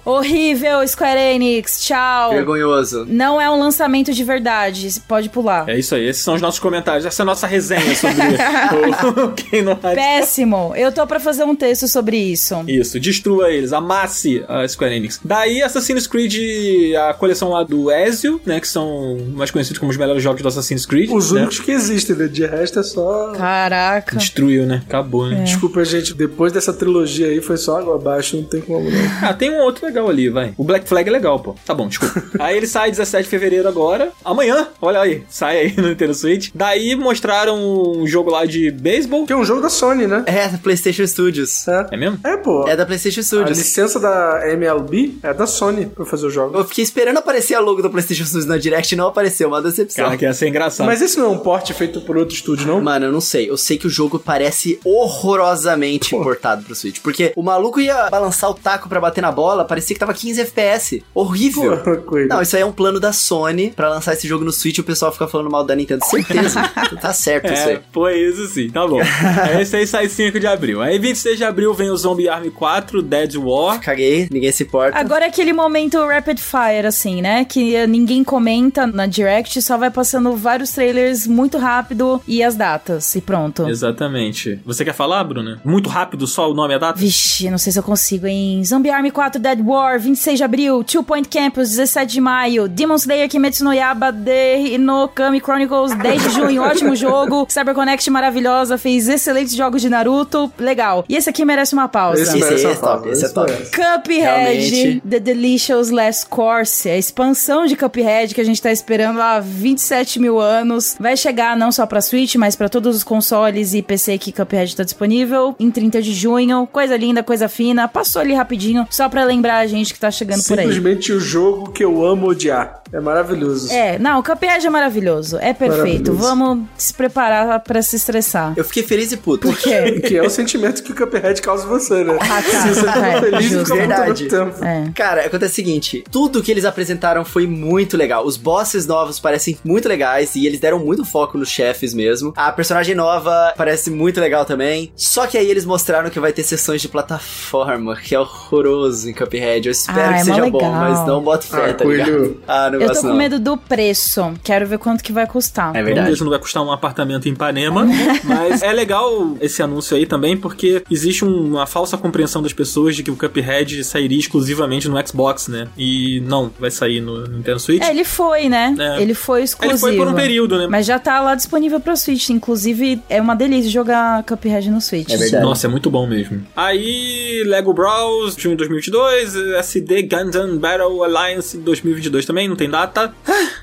[0.02, 1.82] horrível, Square Enix.
[1.82, 2.30] Tchau.
[2.30, 3.04] Vergonhoso.
[3.06, 4.88] Não é um lançamento de verdade.
[5.06, 5.68] Pode pular.
[5.68, 7.04] É isso aí, esses são os nossos comentários.
[7.04, 8.16] Essa é a nossa resenha sobre
[9.22, 9.94] o Kingdom Hearts.
[9.94, 10.72] Péssimo.
[10.74, 12.64] Eu tô pra fazer um texto sobre isso.
[12.66, 15.20] Isso, destrua eles, amasse a Square Enix.
[15.22, 19.98] Daí Assassin's Creed, a coleção lá do Ezio, né, que são mais conhecidos como os
[19.98, 21.10] melhores jogos do Assassin's Creed.
[21.10, 21.40] Os né?
[21.40, 22.26] únicos que existem, né?
[22.26, 23.32] De resto é só.
[23.32, 24.16] Caraca.
[24.16, 24.82] Destruiu, né?
[24.86, 25.42] Acabou, né?
[25.42, 28.98] Desculpa, gente, depois dessa trilogia aí foi só água abaixo, não tem como não.
[29.22, 30.52] Ah, tem um outro legal ali, vai.
[30.56, 31.54] O Black Flag é legal, pô.
[31.66, 32.22] Tá bom, desculpa.
[32.38, 34.10] aí ele sai 17 de fevereiro agora.
[34.24, 36.50] Amanhã, olha aí, sai aí no Nintendo Switch.
[36.54, 37.56] Daí mostraram
[37.98, 39.26] um jogo lá de beisebol.
[39.26, 40.22] Que é um jogo da Sony, né?
[40.26, 41.66] É, da PlayStation Studios.
[41.68, 42.18] É, É mesmo?
[42.24, 42.66] é pô.
[42.68, 43.58] É da PlayStation A Studios.
[43.58, 46.56] licença da MLB é da Sony pra fazer o jogo.
[46.58, 49.60] Eu fiquei esperando aparecer a logo da PlayStation Studios na Direct e não apareceu, uma
[49.62, 50.04] decepção.
[50.04, 50.86] Cara, que ia ser engraçado.
[50.86, 52.80] Mas esse não é um porte feito por outro estúdio, não?
[52.80, 53.48] Mano, eu não sei.
[53.50, 57.00] Eu sei que o jogo parece horrorosamente portado pro Switch.
[57.00, 60.40] Porque o maluco ia balançar o taco pra bater na bola, parecia que tava 15
[60.42, 61.02] FPS.
[61.14, 61.76] Horrível.
[61.78, 62.18] Pô.
[62.28, 64.80] Não, isso aí é um plano da Sony pra lançar esse jogo no Switch e
[64.80, 66.04] o pessoal fica falando mal da Nintendo.
[66.04, 66.62] Certeza.
[67.00, 67.80] tá certo isso É, aí.
[67.92, 69.00] foi isso sim, tá bom.
[69.60, 70.80] Esse aí sai 5 de abril.
[70.82, 73.80] Aí 26 de abril vem o Zombie Army 4, Dead War.
[73.80, 74.98] Caguei, ninguém se importa.
[74.98, 77.44] Agora é aquele momento rapid fire, assim, né?
[77.44, 82.54] Que eh, ninguém comenta na Direct, só vai passando vários trailers muito rápido e as
[82.56, 83.68] datas, e pronto.
[83.68, 84.60] Exatamente.
[84.64, 85.60] Você quer falar, Bruna?
[85.64, 86.98] Muito rápido, só o nome e a data?
[86.98, 88.62] Vixe, não sei se eu consigo, hein?
[88.64, 92.96] Zombie Army 4 Dead War, 26 de abril, Two Point Campus, 17 de maio, Demon
[92.96, 98.78] Slayer Kimetsu no Yaba, The Inokami Chronicles, 10 de junho, ótimo jogo, Cyber Connect maravilhosa,
[98.78, 101.04] fez excelentes jogos de Naruto, legal.
[101.08, 102.22] E esse aqui merece uma pausa.
[102.22, 103.52] Esse Esse aí uma é top, esse é esse top.
[103.52, 105.02] Cuphead, Realmente.
[105.08, 110.18] The Delicious Last Course, a expansão de Cuphead que a gente tá esperando há 27
[110.20, 110.96] mil anos.
[110.98, 114.76] Vai chegar não só pra Switch, mas pra todos os consoles e PC que Cuphead
[114.76, 116.66] tá disponível em 30 de junho.
[116.70, 117.88] Coisa linda, coisa fina.
[117.88, 120.66] Passou ali rapidinho, só pra lembrar a gente que tá chegando por aí.
[120.66, 122.81] Simplesmente o jogo que eu amo odiar.
[122.92, 123.72] É maravilhoso.
[123.72, 125.38] É, não, o Cuphead é maravilhoso.
[125.38, 126.12] É perfeito.
[126.12, 126.18] Maravilhoso.
[126.18, 128.52] Vamos se preparar pra se estressar.
[128.56, 129.48] Eu fiquei feliz e puto.
[129.48, 130.00] Por quê?
[130.06, 132.18] Que é o sentimento que o Cuphead causa em você, né?
[132.20, 132.42] Ah, tá.
[132.42, 133.74] Se você É, fica feliz, justo.
[133.74, 134.28] Verdade.
[134.28, 134.64] tempo.
[134.64, 134.90] É.
[134.94, 138.26] Cara, acontece o seguinte: tudo que eles apresentaram foi muito legal.
[138.26, 142.32] Os bosses novos parecem muito legais e eles deram muito foco nos chefes mesmo.
[142.36, 144.92] A personagem nova parece muito legal também.
[144.96, 149.14] Só que aí eles mostraram que vai ter sessões de plataforma, que é horroroso em
[149.14, 149.66] Cuphead.
[149.68, 152.36] Eu espero Ah, que é seja bom, mas não boto fé, Ah, tá ligado?
[152.46, 153.16] Ah, não Eu tô com não.
[153.16, 154.32] medo do preço.
[154.42, 155.74] Quero ver quanto que vai custar.
[155.74, 156.16] É verdade.
[156.16, 157.86] se não vai custar um apartamento em Ipanema.
[158.24, 162.94] mas é legal esse anúncio aí também, porque existe um- uma falsa compreensão das pessoas
[162.96, 165.68] de que o Cuphead sairia exclusivamente no Xbox, né?
[165.76, 167.82] E não, vai sair no Nintendo Switch.
[167.82, 168.74] É, ele foi, né?
[168.78, 169.02] É.
[169.02, 169.72] Ele foi exclusivo.
[169.88, 170.66] Ele foi por um período, né?
[170.68, 172.30] Mas já tá lá disponível pra Switch.
[172.30, 175.10] Inclusive, é uma delícia jogar Cuphead no Switch.
[175.10, 175.44] É verdade.
[175.44, 176.42] Nossa, é muito bom mesmo.
[176.56, 183.14] Aí, Lego Bros, junho de 2022, SD Gundam Battle Alliance 2022 também, não tem data.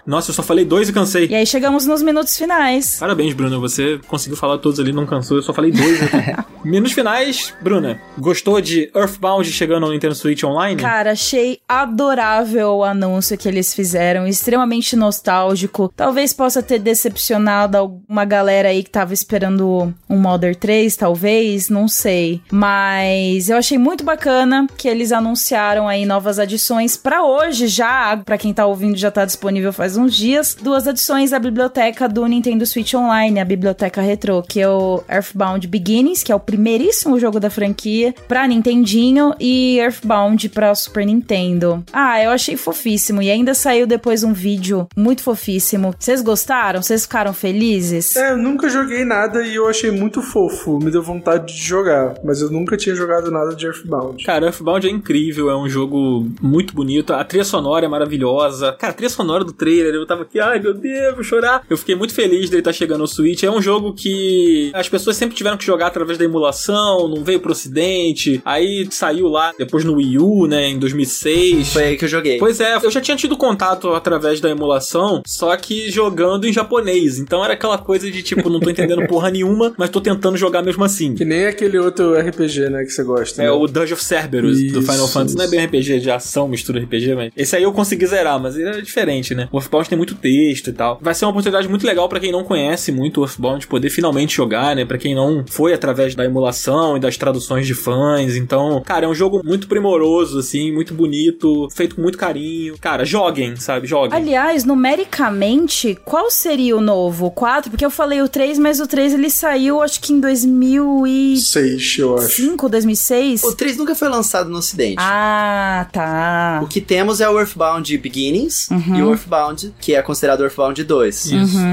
[0.06, 1.28] Nossa, eu só falei dois e cansei.
[1.28, 2.98] E aí chegamos nos minutos finais.
[3.00, 3.58] Parabéns, Bruna.
[3.60, 5.38] Você conseguiu falar todos ali, não cansou.
[5.38, 6.00] Eu só falei dois.
[6.00, 6.36] né?
[6.64, 8.00] Minutos finais, Bruna.
[8.18, 10.80] Gostou de Earthbound chegando no Nintendo Switch Online?
[10.80, 15.92] Cara, achei adorável o anúncio que eles fizeram, extremamente nostálgico.
[15.96, 21.88] Talvez possa ter decepcionado alguma galera aí que tava esperando um Modern 3, talvez, não
[21.88, 22.42] sei.
[22.52, 28.38] Mas eu achei muito bacana que eles anunciaram aí novas adições pra hoje já, pra
[28.38, 32.66] quem tá ouvindo já tá disponível faz uns dias, duas adições da biblioteca do Nintendo
[32.66, 37.40] Switch Online, a biblioteca retrô, que é o Earthbound Beginnings, que é o primeiríssimo jogo
[37.40, 41.84] da franquia pra Nintendinho e Earthbound pra Super Nintendo.
[41.92, 45.96] Ah, eu achei fofíssimo e ainda saiu depois um vídeo muito fofíssimo.
[45.98, 46.82] Vocês gostaram?
[46.82, 48.16] Vocês ficaram felizes?
[48.16, 50.80] É, eu nunca joguei nada e eu achei muito fofo.
[50.80, 54.24] Me deu vontade de jogar, mas eu nunca tinha jogado nada de Earthbound.
[54.24, 58.74] Cara, Earthbound é incrível, é um jogo muito bonito, a trilha sonora é maravilhosa.
[58.74, 61.64] Cara, cara, a trilha sonora do trailer, eu tava aqui, ai meu Deus, vou chorar.
[61.70, 63.44] Eu fiquei muito feliz dele estar chegando no Switch.
[63.44, 67.40] É um jogo que as pessoas sempre tiveram que jogar através da emulação, não veio
[67.40, 68.42] pro ocidente.
[68.44, 71.74] Aí saiu lá depois no Wii U, né, em 2006.
[71.74, 72.38] Foi aí que eu joguei.
[72.38, 77.20] Pois é, eu já tinha tido contato através da emulação, só que jogando em japonês.
[77.20, 80.62] Então era aquela coisa de tipo, não tô entendendo porra nenhuma, mas tô tentando jogar
[80.62, 81.14] mesmo assim.
[81.16, 83.42] Que nem aquele outro RPG, né, que você gosta.
[83.42, 83.52] É né?
[83.52, 85.36] o Dungeon of Cerberus do Isso, Final Fantasy.
[85.36, 85.56] Não é isso.
[85.56, 87.32] bem RPG de ação, mistura RPG, mas.
[87.36, 89.48] Esse aí eu consegui zerar, mas ele é diferente, né?
[89.52, 91.00] O Earthbound tem muito texto e tal.
[91.02, 94.36] Vai ser uma oportunidade muito legal pra quem não conhece muito o Earthbound poder finalmente
[94.36, 94.86] jogar, né?
[94.86, 98.36] Pra quem não foi através da emulação e das traduções de fãs.
[98.36, 102.78] Então, cara, é um jogo muito primoroso, assim, muito bonito, feito com muito carinho.
[102.80, 103.88] Cara, joguem, sabe?
[103.88, 104.18] Joguem.
[104.18, 107.28] Aliás, numericamente, qual seria o novo?
[107.28, 107.70] O 4?
[107.70, 111.98] Porque eu falei o 3, mas o 3 ele saiu acho que em 2005, Seis,
[111.98, 112.58] eu acho.
[112.70, 113.44] 2006.
[113.44, 114.98] O 3 nunca foi lançado no ocidente.
[115.00, 116.60] Ah, tá.
[116.64, 118.96] O que temos é o Earthbound Beginnings Uhum.
[118.96, 121.30] e o Earthbound, que é considerado Earthbound 2.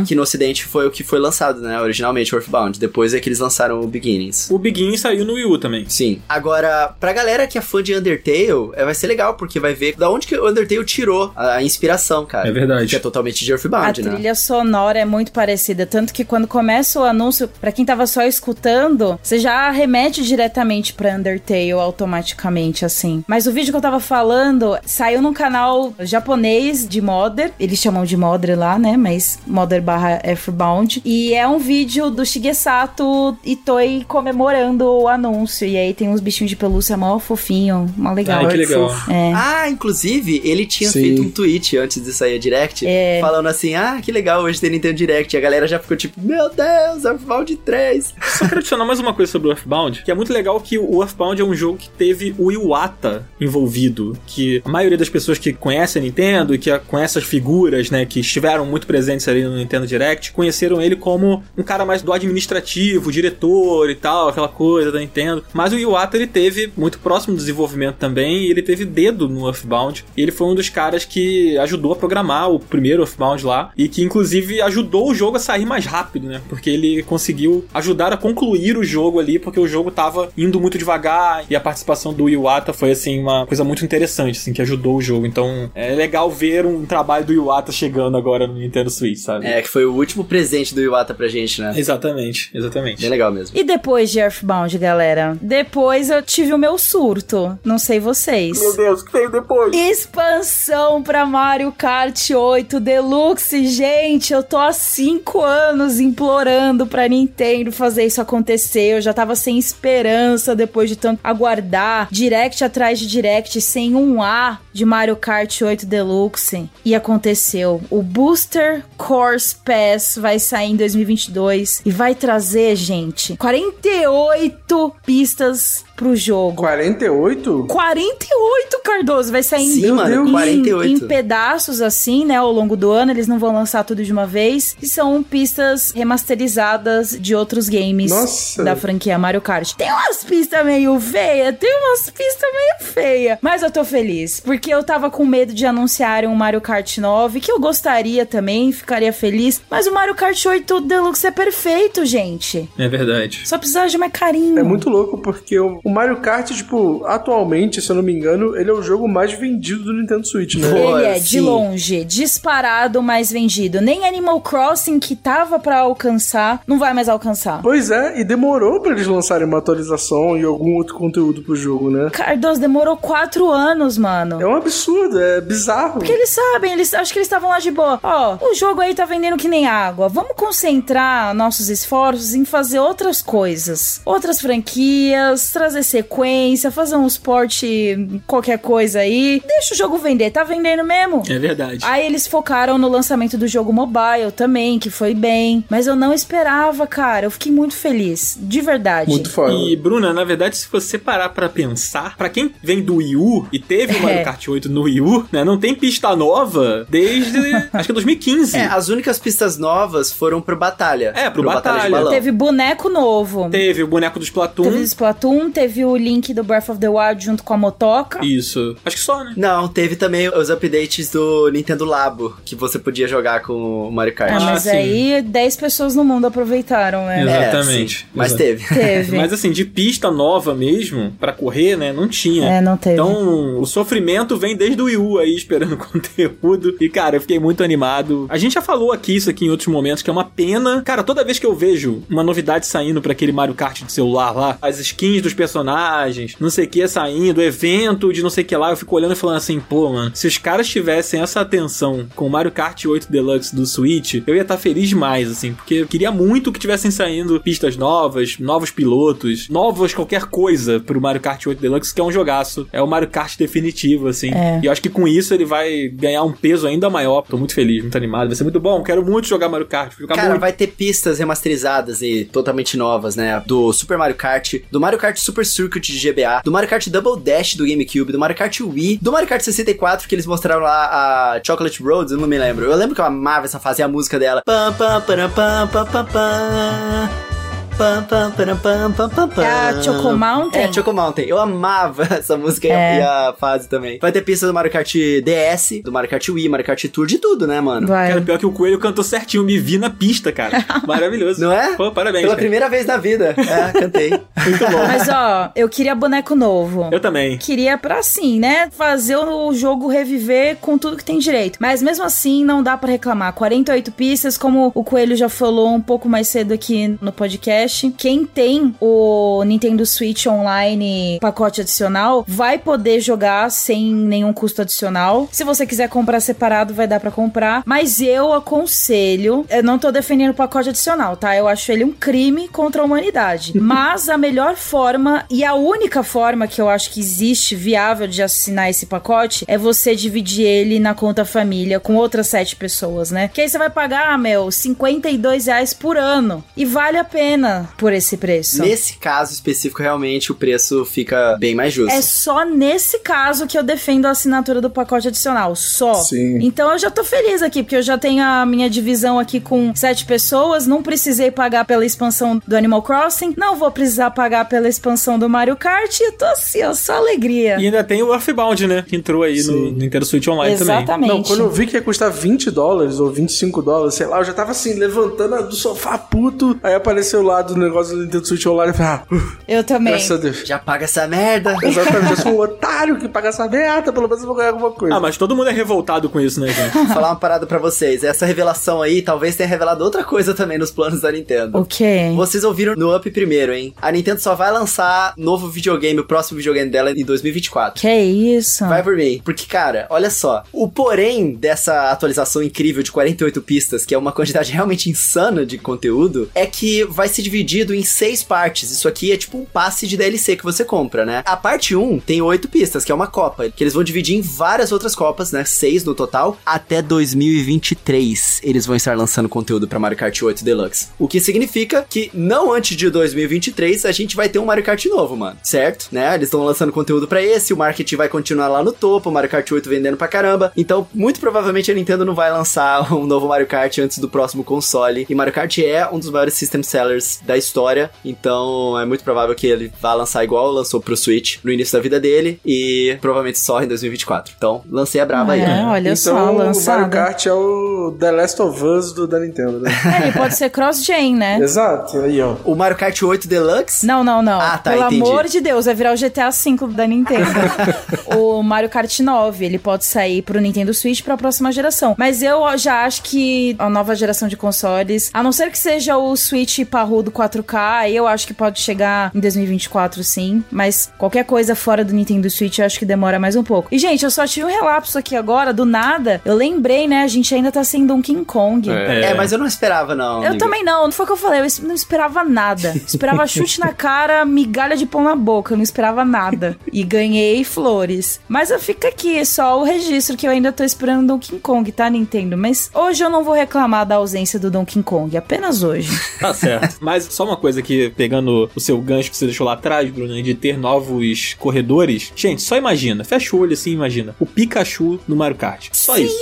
[0.07, 1.81] Que no ocidente foi o que foi lançado, né?
[1.81, 2.79] Originalmente o Earthbound.
[2.79, 4.51] Depois é que eles lançaram o Beginnings.
[4.51, 5.85] O Begin saiu no Wii U também.
[5.89, 6.21] Sim.
[6.29, 9.97] Agora, pra galera que é fã de Undertale, é, vai ser legal, porque vai ver
[9.97, 12.49] da onde que o Undertale tirou a inspiração, cara.
[12.49, 12.87] É verdade.
[12.89, 14.11] Que é totalmente de A Earthbound, né?
[14.13, 18.23] trilha sonora é muito parecida, tanto que quando começa o anúncio, pra quem tava só
[18.23, 23.25] escutando, você já remete diretamente pra Undertale automaticamente, assim.
[23.27, 28.05] Mas o vídeo que eu tava falando saiu num canal japonês de modder, eles chamam
[28.05, 28.97] de modder lá, né?
[28.97, 31.01] Mas modder barra Earthbound.
[31.05, 35.67] E é um vídeo do Shigesato Itoi comemorando o anúncio.
[35.67, 38.41] E aí tem uns bichinhos de pelúcia mó fofinho, mó legal.
[38.45, 38.91] Ai, que legal.
[39.09, 39.33] É.
[39.35, 41.01] Ah, inclusive, ele tinha Sim.
[41.01, 43.19] feito um tweet antes de sair a Direct, É.
[43.21, 45.35] falando assim, ah, que legal, hoje tem Nintendo Direct.
[45.35, 48.15] E a galera já ficou tipo, meu Deus, Earthbound 3.
[48.39, 51.01] Só quero adicionar mais uma coisa sobre o Earthbound, que é muito legal que o
[51.03, 55.53] Earthbound é um jogo que teve o Iwata envolvido, que a maioria das pessoas que
[55.53, 59.57] conhecem a Nintendo e que conhecem as figuras, né, que estiveram muito presentes ali no
[59.57, 64.91] Nintendo Direct, conheceram ele como um cara mais do administrativo, diretor e tal, aquela coisa
[64.93, 65.45] da Nintendo.
[65.53, 69.47] Mas o Iwata, ele teve muito próximo do desenvolvimento também, e ele teve dedo no
[69.47, 70.05] Earthbound.
[70.17, 73.89] E ele foi um dos caras que ajudou a programar o primeiro Earthbound lá, e
[73.89, 76.41] que inclusive ajudou o jogo a sair mais rápido, né?
[76.49, 80.79] Porque ele conseguiu ajudar a concluir o jogo ali, porque o jogo tava indo muito
[80.79, 84.97] devagar, e a participação do Iwata foi, assim, uma coisa muito interessante, assim, que ajudou
[84.97, 85.27] o jogo.
[85.27, 89.47] Então, é legal ver um trabalho do Iwata chegando agora no Nintendo Switch, sabe?
[89.47, 91.73] É, que foi o último presente do Iwata pra gente, né?
[91.77, 93.01] Exatamente, exatamente.
[93.01, 93.59] Bem legal mesmo.
[93.59, 95.37] E depois de Earthbound, galera?
[95.43, 97.59] Depois eu tive o meu surto.
[97.65, 98.59] Não sei vocês.
[98.77, 99.75] Deus, o que veio depois?
[99.75, 103.67] Expansão pra Mario Kart 8 Deluxe.
[103.67, 108.97] Gente, eu tô há 5 anos implorando pra Nintendo fazer isso acontecer.
[108.97, 112.09] Eu já tava sem esperança depois de tanto aguardar.
[112.11, 116.46] Direct atrás de direct, sem um A de Mario Kart 8 Deluxe.
[116.85, 117.83] E aconteceu.
[117.91, 126.15] O Booster Course Pass vai sair em 2022 e vai trazer, gente, 48 pistas pro
[126.15, 126.57] jogo.
[126.57, 127.65] 48?
[127.69, 131.05] 48, Cardoso, vai sair Sim, em, mano, em- 48.
[131.05, 134.27] em pedaços assim, né, ao longo do ano, eles não vão lançar tudo de uma
[134.27, 138.63] vez, e são pistas remasterizadas de outros games Nossa.
[138.63, 139.75] da franquia Mario Kart.
[139.75, 144.73] Tem umas pistas meio feias, tem umas pistas meio feias, mas eu tô feliz, porque
[144.73, 149.13] eu tava com medo de anunciarem um Mario Kart 9, que eu gostaria também, ficaria
[149.13, 152.69] feliz, mas o Mario Kart 8 Deluxe é perfeito, gente.
[152.79, 153.43] É verdade.
[153.47, 154.59] Só precisava de mais carinho.
[154.59, 158.57] É muito louco porque o, o Mario Kart, tipo, atualmente, se eu não me engano,
[158.57, 160.67] ele é o jogo mais vendido do Nintendo Switch, né?
[160.67, 161.41] Ele é, de sim.
[161.41, 163.81] longe, disparado mais vendido.
[163.81, 167.63] Nem Animal Crossing, que tava pra alcançar, não vai mais alcançar.
[167.63, 171.89] Pois é, e demorou pra eles lançarem uma atualização e algum outro conteúdo pro jogo,
[171.89, 172.11] né?
[172.11, 174.43] Cardoso demorou quatro anos, mano.
[174.43, 176.01] É um absurdo, é bizarro.
[176.01, 178.01] Porque eles sabem, eles acho que eles estavam lá de boa.
[178.03, 180.09] Ó, o jogo aí tá vendendo que nem água.
[180.09, 184.01] Vamos concentrar nossos esforços em fazer outras coisas.
[184.05, 189.43] Outras franquias, trazer sequência, fazer um esporte, qualquer coisa aí.
[189.47, 191.23] Deixa o jogo vender, tá vendendo mesmo.
[191.29, 191.79] É verdade.
[191.83, 195.65] Aí eles focaram no lançamento do jogo mobile também, que foi bem.
[195.71, 197.27] Mas eu não esperava, cara.
[197.27, 198.37] Eu fiquei muito feliz.
[198.41, 199.11] De verdade.
[199.11, 199.53] Muito foda.
[199.53, 203.47] E, Bruna, na verdade, se você parar pra pensar, pra quem vem do Wii U
[203.53, 204.25] e teve o Mario É.
[204.25, 207.39] Kart 8 no Wii U, né, não tem pista nova desde,
[207.73, 208.57] acho que é 2015.
[208.57, 211.13] É, as únicas pistas novas foram pro Batalha.
[211.17, 211.91] É, pro de Batalha.
[211.91, 212.11] balão.
[212.13, 213.49] Teve boneco novo.
[213.51, 214.65] Teve o boneco do Splatoon.
[214.65, 218.25] Teve o Splatoon, teve o Link do Breath of the Wild junto com a Motoca.
[218.25, 218.77] Isso.
[218.85, 219.35] Acho que só, né?
[219.37, 224.15] Não, teve também os updates do Nintendo Labo, que você podia jogar com o Mario
[224.15, 224.33] Kart.
[224.33, 224.71] Ah, mas sim.
[224.71, 227.21] aí 10 pessoas no mundo aproveitaram, né?
[227.21, 227.99] É, Exatamente.
[227.99, 228.67] sim, mas teve.
[228.67, 229.17] Teve.
[229.17, 232.49] Mas assim, de pista nova mesmo, pra correr, né, não tinha.
[232.49, 232.95] É, não teve.
[232.95, 236.77] Então, o sofrimento vem desde o Wii U aí, esperando conteúdo.
[236.81, 238.27] E, cara, eu fiquei muito animado.
[238.29, 240.83] A gente já falou aqui isso aqui em outros momentos, que é uma pena.
[240.83, 244.33] Cara, toda vez que eu vejo uma novidade saindo pra aquele Mario Kart de celular
[244.33, 248.47] lá, as skins dos personagens, não sei o que saindo, evento de não sei o
[248.47, 251.41] que lá, eu fico olhando e falando assim, pô, mano, se os caras tivessem essa
[251.41, 255.53] atenção com o Mario Kart 8 Deluxe do Switch, eu ia estar feliz demais, assim,
[255.53, 261.01] porque eu queria muito que tivessem saindo pistas novas, novos pilotos, novas qualquer coisa pro
[261.01, 262.69] Mario Kart 8 Deluxe, que é um jogaço.
[262.73, 264.31] É o Mario Kart definitivo, assim.
[264.33, 264.61] É.
[264.63, 267.23] E eu acho que com isso ele vai ganhar um peso ainda maior.
[267.23, 268.29] Tô muito feliz, muito animado.
[268.29, 268.83] Vai ser muito bom.
[268.83, 269.93] Quero muito jogar Mario Kart.
[269.93, 270.41] Vou jogar Cara, muito.
[270.41, 273.43] vai ter pistas remasterizadas e totalmente novas, né?
[273.47, 277.23] Do Super Mario Kart, do Mario Kart Super Circuit de GBA, do Mario Kart Double
[277.23, 281.35] Dash do GameCube, do Mario Kart Wii, do Mario Kart 64 que eles mostraram lá
[281.35, 282.65] a Chocolate Roads, eu não me lembro.
[282.67, 284.43] Eu lembro que eu amava essa fase, a música dela.
[284.45, 287.36] Pam, pam, pam, pam, pam, pam.
[287.77, 289.43] Pam, pam, param, pam, pam, pam, pam.
[289.43, 290.63] É a Choco Mountain?
[290.63, 291.27] É, Choco Mountain.
[291.27, 292.99] Eu amava essa música e a- É.
[292.99, 293.99] e a fase também.
[294.01, 294.91] Vai ter pista do Mario Kart
[295.23, 297.87] DS, do Mario Kart Wii, Mario Kart Tour, de tudo, né, mano?
[297.87, 298.09] Vai.
[298.09, 300.65] Cara, pior que o Coelho cantou certinho, me vi na pista, cara.
[300.89, 301.39] Maravilhoso.
[301.43, 301.77] Não é?
[301.77, 302.23] Pô, parabéns.
[302.23, 302.41] Pela cara.
[302.41, 303.35] primeira vez na vida.
[303.37, 304.09] É, cantei.
[304.47, 304.87] Muito bom.
[304.87, 306.89] Mas ó, eu queria boneco novo.
[306.91, 307.37] Eu também.
[307.37, 308.71] Queria pra assim, né?
[308.71, 311.59] Fazer o jogo reviver com tudo que tem direito.
[311.61, 313.35] Mas mesmo assim, não dá pra reclamar.
[313.35, 317.66] 48 pistas, como o Coelho já falou um pouco mais cedo aqui no podcast.
[317.97, 325.29] Quem tem o Nintendo Switch Online pacote adicional vai poder jogar sem nenhum custo adicional.
[325.33, 327.63] Se você quiser comprar separado, vai dar pra comprar.
[327.65, 329.45] Mas eu aconselho.
[329.49, 331.37] Eu não tô defendendo o pacote adicional, tá?
[331.37, 333.53] Eu acho ele um crime contra a humanidade.
[333.59, 338.23] Mas a melhor forma e a única forma que eu acho que existe viável de
[338.23, 343.29] assinar esse pacote é você dividir ele na conta família com outras sete pessoas, né?
[343.29, 346.45] Que aí você vai pagar, ah, meu, 52 reais por ano.
[346.57, 348.63] E vale a pena por esse preço.
[348.63, 351.93] Nesse caso específico, realmente, o preço fica bem mais justo.
[351.93, 355.55] É só nesse caso que eu defendo a assinatura do pacote adicional.
[355.55, 355.95] Só.
[355.95, 356.39] Sim.
[356.41, 359.75] Então eu já tô feliz aqui, porque eu já tenho a minha divisão aqui com
[359.75, 360.67] sete pessoas.
[360.67, 363.35] Não precisei pagar pela expansão do Animal Crossing.
[363.37, 366.01] Não vou precisar pagar pela expansão do Mario Kart.
[366.01, 367.57] E eu tô assim, ó, só alegria.
[367.61, 368.85] E ainda tem o Earthbound, né?
[368.87, 369.73] Que entrou aí no.
[369.73, 370.77] Nintendo Switch Online também.
[370.77, 371.09] Exatamente.
[371.09, 374.25] Não, quando eu vi que ia custar 20 dólares ou 25 dólares, sei lá, eu
[374.25, 376.59] já tava assim, levantando do sofá puto.
[376.63, 379.93] Aí apareceu lá do negócio do Nintendo Switch Online e falei, ah, uh, Eu também.
[379.93, 380.43] graças a Deus.
[380.45, 381.57] Já paga essa merda.
[381.63, 384.71] Exatamente, eu sou um otário que paga essa merda, pelo menos eu vou ganhar alguma
[384.71, 384.95] coisa.
[384.95, 386.73] Ah, mas todo mundo é revoltado com isso, né, gente?
[386.73, 388.05] Vou falar uma parada pra vocês.
[388.05, 391.59] Essa revelação aí talvez tenha revelado outra coisa também nos planos da Nintendo.
[391.59, 392.13] O quê?
[392.15, 393.75] Vocês ouviram no Up primeiro, hein?
[393.81, 397.81] A Nintendo só vai lançar novo videogame, o próximo videogame dela em 2024.
[397.81, 398.67] Que isso?
[398.67, 399.21] Vai por mim.
[399.25, 400.45] Porque, cara, olha só.
[400.53, 405.59] O porém dessa atualização incrível de 48 pistas, que é uma quantidade realmente insana de
[405.59, 408.71] conteúdo, é que vai ser dividido em seis partes.
[408.71, 411.23] Isso aqui é tipo um passe de DLC que você compra, né?
[411.27, 414.23] A parte 1 tem oito pistas, que é uma copa, que eles vão dividir em
[414.23, 415.45] várias outras copas, né?
[415.45, 416.39] Seis no total.
[416.47, 420.89] Até 2023 eles vão estar lançando conteúdo pra Mario Kart 8 Deluxe.
[420.99, 424.83] O que significa que não antes de 2023 a gente vai ter um Mario Kart
[424.87, 425.37] novo, mano.
[425.43, 425.89] Certo?
[425.93, 426.15] Né?
[426.15, 429.29] Eles estão lançando conteúdo pra esse, o marketing vai continuar lá no topo, o Mario
[429.29, 430.53] Kart 8 vendendo pra caramba.
[430.57, 434.43] Então, muito provavelmente a Nintendo não vai lançar um novo Mario Kart antes do próximo
[434.43, 435.07] console.
[435.09, 439.35] E Mario Kart é um dos maiores system sellers da história, então é muito provável
[439.35, 443.39] que ele vá lançar igual lançou pro Switch no início da vida dele e provavelmente
[443.39, 444.35] só em 2024.
[444.37, 445.41] Então, lancei a brava aí.
[445.41, 445.67] É, né?
[445.67, 446.89] olha então, só, o Mario lançada.
[446.89, 449.71] Kart é o The Last of Us do, da Nintendo, né?
[450.01, 451.39] É, ele pode ser cross-gen, né?
[451.43, 452.37] Exato, aí ó.
[452.45, 454.41] O Mario Kart 8 Deluxe Não, não, não.
[454.41, 455.03] Ah, tá, Pelo entendi.
[455.03, 457.27] amor de Deus, vai virar o GTA V da Nintendo.
[458.17, 461.95] o Mario Kart 9, ele pode sair pro Nintendo Switch pra próxima geração.
[461.99, 465.97] Mas eu já acho que a nova geração de consoles, a não ser que seja
[465.97, 470.45] o Switch parrudo 4K, aí eu acho que pode chegar em 2024 sim.
[470.51, 473.69] Mas qualquer coisa fora do Nintendo Switch, eu acho que demora mais um pouco.
[473.71, 476.21] E, gente, eu só tive um relapso aqui agora, do nada.
[476.25, 477.03] Eu lembrei, né?
[477.03, 478.69] A gente ainda tá sem Donkey Kong.
[478.71, 480.23] É, mas eu não esperava, não.
[480.23, 480.39] Eu amiga.
[480.39, 482.75] também não, não foi o que eu falei, eu não esperava nada.
[482.87, 486.57] Esperava chute na cara, migalha de pão na boca, eu não esperava nada.
[486.73, 488.21] E ganhei flores.
[488.29, 491.91] Mas eu fico aqui, só o registro que eu ainda tô esperando Donkey Kong, tá,
[491.91, 492.37] Nintendo?
[492.37, 495.91] Mas hoje eu não vou reclamar da ausência do Donkey Kong, apenas hoje.
[496.21, 496.77] Tá certo.
[496.81, 500.21] Mas só uma coisa aqui, pegando o seu gancho que você deixou lá atrás, Bruno,
[500.23, 502.13] de ter novos corredores.
[502.15, 504.15] Gente, só imagina, fecha o olho assim, imagina.
[504.19, 505.69] O Pikachu no Mario Kart.
[505.73, 506.17] Só isso.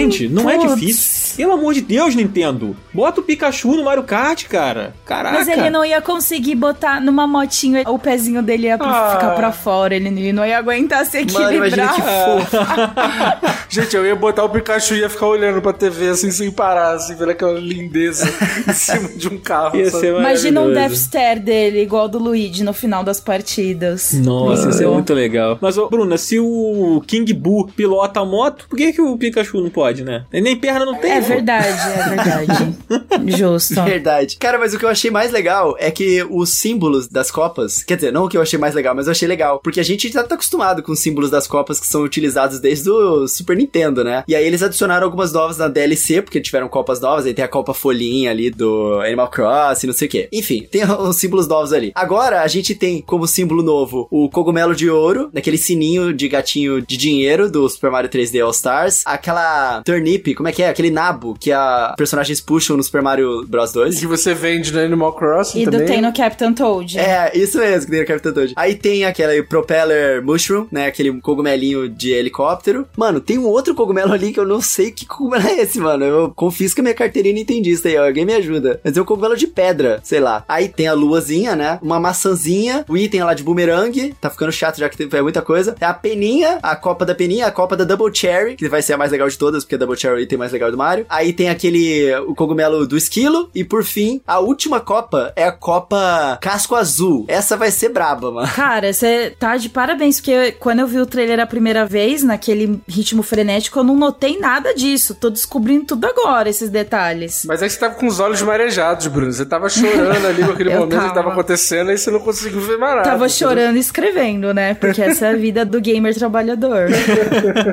[0.00, 0.74] Gente, não é Putz.
[0.80, 1.36] difícil.
[1.36, 2.74] Pelo amor de Deus, Nintendo.
[2.94, 4.94] Bota o Pikachu no Mario Kart, cara.
[5.04, 5.36] Caraca.
[5.36, 9.10] Mas ele não ia conseguir botar numa motinha, o pezinho dele ia Ah.
[9.12, 11.94] ficar pra fora, ele, ele não ia aguentar se Mano, imagina equilibrar.
[11.94, 12.56] que fofo.
[13.68, 16.92] Gente, eu ia botar o Pikachu e ia ficar olhando pra TV assim, sem parar,
[16.94, 18.26] assim, vendo aquela lindeza
[18.66, 19.76] em cima de um carro.
[19.76, 20.00] Ia sabe?
[20.00, 20.92] ser Imagina um Death.
[20.92, 24.12] Stare dele, igual do Luigi no final das partidas.
[24.14, 25.58] Nossa, isso é muito legal.
[25.60, 29.60] Mas, ô, Bruna, se o King Boo pilota a moto, por que, que o Pikachu
[29.60, 30.24] não pode, né?
[30.32, 31.12] Nem perna não tem.
[31.12, 31.28] É pô.
[31.28, 33.36] verdade, é verdade.
[33.36, 33.82] Justo.
[33.84, 34.36] Verdade.
[34.38, 37.96] Cara, mas o que eu achei mais legal é que os símbolos das copas, quer
[37.96, 40.08] dizer, não o que eu achei mais legal, mas eu achei legal, porque a gente
[40.08, 44.02] já tá acostumado com os símbolos das copas que são utilizados desde o Super Nintendo,
[44.04, 44.24] né?
[44.26, 47.48] E aí eles adicionaram algumas novas na DLC, porque tiveram copas novas, aí tem a
[47.48, 50.28] copa folhinha ali do Animal Crossing, não sei o quê.
[50.32, 51.92] Enfim, tem os símbolos novos ali.
[51.94, 56.80] Agora a gente tem como símbolo novo o cogumelo de ouro, naquele sininho de gatinho
[56.80, 60.68] de dinheiro do Super Mario 3D All Stars, aquela turnip, como é que é?
[60.68, 63.98] Aquele nabo que a personagens puxam no Super Mario Bros 2.
[64.00, 65.80] Que você vende no Animal Crossing E também.
[65.80, 66.98] do tem no Captain Toad.
[66.98, 68.52] É, isso mesmo, que tem no Capitão Toad.
[68.56, 70.86] Aí tem aquele Propeller Mushroom, né?
[70.86, 72.86] Aquele cogumelinho de helicóptero.
[72.96, 76.04] Mano, tem um outro cogumelo ali que eu não sei que cogumelo é esse, mano.
[76.04, 78.06] Eu confisco a minha carteirinha nintendista aí, ó.
[78.06, 78.80] Alguém me ajuda.
[78.84, 80.44] Mas é um cogumelo de pedra, sei lá.
[80.48, 81.78] Aí tem a luazinha, né?
[81.82, 84.14] Uma maçãzinha, o item lá de boomerang.
[84.20, 85.72] Tá ficando chato já que tem é muita coisa.
[85.72, 88.94] Tem a peninha, a copa da peninha, a copa da Double Cherry, que vai ser
[88.94, 90.76] a mais legal de todas, porque a Double Cherry é o item mais legal do
[90.76, 91.06] Mario.
[91.08, 93.50] Aí tem aquele, o cogumelo do esquilo.
[93.54, 97.24] E por fim, a última copa é a copa casco azul.
[97.28, 98.48] Essa vai ser braba, mano.
[98.54, 102.80] Cara, você tá de parabéns, porque quando eu vi o trailer a primeira vez, naquele
[102.88, 105.14] ritmo frenético, eu não notei nada disso.
[105.14, 107.44] Tô descobrindo tudo agora, esses detalhes.
[107.46, 109.32] Mas é que você tava com os olhos marejados, Bruno.
[109.32, 111.14] Você tava chorando ali com aquele Eu momento que tava.
[111.14, 113.08] tava acontecendo, aí você não conseguiu ver mais nada.
[113.10, 114.74] Tava chorando e escrevendo, né?
[114.74, 116.86] Porque essa é a vida do gamer trabalhador.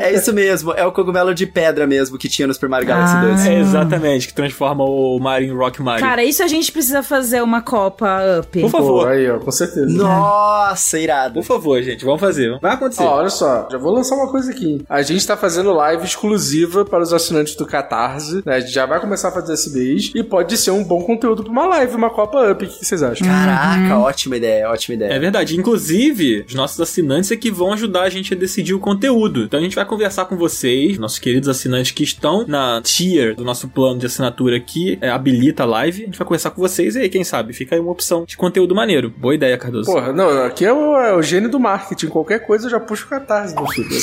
[0.02, 3.16] É isso mesmo, é o cogumelo de pedra mesmo que tinha no Super Mario Galaxy
[3.16, 3.22] Ah.
[3.26, 3.46] 2.
[3.46, 6.02] É exatamente, que transforma o Mario em Rock Mario.
[6.06, 8.62] Cara, isso a gente precisa fazer uma Copa Up.
[8.62, 9.08] Por Pô, favor.
[9.08, 9.88] aí, ó, com certeza.
[9.88, 11.36] Nossa, irado.
[11.36, 12.58] Por favor, gente, vamos fazer.
[12.62, 13.04] Vai acontecer.
[13.04, 14.84] Ó, olha só, já vou lançar uma coisa aqui.
[14.90, 18.56] A gente tá fazendo live exclusiva para os assinantes do Catarse, né?
[18.56, 21.44] A gente já vai começar a fazer esse mês e pode ser um bom conteúdo
[21.44, 22.64] pra uma live, uma Copa Up.
[22.66, 23.28] O que que vocês acham?
[23.28, 25.14] Caraca, ótima ideia, ótima ideia.
[25.14, 25.58] É verdade.
[25.58, 29.44] Inclusive, os nossos assinantes é que vão ajudar a gente a decidir o conteúdo.
[29.44, 31.63] Então a gente vai conversar com vocês, nossos queridos assinantes
[31.94, 36.04] que estão na tier do nosso plano de assinatura que é, habilita a live.
[36.04, 38.38] A gente vai conversar com vocês e aí, quem sabe, fica aí uma opção de
[38.38, 39.10] conteúdo maneiro.
[39.10, 39.92] Boa ideia, Cardoso.
[39.92, 42.08] Porra, não, aqui é o, é o gênio do marketing.
[42.08, 43.90] Qualquer coisa eu já puxo o Catarse, meu filho.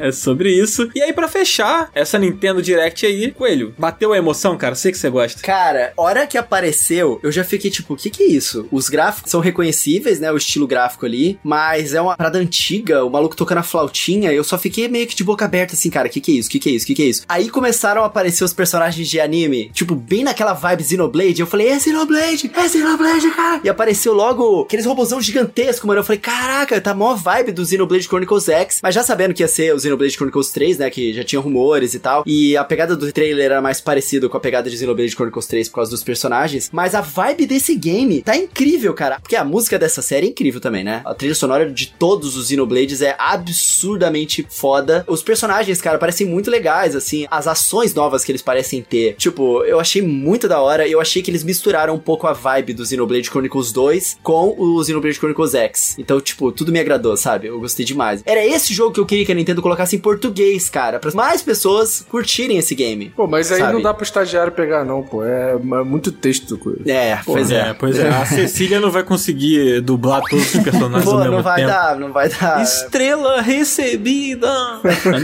[0.00, 0.88] É sobre isso.
[0.94, 4.74] E aí, pra fechar essa Nintendo Direct aí, Coelho, bateu a emoção, cara?
[4.74, 5.40] Sei que você gosta.
[5.42, 8.66] Cara, hora que apareceu, eu já fiquei tipo, o que que é isso?
[8.70, 10.30] Os gráficos são reconhecíveis, né?
[10.32, 14.44] O estilo gráfico ali, mas é uma parada antiga, o maluco tocando a flautinha, eu
[14.44, 16.48] só fiquei meio que de boca aberta assim, cara, o que que é isso?
[16.48, 16.84] O que que é isso?
[16.84, 17.22] O que que é isso?
[17.28, 21.68] Aí começaram a aparecer os personagens de anime, tipo, bem naquela vibe Xenoblade, eu falei,
[21.68, 23.60] é Xenoblade, é Xenoblade, cara!
[23.64, 28.06] E apareceu logo aqueles robôzão gigantesco, mano, eu falei, caraca, tá mó vibe do Xenoblade
[28.06, 31.24] Chronicles X, mas já sabendo que ia ser o Xenoblade Chronicles 3, né, que já
[31.24, 34.68] tinha rumores e tal, e a pegada do trailer era mais parecida com a pegada
[34.68, 38.94] de Xenoblade Chronicles 3 por causa dos personagens, mas a vibe desse game tá incrível,
[38.94, 41.02] cara, porque a música dessa série é incrível também, né?
[41.04, 45.04] A trilha sonora de todos os Xenoblades é absurdamente foda.
[45.06, 49.14] Os personagens, cara, parecem muito legais, assim, as ações novas que eles parecem ter.
[49.16, 52.32] Tipo, eu achei muito da hora, e eu achei que eles misturaram um pouco a
[52.32, 55.96] vibe do Xenoblade Chronicles 2 com o Xenoblade Chronicles X.
[55.98, 57.48] Então, tipo, tudo me agradou, sabe?
[57.48, 58.22] Eu gostei demais.
[58.24, 61.42] Era esse jogo que eu queria que a Nintendo colocasse em português, cara, para mais
[61.42, 63.10] pessoas curtirem esse game.
[63.10, 63.72] Pô, mas aí Sabe?
[63.72, 65.24] não dá pro estagiário pegar, não, pô.
[65.24, 66.80] É, é muito texto, coisa.
[66.90, 67.74] É, pois é.
[67.74, 68.08] pois é.
[68.08, 71.68] A Cecília não vai conseguir dublar todos os personagens Pô, ao mesmo não vai tempo.
[71.68, 72.62] dar, não vai dar.
[72.62, 74.80] Estrela recebida!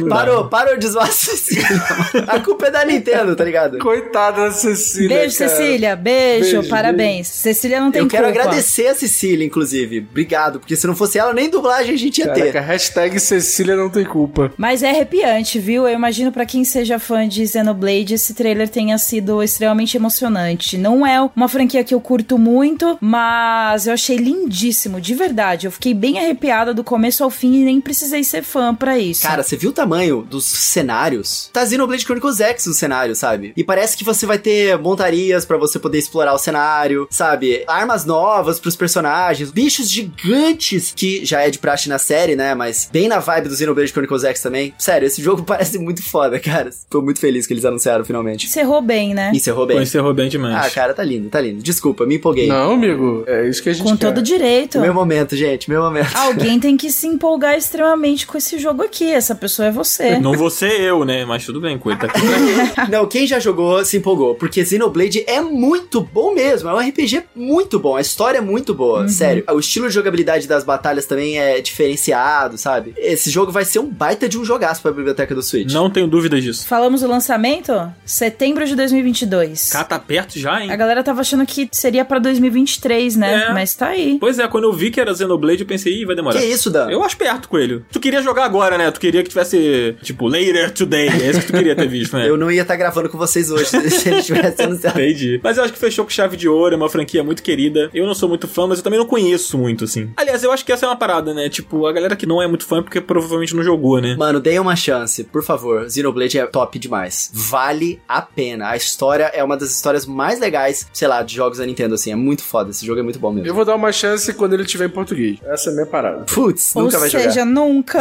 [0.09, 1.67] Parou, parou de zoar Cecília.
[2.29, 3.79] A culpa é da Nintendo, tá ligado?
[3.79, 5.09] Coitada da Cecília.
[5.19, 5.51] Beijo, cara.
[5.51, 5.97] Cecília.
[5.97, 7.29] Beijo, Beijo, parabéns.
[7.29, 8.41] Cecília não tem Eu quero culpa.
[8.41, 10.07] agradecer a Cecília, inclusive.
[10.11, 12.59] Obrigado, porque se não fosse ela, nem dublagem a gente ia Caraca, ter.
[12.61, 14.53] hashtag Cecília não tem culpa.
[14.57, 15.87] Mas é arrepiante, viu?
[15.89, 20.77] Eu imagino pra quem seja fã de Xenoblade, esse trailer tenha sido extremamente emocionante.
[20.79, 25.67] Não é uma franquia que eu curto muito, mas eu achei lindíssimo, de verdade.
[25.67, 29.23] Eu fiquei bem arrepiada do começo ao fim e nem precisei ser fã pra isso.
[29.23, 31.20] Cara, você viu o tamanho dos cenários?
[31.53, 33.53] Tá Xenoblade Chronicles X no cenário, sabe?
[33.57, 37.65] E parece que você vai ter montarias pra você poder explorar o cenário, sabe?
[37.67, 42.55] Armas novas pros personagens, bichos gigantes, que já é de praxe na série, né?
[42.55, 44.75] Mas bem na vibe do Xenoblade Chronicles X também.
[44.79, 46.71] Sério, esse jogo parece muito foda, cara.
[46.89, 48.47] Tô muito feliz que eles anunciaram finalmente.
[48.47, 49.31] Encerrou bem, né?
[49.35, 49.83] Encerrou Pô, bem.
[49.83, 50.67] encerrou bem demais.
[50.67, 51.63] Ah, cara, tá lindo, tá lindo.
[51.63, 52.47] Desculpa, me empolguei.
[52.47, 54.07] Não, amigo, é isso que a gente Com quer.
[54.07, 54.81] todo direito.
[54.81, 56.15] Meu momento, gente, meu momento.
[56.15, 59.11] Alguém tem que se empolgar extremamente com esse jogo aqui.
[59.11, 60.19] Essa pessoa é você.
[60.19, 61.10] Não ser eu, né?
[61.27, 62.91] Mas tudo bem, Coelho tá aqui pra quê?
[62.91, 67.23] Não, quem já jogou se empolgou, porque Xenoblade é muito bom mesmo, é um RPG
[67.35, 69.45] muito bom, a história é muito boa, sério.
[69.51, 72.95] O estilo de jogabilidade das batalhas também é diferenciado, sabe?
[72.97, 75.73] Esse jogo vai ser um baita de um jogaço pra biblioteca do Switch.
[75.73, 76.67] Não tenho dúvidas disso.
[76.67, 77.73] Falamos do lançamento?
[78.05, 79.71] Setembro de 2022.
[79.71, 80.71] Cá tá perto já, hein?
[80.71, 83.45] A galera tava achando que seria pra 2023, né?
[83.49, 83.53] É.
[83.53, 84.19] Mas tá aí.
[84.21, 86.39] Pois é, quando eu vi que era Xenoblade, eu pensei, ih, vai demorar.
[86.39, 86.91] Que isso, Dan?
[86.91, 87.85] Eu acho perto, Coelho.
[87.91, 88.91] Tu queria jogar agora, né?
[88.91, 91.00] Tu queria que tivesse, tipo, later today.
[91.09, 92.29] É isso que tu queria ter visto, né?
[92.29, 95.01] Eu não ia estar gravando com vocês hoje se ele tivesse anunciado.
[95.01, 95.41] Entendi.
[95.43, 97.91] Mas eu acho que fechou com chave de ouro, é uma franquia muito querida.
[97.95, 100.11] Eu não sou muito fã, mas eu também não conheço muito, assim.
[100.17, 101.49] Aliás, eu acho que essa é uma parada, né?
[101.49, 104.17] Tipo, a galera que não é muito fã é porque provavelmente não jogou, né?
[104.17, 105.91] Mano, dei uma chance, por favor.
[105.91, 107.31] Xenoblade é top demais.
[107.33, 108.69] Vale a pena.
[108.71, 112.13] A história é uma das histórias mais legais, sei lá, de jogos da Nintendo, assim.
[112.13, 112.71] É muito foda.
[112.71, 113.49] Esse jogo é muito bom mesmo.
[113.49, 115.39] Eu vou dar uma chance quando ele tiver em português.
[115.45, 116.25] Essa é a minha parada.
[116.25, 117.45] Putz, Ou nunca vai seja, jogar.
[117.47, 117.99] nunca.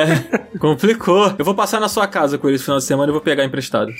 [0.58, 1.34] Complicou.
[1.38, 3.44] Eu vou passar na sua casa com ele esse final de semana e vou pegar
[3.44, 3.92] emprestado.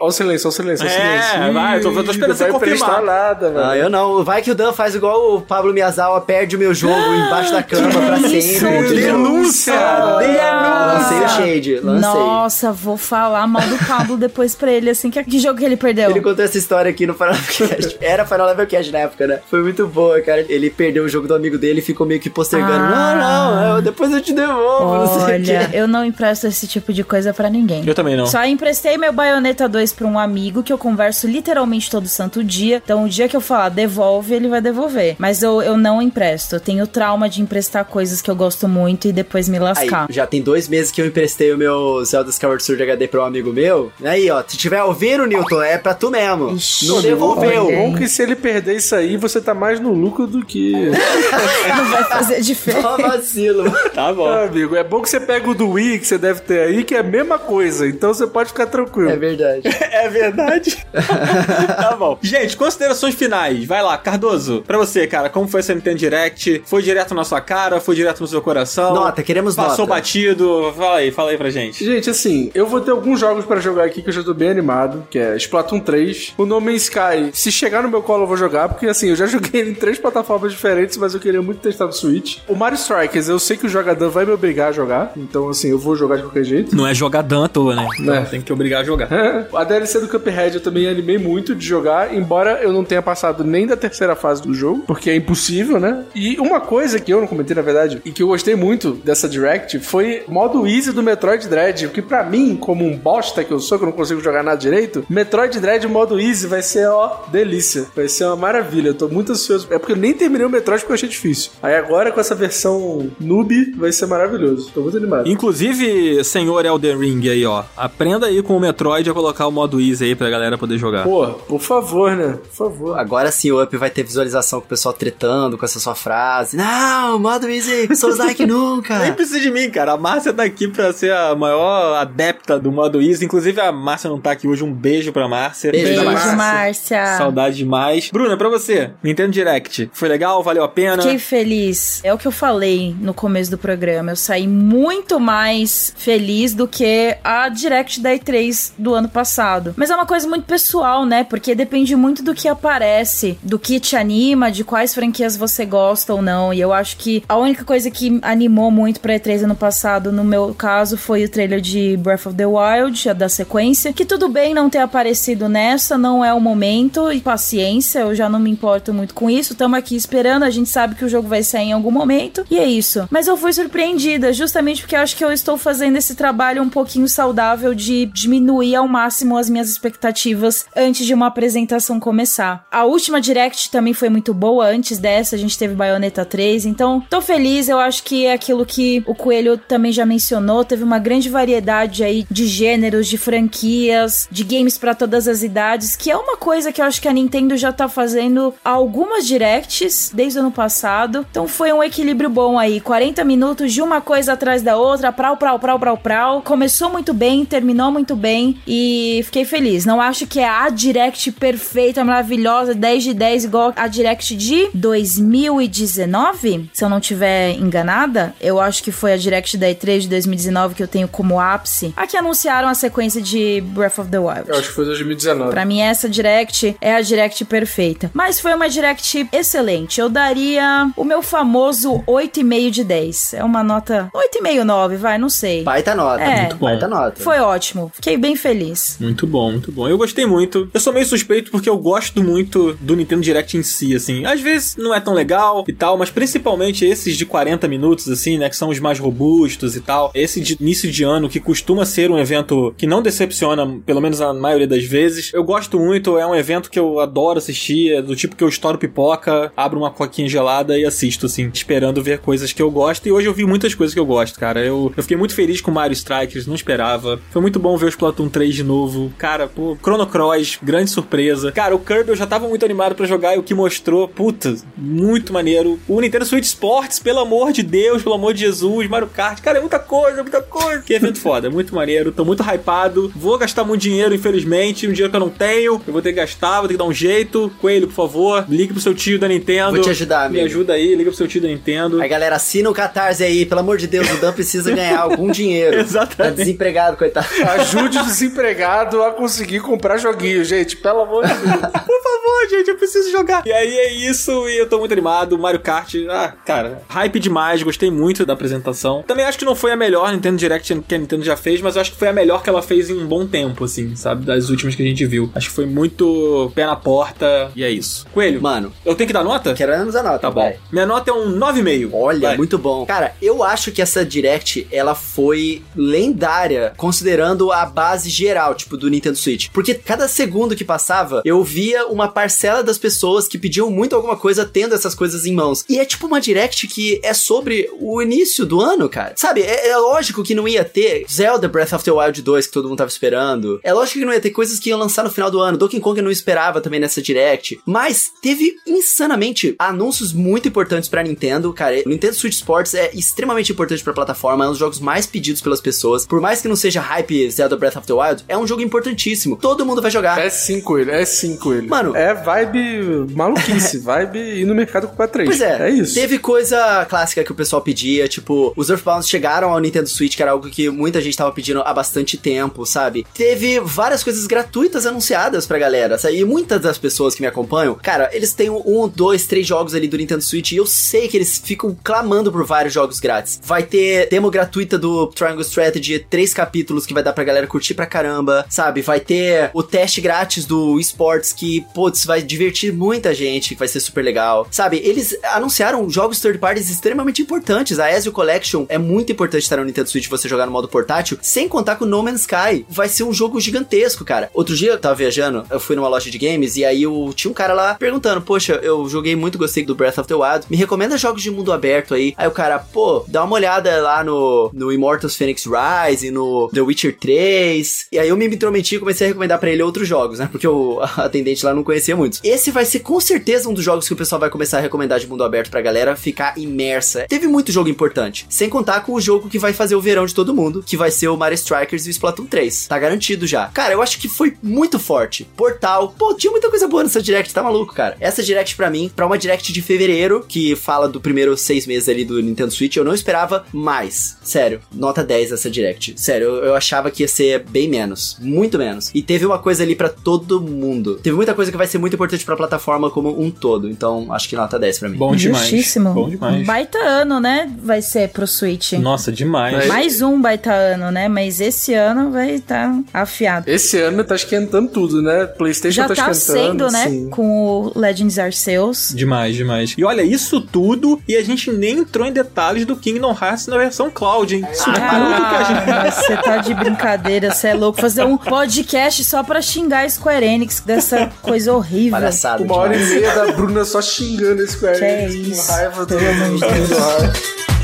[0.00, 1.52] Olha o silêncio, olha o silêncio, olha o É, silêncio.
[1.54, 3.02] vai, eu tô- eu tô esperando você confirmar.
[3.02, 3.68] nada, mano.
[3.68, 4.22] Ah, eu não.
[4.22, 7.64] Vai que o Dan faz igual o Pablo Miyazawa, perde o meu jogo embaixo da
[7.64, 8.94] cama pra sempre.
[8.94, 9.74] Denúncia!
[9.74, 12.10] Lancei o shade, lancei.
[12.20, 15.10] Nossa, vou falar mal do Pablo depois pra ele, assim.
[15.10, 16.10] Que, que jogo que ele perdeu?
[16.10, 17.98] Ele contou essa história aqui no Final Level Cast.
[18.00, 19.40] Era Final Level Cast na época, né?
[19.50, 20.46] Foi muito boa, cara.
[20.48, 22.72] Ele perdeu o jogo do amigo dele e ficou meio que postergando.
[22.84, 23.16] Ah.
[23.16, 25.76] Não, não, eu- depois eu te devolvo, não sei o Olha, quê.
[25.76, 27.82] eu não empresto esse tipo de coisa pra ninguém.
[27.84, 28.26] Eu também não.
[28.26, 32.80] Só emprestei meu Bayonetta 2 pra um amigo que eu converso literalmente todo santo dia.
[32.84, 35.16] Então, o dia que eu falar devolve, ele vai devolver.
[35.18, 36.56] Mas eu, eu não empresto.
[36.56, 40.06] Eu tenho trauma de emprestar coisas que eu gosto muito e depois me Aí, lascar.
[40.10, 43.24] já tem dois meses que eu emprestei o meu Zelda Skyward Sword HD pra um
[43.24, 43.92] amigo meu.
[44.02, 46.52] Aí, ó, se tiver ouvindo, Newton, é pra tu mesmo.
[46.54, 47.66] Ixi, não devolveu.
[47.66, 47.76] olha.
[47.78, 50.72] Bom que se ele perder isso aí, você tá mais no lucro do que.
[51.76, 52.82] Não vai fazer diferença.
[52.82, 53.70] Só vacilo.
[53.94, 54.26] Tá bom.
[54.28, 56.94] Amigo, é bom que você pega o do Wii que você deve ter aí, que
[56.94, 57.86] é a mesma coisa.
[57.86, 59.10] Então você pode ficar tranquilo.
[59.10, 59.62] É verdade.
[59.80, 60.76] É verdade.
[60.92, 62.18] tá bom.
[62.22, 63.64] Gente, considerações finais.
[63.64, 64.62] Vai lá, Cardoso.
[64.66, 66.62] Pra você, cara, como foi essa Nintendo Direct?
[66.64, 67.80] Foi direto na sua cara?
[67.80, 68.94] Foi direto no seu coração?
[68.94, 69.94] Nota, queremos Passou nota.
[70.00, 70.72] batido?
[70.76, 71.84] Fala aí, fala aí pra gente.
[71.84, 74.50] Gente, assim, eu vou ter alguns jogos pra jogar aqui que eu já tô bem
[74.50, 76.34] animado, que é Splatoon 3.
[76.36, 79.16] O No Man's Sky, se chegar no meu colo eu vou jogar, porque assim, eu
[79.16, 82.38] já joguei ele em três plataformas diferentes, mas eu queria muito testar no Switch.
[82.48, 85.70] O Mario Strikers, eu sei que o jogador vai me obrigar a jogar, então assim,
[85.70, 86.74] eu vou jogar de qualquer jeito.
[86.76, 87.88] Não é jogadão à toa, né?
[88.08, 88.20] É.
[88.22, 89.08] Tem que obrigar a jogar.
[89.54, 93.44] A DLC do Cuphead eu também animei muito de jogar, embora eu não tenha passado
[93.44, 96.04] nem da terceira fase do jogo, porque é impossível, né?
[96.14, 99.28] E uma coisa que eu não comentei, na verdade, e que eu gostei muito dessa
[99.28, 103.60] Direct, foi modo easy do Metroid Dread, porque pra mim, como um bosta que eu
[103.60, 107.24] sou, que eu não consigo jogar nada direito, Metroid Dread modo easy vai ser, ó,
[107.30, 107.86] delícia.
[107.94, 108.88] Vai ser uma maravilha.
[108.88, 109.66] Eu tô muito ansioso.
[109.70, 111.50] É porque eu nem terminei o Metroid porque eu achei difícil.
[111.62, 114.70] Aí agora, com essa versão noob, vai ser maravilhoso.
[114.72, 115.28] Tô muito animado.
[115.28, 117.64] Inclusive, senhor Elden Ring aí, ó.
[117.76, 121.02] Aprenda aí com o Metroid a colocar o modo easy aí pra galera poder jogar.
[121.04, 122.38] Pô, por favor, né?
[122.48, 122.98] Por favor.
[122.98, 126.56] Agora sim o Up vai ter visualização com o pessoal tretando com essa sua frase.
[126.56, 129.12] Não, modo easy, like Nem nunca.
[129.12, 129.92] precisa de mim, cara.
[129.92, 133.24] A Márcia tá aqui pra ser a maior adepta do modo easy.
[133.24, 134.62] Inclusive, a Márcia não tá aqui hoje.
[134.62, 135.72] Um beijo pra Márcia.
[135.72, 136.32] Beijo, Beijo, Márcia.
[136.36, 137.16] Márcia.
[137.18, 138.10] Saudade demais.
[138.12, 139.90] Bruna, pra você, Nintendo Direct.
[139.92, 140.42] Foi legal?
[140.42, 141.02] Valeu a pena?
[141.02, 142.00] Fiquei feliz.
[142.04, 144.12] É o que eu falei no começo do programa.
[144.12, 149.47] Eu saí muito mais feliz do que a Direct da E3 do ano passado.
[149.76, 151.24] Mas é uma coisa muito pessoal, né?
[151.24, 156.14] Porque depende muito do que aparece, do que te anima, de quais franquias você gosta
[156.14, 156.52] ou não.
[156.52, 160.24] E eu acho que a única coisa que animou muito pra E3 ano passado, no
[160.24, 163.92] meu caso, foi o trailer de Breath of the Wild, a da sequência.
[163.92, 167.10] Que tudo bem não ter aparecido nessa, não é o momento.
[167.12, 169.54] E paciência, eu já não me importo muito com isso.
[169.54, 172.44] Tamo aqui esperando, a gente sabe que o jogo vai sair em algum momento.
[172.50, 173.06] E é isso.
[173.10, 176.68] Mas eu fui surpreendida, justamente porque eu acho que eu estou fazendo esse trabalho um
[176.68, 182.66] pouquinho saudável de diminuir ao máximo as minhas expectativas antes de uma apresentação começar.
[182.70, 184.66] A última Direct também foi muito boa.
[184.66, 186.66] Antes dessa, a gente teve Bayonetta 3.
[186.66, 187.68] Então, tô feliz.
[187.68, 190.64] Eu acho que é aquilo que o Coelho também já mencionou.
[190.64, 195.96] Teve uma grande variedade aí de gêneros, de franquias, de games pra todas as idades,
[195.96, 200.10] que é uma coisa que eu acho que a Nintendo já tá fazendo algumas Directs
[200.14, 201.26] desde o ano passado.
[201.30, 202.80] Então foi um equilíbrio bom aí.
[202.80, 206.42] 40 minutos de uma coisa atrás da outra, prau, prau, prau, prau, prau.
[206.42, 208.60] Começou muito bem, terminou muito bem.
[208.66, 209.84] E e fiquei feliz.
[209.84, 214.68] Não acho que é a Direct perfeita, maravilhosa, 10 de 10, igual a Direct de
[214.74, 218.34] 2019, se eu não tiver enganada.
[218.40, 221.92] Eu acho que foi a Direct da E3 de 2019 que eu tenho como ápice.
[221.96, 224.48] A que anunciaram a sequência de Breath of the Wild.
[224.48, 225.50] Eu acho que foi 2019.
[225.50, 228.10] Pra mim, essa Direct é a Direct perfeita.
[228.14, 230.00] Mas foi uma Direct excelente.
[230.00, 233.34] Eu daria o meu famoso 8,5 de 10.
[233.34, 235.62] É uma nota 8,5, 9, vai, não sei.
[235.62, 236.22] Baita nota.
[236.22, 236.40] É.
[236.42, 236.66] Muito bom.
[236.66, 237.22] Baita nota.
[237.22, 237.90] Foi ótimo.
[237.94, 238.96] Fiquei bem feliz.
[239.08, 239.88] Muito bom, muito bom.
[239.88, 240.68] Eu gostei muito.
[240.72, 244.26] Eu sou meio suspeito porque eu gosto muito do Nintendo Direct em si, assim.
[244.26, 248.36] Às vezes não é tão legal e tal, mas principalmente esses de 40 minutos, assim,
[248.36, 248.50] né?
[248.50, 250.10] Que são os mais robustos e tal.
[250.14, 254.20] Esse de início de ano, que costuma ser um evento que não decepciona, pelo menos
[254.20, 255.32] a maioria das vezes.
[255.32, 258.48] Eu gosto muito, é um evento que eu adoro assistir, é do tipo que eu
[258.48, 263.08] estouro pipoca, abro uma coquinha gelada e assisto, assim, esperando ver coisas que eu gosto.
[263.08, 264.60] E hoje eu vi muitas coisas que eu gosto, cara.
[264.60, 267.18] Eu, eu fiquei muito feliz com Mario Strikers, não esperava.
[267.30, 268.97] Foi muito bom ver o Splatoon 3 de novo.
[269.18, 271.52] Cara, pô, Chrono Cross, grande surpresa.
[271.52, 274.54] Cara, o Kirby eu já tava muito animado pra jogar e o que mostrou, puta,
[274.76, 275.78] muito maneiro.
[275.88, 279.58] O Nintendo Switch Sports, pelo amor de Deus, pelo amor de Jesus, Mario Kart, cara,
[279.58, 280.82] é muita coisa, muita coisa.
[280.82, 282.12] Que evento foda, muito maneiro.
[282.12, 283.12] Tô muito hypado.
[283.14, 284.86] Vou gastar muito dinheiro, infelizmente.
[284.86, 285.80] Um dinheiro que eu não tenho.
[285.86, 287.50] Eu vou ter que gastar, vou ter que dar um jeito.
[287.60, 289.72] Coelho, por favor, ligue pro seu tio da Nintendo.
[289.72, 290.46] Vou te ajudar, Me amigo.
[290.46, 292.00] ajuda aí, liga pro seu tio da Nintendo.
[292.00, 293.44] Aí, galera, assina o Catarse aí.
[293.46, 295.78] Pelo amor de Deus, o Dan precisa ganhar algum dinheiro.
[295.80, 296.16] Exatamente.
[296.16, 297.26] Tá desempregado, coitado.
[297.60, 300.76] Ajude o desempregado a conseguir comprar joguinho, gente.
[300.76, 301.44] Pelo amor de Deus.
[301.88, 303.42] Por favor, gente, eu preciso jogar.
[303.46, 305.38] E aí é isso, e eu tô muito animado.
[305.38, 309.02] Mario Kart, ah, cara, hype demais, gostei muito da apresentação.
[309.06, 311.74] Também acho que não foi a melhor Nintendo Direct que a Nintendo já fez, mas
[311.76, 314.24] eu acho que foi a melhor que ela fez em um bom tempo, assim, sabe?
[314.24, 315.30] Das últimas que a gente viu.
[315.34, 318.06] Acho que foi muito pé na porta, e é isso.
[318.12, 319.54] Coelho, Mano, eu tenho que dar nota?
[319.54, 320.18] queremos a nota.
[320.18, 320.40] Tá bom.
[320.42, 320.56] vai.
[320.70, 321.90] Minha nota é um 9,5.
[321.92, 322.36] Olha, Vai.
[322.36, 322.86] muito bom.
[322.86, 328.88] Cara, eu acho que essa Direct, ela foi lendária, considerando a base geral, tipo, do
[328.88, 329.48] Nintendo Switch.
[329.52, 334.16] Porque cada segundo que passava, eu via uma parcela das pessoas que pediam muito alguma
[334.16, 335.64] coisa tendo essas coisas em mãos.
[335.68, 339.14] E é tipo uma Direct que é sobre o início do ano, cara.
[339.16, 342.52] Sabe, é, é lógico que não ia ter Zelda Breath of the Wild 2, que
[342.52, 343.60] todo mundo tava esperando.
[343.62, 345.58] É lógico que não ia ter coisas que iam lançar no final do ano.
[345.58, 347.60] Donkey Kong eu não esperava também nessa Direct.
[347.66, 351.82] Mas teve insanamente anúncios muito importantes pra Nintendo, cara.
[351.84, 355.40] O Nintendo Switch Sports é extremamente importante pra plataforma, é um dos jogos mais pedidos
[355.40, 356.06] pelas pessoas.
[356.06, 359.36] Por mais que não seja hype Zelda Breath of the Wild, é um jogo importantíssimo.
[359.36, 360.18] Todo mundo vai jogar.
[360.18, 360.90] É sim, Coelho.
[360.90, 361.68] É sim, Coelho.
[361.68, 361.96] Mano.
[361.96, 363.78] É vibe maluquice.
[363.82, 365.28] vibe ir no mercado comprar três.
[365.28, 365.94] Pois é, É isso.
[365.94, 370.22] Teve coisa clássica que o pessoal pedia, tipo, os Earthbounds chegaram ao Nintendo Switch, que
[370.22, 373.06] era algo que muita gente tava pedindo há bastante tempo, sabe?
[373.14, 376.18] Teve várias coisas gratuitas anunciadas pra galera, sabe?
[376.18, 379.88] E muitas das pessoas que me acompanham, cara, eles têm um, dois, três jogos ali
[379.88, 383.40] do Nintendo Switch e eu sei que eles ficam clamando por vários jogos grátis.
[383.42, 387.74] Vai ter demo gratuita do Triangle Strategy, três capítulos que vai dar pra galera curtir
[387.74, 388.82] pra caramba, sabe?
[388.82, 393.68] Vai ter o teste grátis do esports que, putz, vai divertir muita gente, que vai
[393.68, 394.48] ser super legal.
[394.50, 397.78] Sabe, eles anunciaram jogos third parties extremamente importantes.
[397.78, 401.16] A Ezio Collection é muito importante estar no Nintendo Switch você jogar no modo portátil,
[401.22, 402.66] sem contar com No Man's Sky.
[402.68, 404.28] Vai ser um jogo gigantesco, cara.
[404.34, 407.30] Outro dia eu tava viajando, eu fui numa loja de games e aí eu, tinha
[407.30, 410.56] um cara lá perguntando: Poxa, eu joguei muito, gostei do Breath of the Wild, me
[410.56, 412.12] recomenda jogos de mundo aberto aí.
[412.16, 416.60] Aí o cara, pô, dá uma olhada lá no, no Immortals Phoenix Rise, no The
[416.60, 417.86] Witcher 3.
[417.92, 420.28] E aí eu me intrometi e comecei a recomendar pra ele outros jogos, né?
[420.30, 422.20] Porque o atendente lá não conhecia muitos.
[422.24, 424.98] Esse vai ser com certeza um dos jogos que o pessoal vai começar a recomendar
[424.98, 427.06] de mundo aberto pra galera ficar imersa.
[427.08, 428.26] Teve muito jogo importante.
[428.28, 430.90] Sem contar com o jogo que vai fazer o verão de todo mundo, que vai
[430.90, 432.66] ser o Mario Strikers e o Splatoon 3.
[432.66, 433.46] Tá garantido já.
[433.48, 435.24] Cara, eu acho que foi muito forte.
[435.36, 435.94] Portal.
[435.98, 437.96] Pô, tinha muita coisa boa nessa Direct, tá maluco, cara?
[438.00, 441.88] Essa Direct pra mim, pra uma Direct de fevereiro, que fala do primeiro seis meses
[441.88, 444.16] ali do Nintendo Switch, eu não esperava mais.
[444.22, 445.94] Sério, nota 10 essa Direct.
[445.96, 448.16] Sério, eu, eu achava que ia ser bem menos.
[448.28, 448.90] Muito menos.
[448.94, 450.96] E teve uma coisa ali pra todo mundo.
[450.96, 453.68] Teve muita coisa que vai ser muito importante pra plataforma como um todo.
[453.68, 454.98] Então, acho que nota 10 pra mim.
[454.98, 455.48] Bom demais.
[455.48, 455.92] Justíssimo.
[455.92, 456.46] Bom demais.
[456.46, 457.50] Baita ano, né?
[457.62, 458.72] Vai ser pro Switch.
[458.74, 459.66] Nossa, demais.
[459.66, 461.08] Mais um baita ano, né?
[461.08, 463.48] Mas esse ano vai estar afiado.
[463.48, 465.26] Esse ano tá esquentando tudo, né?
[465.26, 466.70] PlayStation Já tá, tá esquentando.
[466.70, 466.88] sendo, né?
[466.88, 467.10] sim.
[467.10, 468.92] Com o Legends Arceus.
[468.94, 469.74] Demais, demais.
[469.76, 473.56] E olha, isso tudo, e a gente nem entrou em detalhes do Kingdom Hearts na
[473.56, 474.46] versão cloud, hein?
[474.52, 475.70] Isso tudo que a gente...
[475.70, 477.80] Ah, você tá de brincadeira, você é louco.
[477.80, 481.92] Fazer um podcast só pra xingar a Square Enix dessa coisa horrível.
[481.92, 482.42] Palhaçada.
[482.42, 483.00] Uma hora e demais.
[483.00, 486.04] meia da Bruna só xingando esse Square Que é Enix isso, com raiva do de
[486.04, 486.68] do- Deus.
[486.68, 487.57] do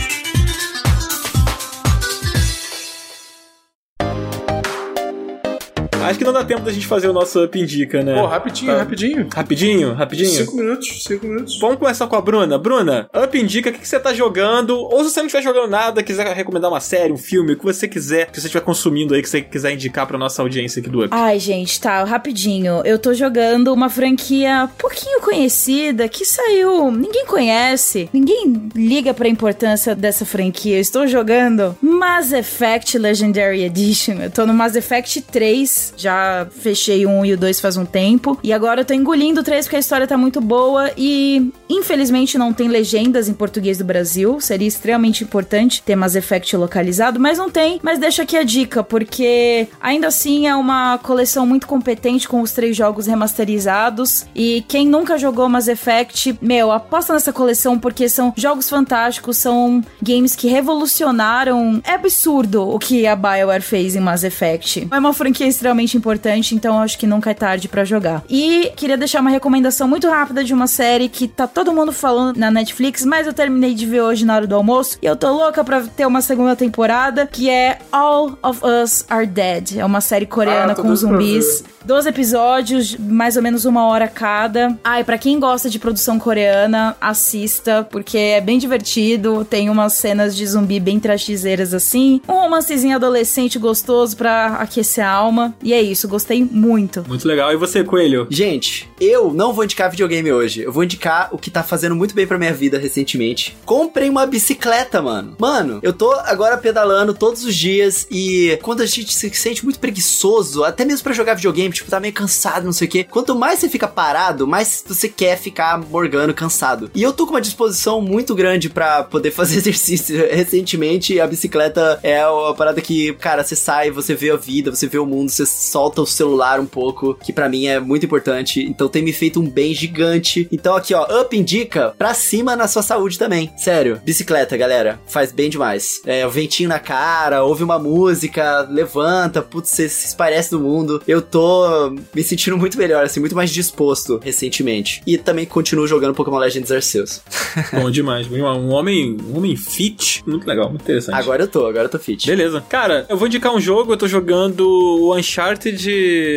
[6.09, 8.15] Acho que não dá tempo da gente fazer o nosso Up Indica, né?
[8.21, 8.79] Pô, rapidinho, Tá.
[8.79, 9.29] rapidinho.
[9.35, 10.29] Rapidinho, rapidinho.
[10.31, 11.59] Cinco minutos, cinco minutos.
[11.61, 12.59] Vamos começar com a Bruna.
[12.59, 14.77] Bruna, Up Indica, o que, que você tá jogando?
[14.79, 17.65] Ou se você não estiver jogando nada, quiser recomendar uma série, um filme, o que
[17.65, 20.89] você quiser, que você estiver consumindo aí, que você quiser indicar pra nossa audiência aqui
[20.91, 21.09] do Up.
[21.11, 22.83] Ai, gente, tá, rapidinho.
[22.85, 26.91] Eu tô jogando uma franquia pouquinho conhecida que saiu.
[26.91, 30.77] Ninguém conhece, ninguém liga pra importância dessa franquia.
[30.77, 34.15] Eu estou jogando Mass Effect Legendary Edition.
[34.15, 38.39] Eu tô no Mass Effect 3, já fechei 1 e o 2 faz um tempo.
[38.43, 42.39] E agora eu tô engolindo o 3 porque a história tá muito boa e infelizmente
[42.39, 44.41] não tem legendas em português do Brasil.
[44.41, 47.81] Seria extremamente importante ter Mass Effect localizado, mas não tem.
[47.83, 52.53] Mas deixa aqui a dica, porque ainda assim é uma coleção muito competente com os
[52.53, 54.27] três jogos remasterizados.
[54.35, 59.83] E quem nunca jogou Mass Effect, meu, aposta nessa coleção porque são jogos fantásticos, são
[60.03, 61.81] games que revolucionaram.
[61.85, 64.89] É absurdo o que a BioWare fez em Mass Effect.
[64.91, 68.23] É uma franquia extremamente importante, então acho que nunca é tarde pra jogar.
[68.29, 72.37] E queria deixar uma recomendação muito rápida de uma série que tá todo mundo falando
[72.37, 75.31] na Netflix, mas eu terminei de ver hoje na hora do almoço e eu tô
[75.33, 79.77] louca pra ter uma segunda temporada, que é All of Us Are Dead.
[79.79, 81.65] É uma série coreana Ah, com zumbis.
[81.85, 84.75] 12 episódios, mais ou menos uma hora cada.
[84.83, 89.45] Ai, pra quem gosta de produção coreana, assista, porque é bem divertido.
[89.45, 92.23] Tem umas cenas de zumbi bem trashzeiras assim.
[92.27, 95.55] Um romancezinho adolescente gostoso pra aquecer a alma.
[95.63, 97.05] E é isso, gostei muito.
[97.07, 97.53] Muito legal.
[97.53, 98.27] E você, Coelho?
[98.31, 100.63] Gente, eu não vou indicar videogame hoje.
[100.63, 103.57] Eu vou indicar o que tá fazendo muito bem pra minha vida recentemente.
[103.65, 105.37] Comprei uma bicicleta, mano.
[105.39, 109.79] Mano, eu tô agora pedalando todos os dias e quando a gente se sente muito
[109.79, 113.05] preguiçoso, até mesmo pra jogar videogame, tipo, tá meio cansado, não sei o quê.
[113.05, 116.91] Quanto mais você fica parado, mais você quer ficar morgando, cansado.
[116.95, 120.17] E eu tô com uma disposição muito grande pra poder fazer exercício.
[120.31, 124.87] Recentemente, a bicicleta é uma parada que, cara, você sai, você vê a vida, você
[124.87, 128.63] vê o mundo, você solta o celular um pouco, que pra mim é muito importante.
[128.63, 130.49] Então tem me feito um bem gigante.
[130.51, 133.51] Então aqui, ó, Up indica pra cima na sua saúde também.
[133.57, 136.01] Sério, bicicleta, galera, faz bem demais.
[136.05, 141.03] É, o ventinho na cara, ouve uma música, levanta, putz, você se esparece no mundo.
[141.07, 145.03] Eu tô me sentindo muito melhor, assim, muito mais disposto recentemente.
[145.07, 147.23] E também continuo jogando Pokémon Legends Arceus.
[147.73, 148.27] Bom demais.
[148.31, 150.23] Um homem, um homem fit.
[150.27, 151.15] Muito legal, muito interessante.
[151.15, 152.27] Agora eu tô, agora eu tô fit.
[152.27, 152.63] Beleza.
[152.69, 155.54] Cara, eu vou indicar um jogo, eu tô jogando o Uncharted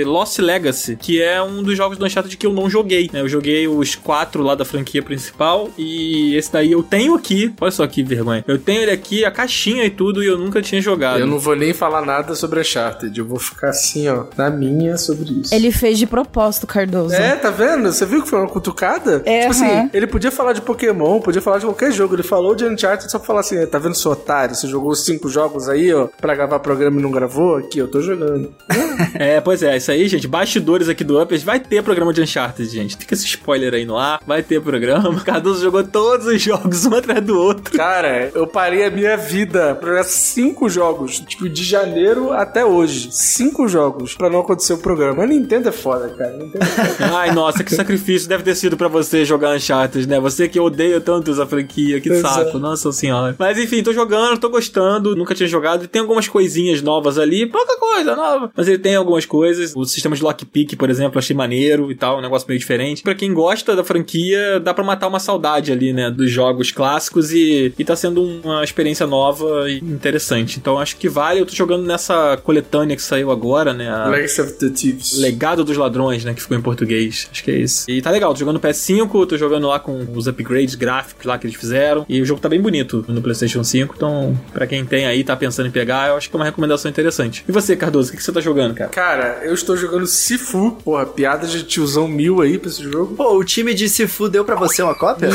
[0.06, 3.22] Lost Legacy, que é um dos jogos do Uncharted que eu não joguei, né?
[3.22, 7.54] Eu joguei os quatro lá da franquia principal e esse daí eu tenho aqui.
[7.60, 8.44] Olha só que vergonha.
[8.48, 11.20] Eu tenho ele aqui, a caixinha e tudo, e eu nunca tinha jogado.
[11.20, 13.18] Eu não vou nem falar nada sobre Uncharted.
[13.18, 15.54] Eu vou ficar assim, ó, na minha sobre isso.
[15.54, 17.14] Ele fez de propósito, Cardoso.
[17.14, 17.92] É, tá vendo?
[17.92, 19.22] Você viu que foi uma cutucada?
[19.26, 22.16] É, tipo assim, ele podia falar de Pokémon, podia falar de qualquer jogo.
[22.16, 24.56] Ele falou de Uncharted só pra falar assim, tá vendo, seu otário?
[24.56, 27.58] Você jogou os cinco jogos aí, ó, pra gravar programa e não gravou?
[27.58, 28.54] Aqui, eu tô jogando.
[29.16, 30.28] É, pois é, isso aí, gente.
[30.28, 32.98] Bastidores aqui do Up, vai ter programa de Uncharted, gente.
[32.98, 35.20] Fica esse spoiler aí no ar, vai ter programa.
[35.22, 37.76] Cardoso jogou todos os jogos, um atrás do outro.
[37.78, 43.10] Cara, eu parei a minha vida pra jogar cinco jogos, tipo, de janeiro até hoje.
[43.12, 45.24] Cinco jogos pra não acontecer o programa.
[45.24, 46.32] A Nintendo é foda, cara.
[46.38, 47.12] Nintendo é foda.
[47.18, 50.20] Ai, nossa, que sacrifício deve ter sido pra você jogar Uncharted, né?
[50.20, 52.60] Você que odeia tanto essa franquia, que Pois saco, é.
[52.60, 53.36] nossa senhora.
[53.38, 57.46] Mas enfim, tô jogando, tô gostando, nunca tinha jogado, e tem algumas coisinhas novas ali,
[57.46, 59.74] pouca coisa nova, mas ele tem algumas coisas.
[59.76, 63.02] O sistema de lockpick, por exemplo, achei maneiro e tal, um negócio meio diferente.
[63.04, 67.32] Pra quem gosta da franquia, dá pra matar uma saudade ali, né, dos jogos clássicos
[67.32, 70.58] e, e tá sendo uma experiência nova e interessante.
[70.60, 74.42] Então acho que vale, eu tô jogando nessa coletânea que saiu agora, né, a- Legacy
[74.42, 75.18] of the Thieves.
[75.20, 76.34] Legado dos Ladrões, né?
[76.34, 77.28] Que ficou em português.
[77.32, 77.90] Acho que é isso.
[77.90, 81.46] E tá legal, tô jogando PS5, tô jogando lá com os upgrades gráficos lá que
[81.48, 82.06] eles fizeram.
[82.08, 83.94] E o jogo tá bem bonito no PlayStation 5.
[83.96, 86.90] Então, pra quem tem aí, tá pensando em pegar, eu acho que é uma recomendação
[86.90, 87.44] interessante.
[87.48, 88.87] E você, Cardoso, o que, que você tá jogando, cara?
[88.92, 90.72] Cara, eu estou jogando Sifu.
[90.84, 93.16] Porra, piada de tiozão mil aí pra esse jogo.
[93.16, 95.30] Pô, o time de Sifu deu pra você uma cópia?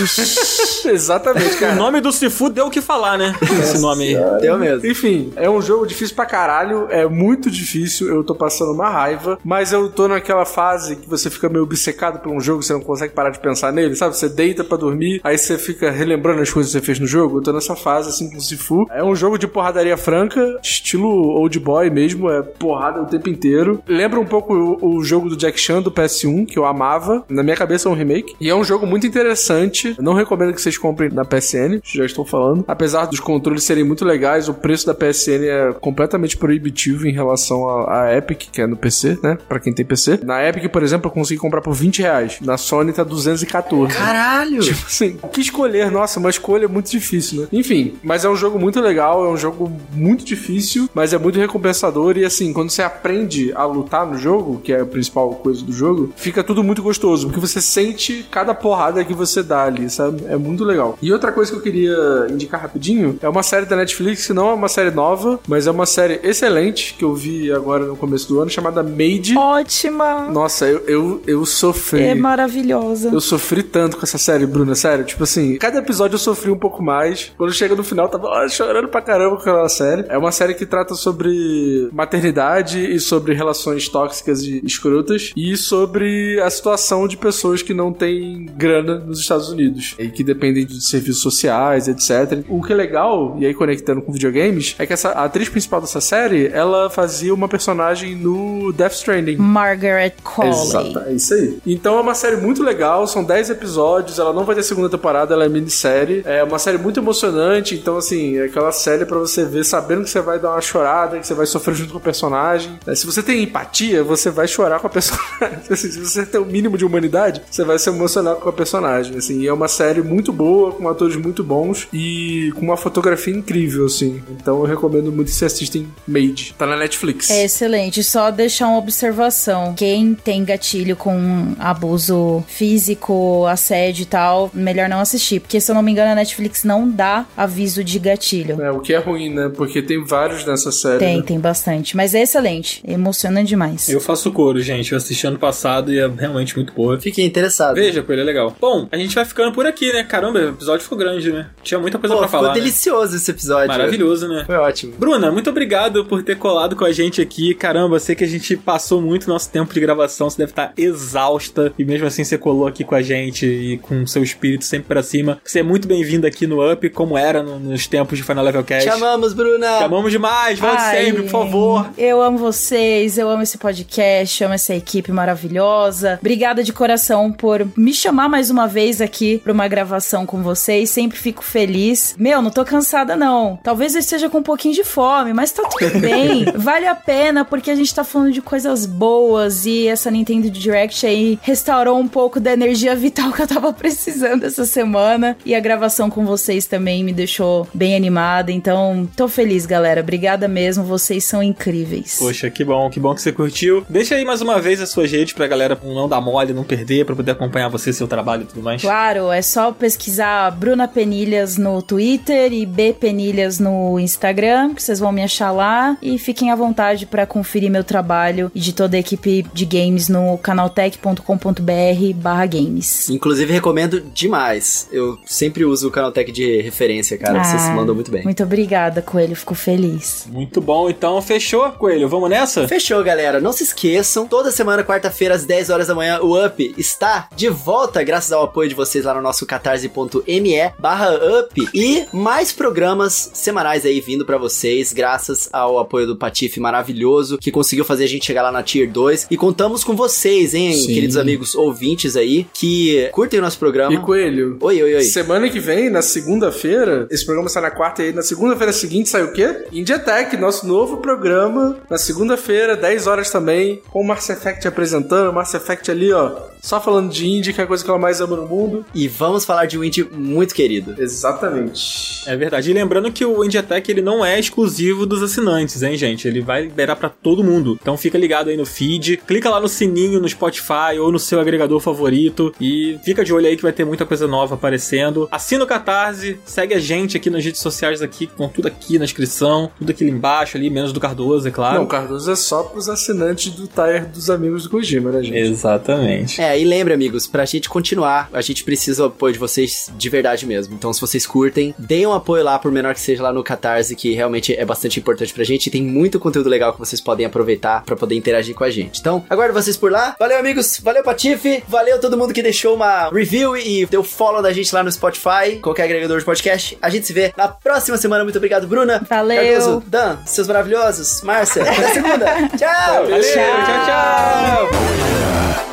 [0.84, 1.74] Exatamente, O cara.
[1.74, 3.34] nome do Sifu deu o que falar, né?
[3.42, 4.40] Esse nome aí.
[4.40, 4.86] deu mesmo.
[4.86, 9.38] Enfim, é um jogo difícil pra caralho, é muito difícil, eu tô passando uma raiva,
[9.44, 12.80] mas eu tô naquela fase que você fica meio obcecado por um jogo, você não
[12.80, 14.16] consegue parar de pensar nele, sabe?
[14.16, 17.38] Você deita pra dormir, aí você fica relembrando as coisas que você fez no jogo.
[17.38, 18.86] Eu tô nessa fase, assim, com o Sifu.
[18.90, 23.82] É um jogo de porradaria franca, estilo old boy mesmo, é porrada o tempo inteiro.
[23.86, 27.24] Lembra um pouco o, o jogo do Jack Chan do PS1, que eu amava.
[27.28, 28.36] Na minha cabeça é um remake.
[28.40, 29.94] E é um jogo muito interessante.
[29.98, 32.64] Eu não recomendo que vocês comprem na PSN, já estou falando.
[32.68, 37.68] Apesar dos controles serem muito legais, o preço da PSN é completamente proibitivo em relação
[37.88, 39.32] à Epic, que é no PC, né?
[39.32, 39.38] né?
[39.48, 40.20] Pra quem tem PC.
[40.22, 42.38] Na Epic, por exemplo, eu consegui comprar por 20 reais.
[42.40, 43.96] Na Sony tá 214.
[43.96, 44.60] Caralho!
[44.62, 45.90] Tipo assim, o que escolher?
[45.90, 47.48] Nossa, uma escolha é muito difícil, né?
[47.52, 51.38] Enfim, mas é um jogo muito legal, é um jogo muito difícil, mas é muito
[51.38, 53.21] recompensador e assim, quando você aprende
[53.54, 57.26] a lutar no jogo, que é a principal coisa do jogo, fica tudo muito gostoso,
[57.26, 60.24] porque você sente cada porrada que você dá ali, sabe?
[60.28, 60.98] É muito legal.
[61.00, 64.48] E outra coisa que eu queria indicar rapidinho é uma série da Netflix que não
[64.48, 68.28] é uma série nova, mas é uma série excelente que eu vi agora no começo
[68.28, 69.36] do ano, chamada Made.
[69.36, 70.28] Ótima!
[70.30, 72.02] Nossa, eu, eu, eu sofri.
[72.02, 73.10] É maravilhosa.
[73.12, 75.04] Eu sofri tanto com essa série, Bruna, sério.
[75.04, 77.32] Tipo assim, cada episódio eu sofri um pouco mais.
[77.36, 80.04] Quando chega no final, eu tava ó, chorando pra caramba com aquela série.
[80.08, 86.40] É uma série que trata sobre maternidade e sobre relações tóxicas e escrotas e sobre
[86.40, 90.82] a situação de pessoas que não têm grana nos Estados Unidos e que dependem de
[90.82, 92.44] serviços sociais, etc.
[92.48, 95.80] O que é legal, e aí conectando com videogames, é que essa a atriz principal
[95.80, 99.36] dessa série, ela fazia uma personagem no Death Stranding.
[99.36, 100.50] Margaret Colley.
[100.50, 101.58] Exato, é isso aí.
[101.66, 105.34] Então é uma série muito legal, são 10 episódios, ela não vai ter segunda temporada,
[105.34, 106.22] ela é minissérie.
[106.24, 110.10] É uma série muito emocionante, então assim, é aquela série pra você ver sabendo que
[110.10, 112.78] você vai dar uma chorada, que você vai sofrer junto com o personagem.
[112.86, 115.58] É, Se você tem empatia, você vai chorar com a personagem.
[115.68, 119.16] Assim, Se você tem o mínimo de humanidade, você vai se emocionar com a personagem,
[119.16, 119.40] assim.
[119.40, 123.86] E é uma série muito boa, com atores muito bons e com uma fotografia incrível,
[123.86, 124.22] assim.
[124.30, 126.54] Então eu recomendo muito que vocês assistem Made.
[126.56, 127.28] Tá na Netflix.
[127.28, 128.04] É excelente.
[128.04, 129.74] Só deixar uma observação.
[129.74, 135.40] Quem tem gatilho com abuso físico, assédio e tal, melhor não assistir.
[135.40, 138.62] Porque, se eu não me engano, a Netflix não dá aviso de gatilho.
[138.62, 139.50] É, o que é ruim, né?
[139.52, 141.00] Porque tem vários nessa série.
[141.00, 141.22] Tem, né?
[141.26, 141.96] tem bastante.
[141.96, 142.80] Mas é excelente.
[142.92, 143.88] Emociona demais.
[143.88, 144.92] Eu faço coro, gente.
[144.92, 146.98] Eu assisti ano passado e é realmente muito boa.
[147.00, 147.74] Fiquei interessado.
[147.74, 148.54] Veja, pô, ele é legal.
[148.60, 150.02] Bom, a gente vai ficando por aqui, né?
[150.04, 151.46] Caramba, o episódio ficou grande, né?
[151.62, 152.48] Tinha muita coisa Pô, pra falar.
[152.48, 152.54] né?
[152.54, 153.68] delicioso esse episódio.
[153.68, 154.44] Maravilhoso, né?
[154.46, 154.94] Foi ótimo.
[154.98, 157.54] Bruna, muito obrigado por ter colado com a gente aqui.
[157.54, 161.72] Caramba, sei que a gente passou muito nosso tempo de gravação, você deve estar exausta
[161.78, 165.02] e mesmo assim você colou aqui com a gente e com seu espírito sempre pra
[165.02, 165.40] cima.
[165.44, 168.64] Você é muito bem-vindo aqui no Up, como era no- nos tempos de Final Level
[168.64, 168.84] Cast.
[168.88, 169.78] Te amamos, Bruna.
[169.78, 171.90] Te amamos demais, volte sempre, por favor.
[171.96, 172.38] Eu amo
[172.82, 176.18] vocês, eu amo esse podcast, amo essa equipe maravilhosa.
[176.20, 180.90] Obrigada de coração por me chamar mais uma vez aqui pra uma gravação com vocês.
[180.90, 182.16] Sempre fico feliz.
[182.18, 183.56] Meu, não tô cansada, não.
[183.62, 186.44] Talvez eu esteja com um pouquinho de fome, mas tá tudo bem.
[186.56, 191.06] vale a pena, porque a gente tá falando de coisas boas e essa Nintendo Direct
[191.06, 195.36] aí restaurou um pouco da energia vital que eu tava precisando essa semana.
[195.46, 198.50] E a gravação com vocês também me deixou bem animada.
[198.50, 200.00] Então, tô feliz, galera.
[200.00, 200.82] Obrigada mesmo.
[200.82, 202.16] Vocês são incríveis.
[202.18, 203.84] Poxa, que bom, que bom que você curtiu.
[203.88, 207.04] Deixa aí mais uma vez as suas redes pra galera não dar mole, não perder,
[207.04, 208.80] pra poder acompanhar você, seu trabalho e tudo mais.
[208.82, 214.98] Claro, é só pesquisar Bruna Penilhas no Twitter e B Penilhas no Instagram, que vocês
[214.98, 215.96] vão me achar lá.
[216.02, 220.08] E fiquem à vontade pra conferir meu trabalho e de toda a equipe de games
[220.08, 223.08] no canaltech.com.br barra games.
[223.10, 224.88] Inclusive, recomendo demais.
[224.92, 227.42] Eu sempre uso o Canaltech de referência, cara.
[227.44, 228.22] Vocês Ah, mandam muito bem.
[228.24, 229.36] Muito obrigada, Coelho.
[229.36, 230.26] Fico feliz.
[230.30, 232.08] Muito bom, então fechou, Coelho.
[232.08, 232.61] Vamos nessa?
[232.68, 233.40] Fechou, galera.
[233.40, 237.48] Não se esqueçam, toda semana, quarta-feira, às 10 horas da manhã, o Up está de
[237.48, 241.10] volta, graças ao apoio de vocês lá no nosso catarse.me barra
[241.40, 241.68] Up.
[241.74, 247.50] E mais programas semanais aí vindo pra vocês, graças ao apoio do Patife maravilhoso, que
[247.50, 249.28] conseguiu fazer a gente chegar lá na Tier 2.
[249.30, 250.86] E contamos com vocês, hein, Sim.
[250.86, 253.94] queridos amigos ouvintes aí, que curtem o nosso programa.
[253.94, 255.02] E Coelho, Oi, oi, oi.
[255.02, 259.08] Semana que vem, na segunda-feira, esse programa sai na quarta e aí na segunda-feira seguinte
[259.08, 259.64] sai o quê?
[259.72, 261.78] Indie Tech, nosso novo programa.
[261.88, 262.41] Na segunda-feira,
[262.80, 265.30] 10 horas também, com o Mass Effect apresentando.
[265.30, 267.98] O Mass Effect ali, ó, só falando de indie, que é a coisa que ela
[267.98, 268.84] mais ama no mundo.
[268.94, 270.94] E vamos falar de um indie muito querido.
[270.96, 272.22] Exatamente.
[272.26, 272.70] É verdade.
[272.70, 276.28] E lembrando que o Indie Attack, ele não é exclusivo dos assinantes, hein, gente?
[276.28, 277.78] Ele vai liberar pra todo mundo.
[277.82, 281.40] Então fica ligado aí no feed, clica lá no sininho no Spotify ou no seu
[281.40, 285.28] agregador favorito e fica de olho aí que vai ter muita coisa nova aparecendo.
[285.32, 289.04] Assina o Catarse, segue a gente aqui nas redes sociais aqui, com tudo aqui na
[289.04, 291.80] descrição, tudo aqui embaixo ali, menos do Cardoso, é claro.
[291.80, 295.36] Não, Cardoso é só pros assinantes do Tire dos amigos do Kojima, né, gente?
[295.36, 296.40] Exatamente.
[296.40, 300.08] É, e lembre, amigos, pra gente continuar, a gente precisa do apoio de vocês de
[300.08, 300.74] verdade mesmo.
[300.74, 303.94] Então, se vocês curtem, deem um apoio lá, por menor que seja, lá no Catarse,
[303.94, 305.66] que realmente é bastante importante pra gente.
[305.66, 309.00] E tem muito conteúdo legal que vocês podem aproveitar pra poder interagir com a gente.
[309.00, 310.16] Então, aguardo vocês por lá.
[310.18, 310.80] Valeu, amigos.
[310.82, 311.62] Valeu, Patife.
[311.68, 315.58] Valeu todo mundo que deixou uma review e deu follow da gente lá no Spotify,
[315.62, 316.78] qualquer agregador de podcast.
[316.80, 318.24] A gente se vê na próxima semana.
[318.24, 319.04] Muito obrigado, Bruna.
[319.08, 319.42] Valeu.
[319.42, 321.22] Cardoso, Dan, seus maravilhosos.
[321.22, 322.56] Márcia, até segunda segunda.
[322.56, 323.04] Tchau.
[323.04, 324.68] Valeu, tchau, tchau.
[324.68, 325.71] tchau.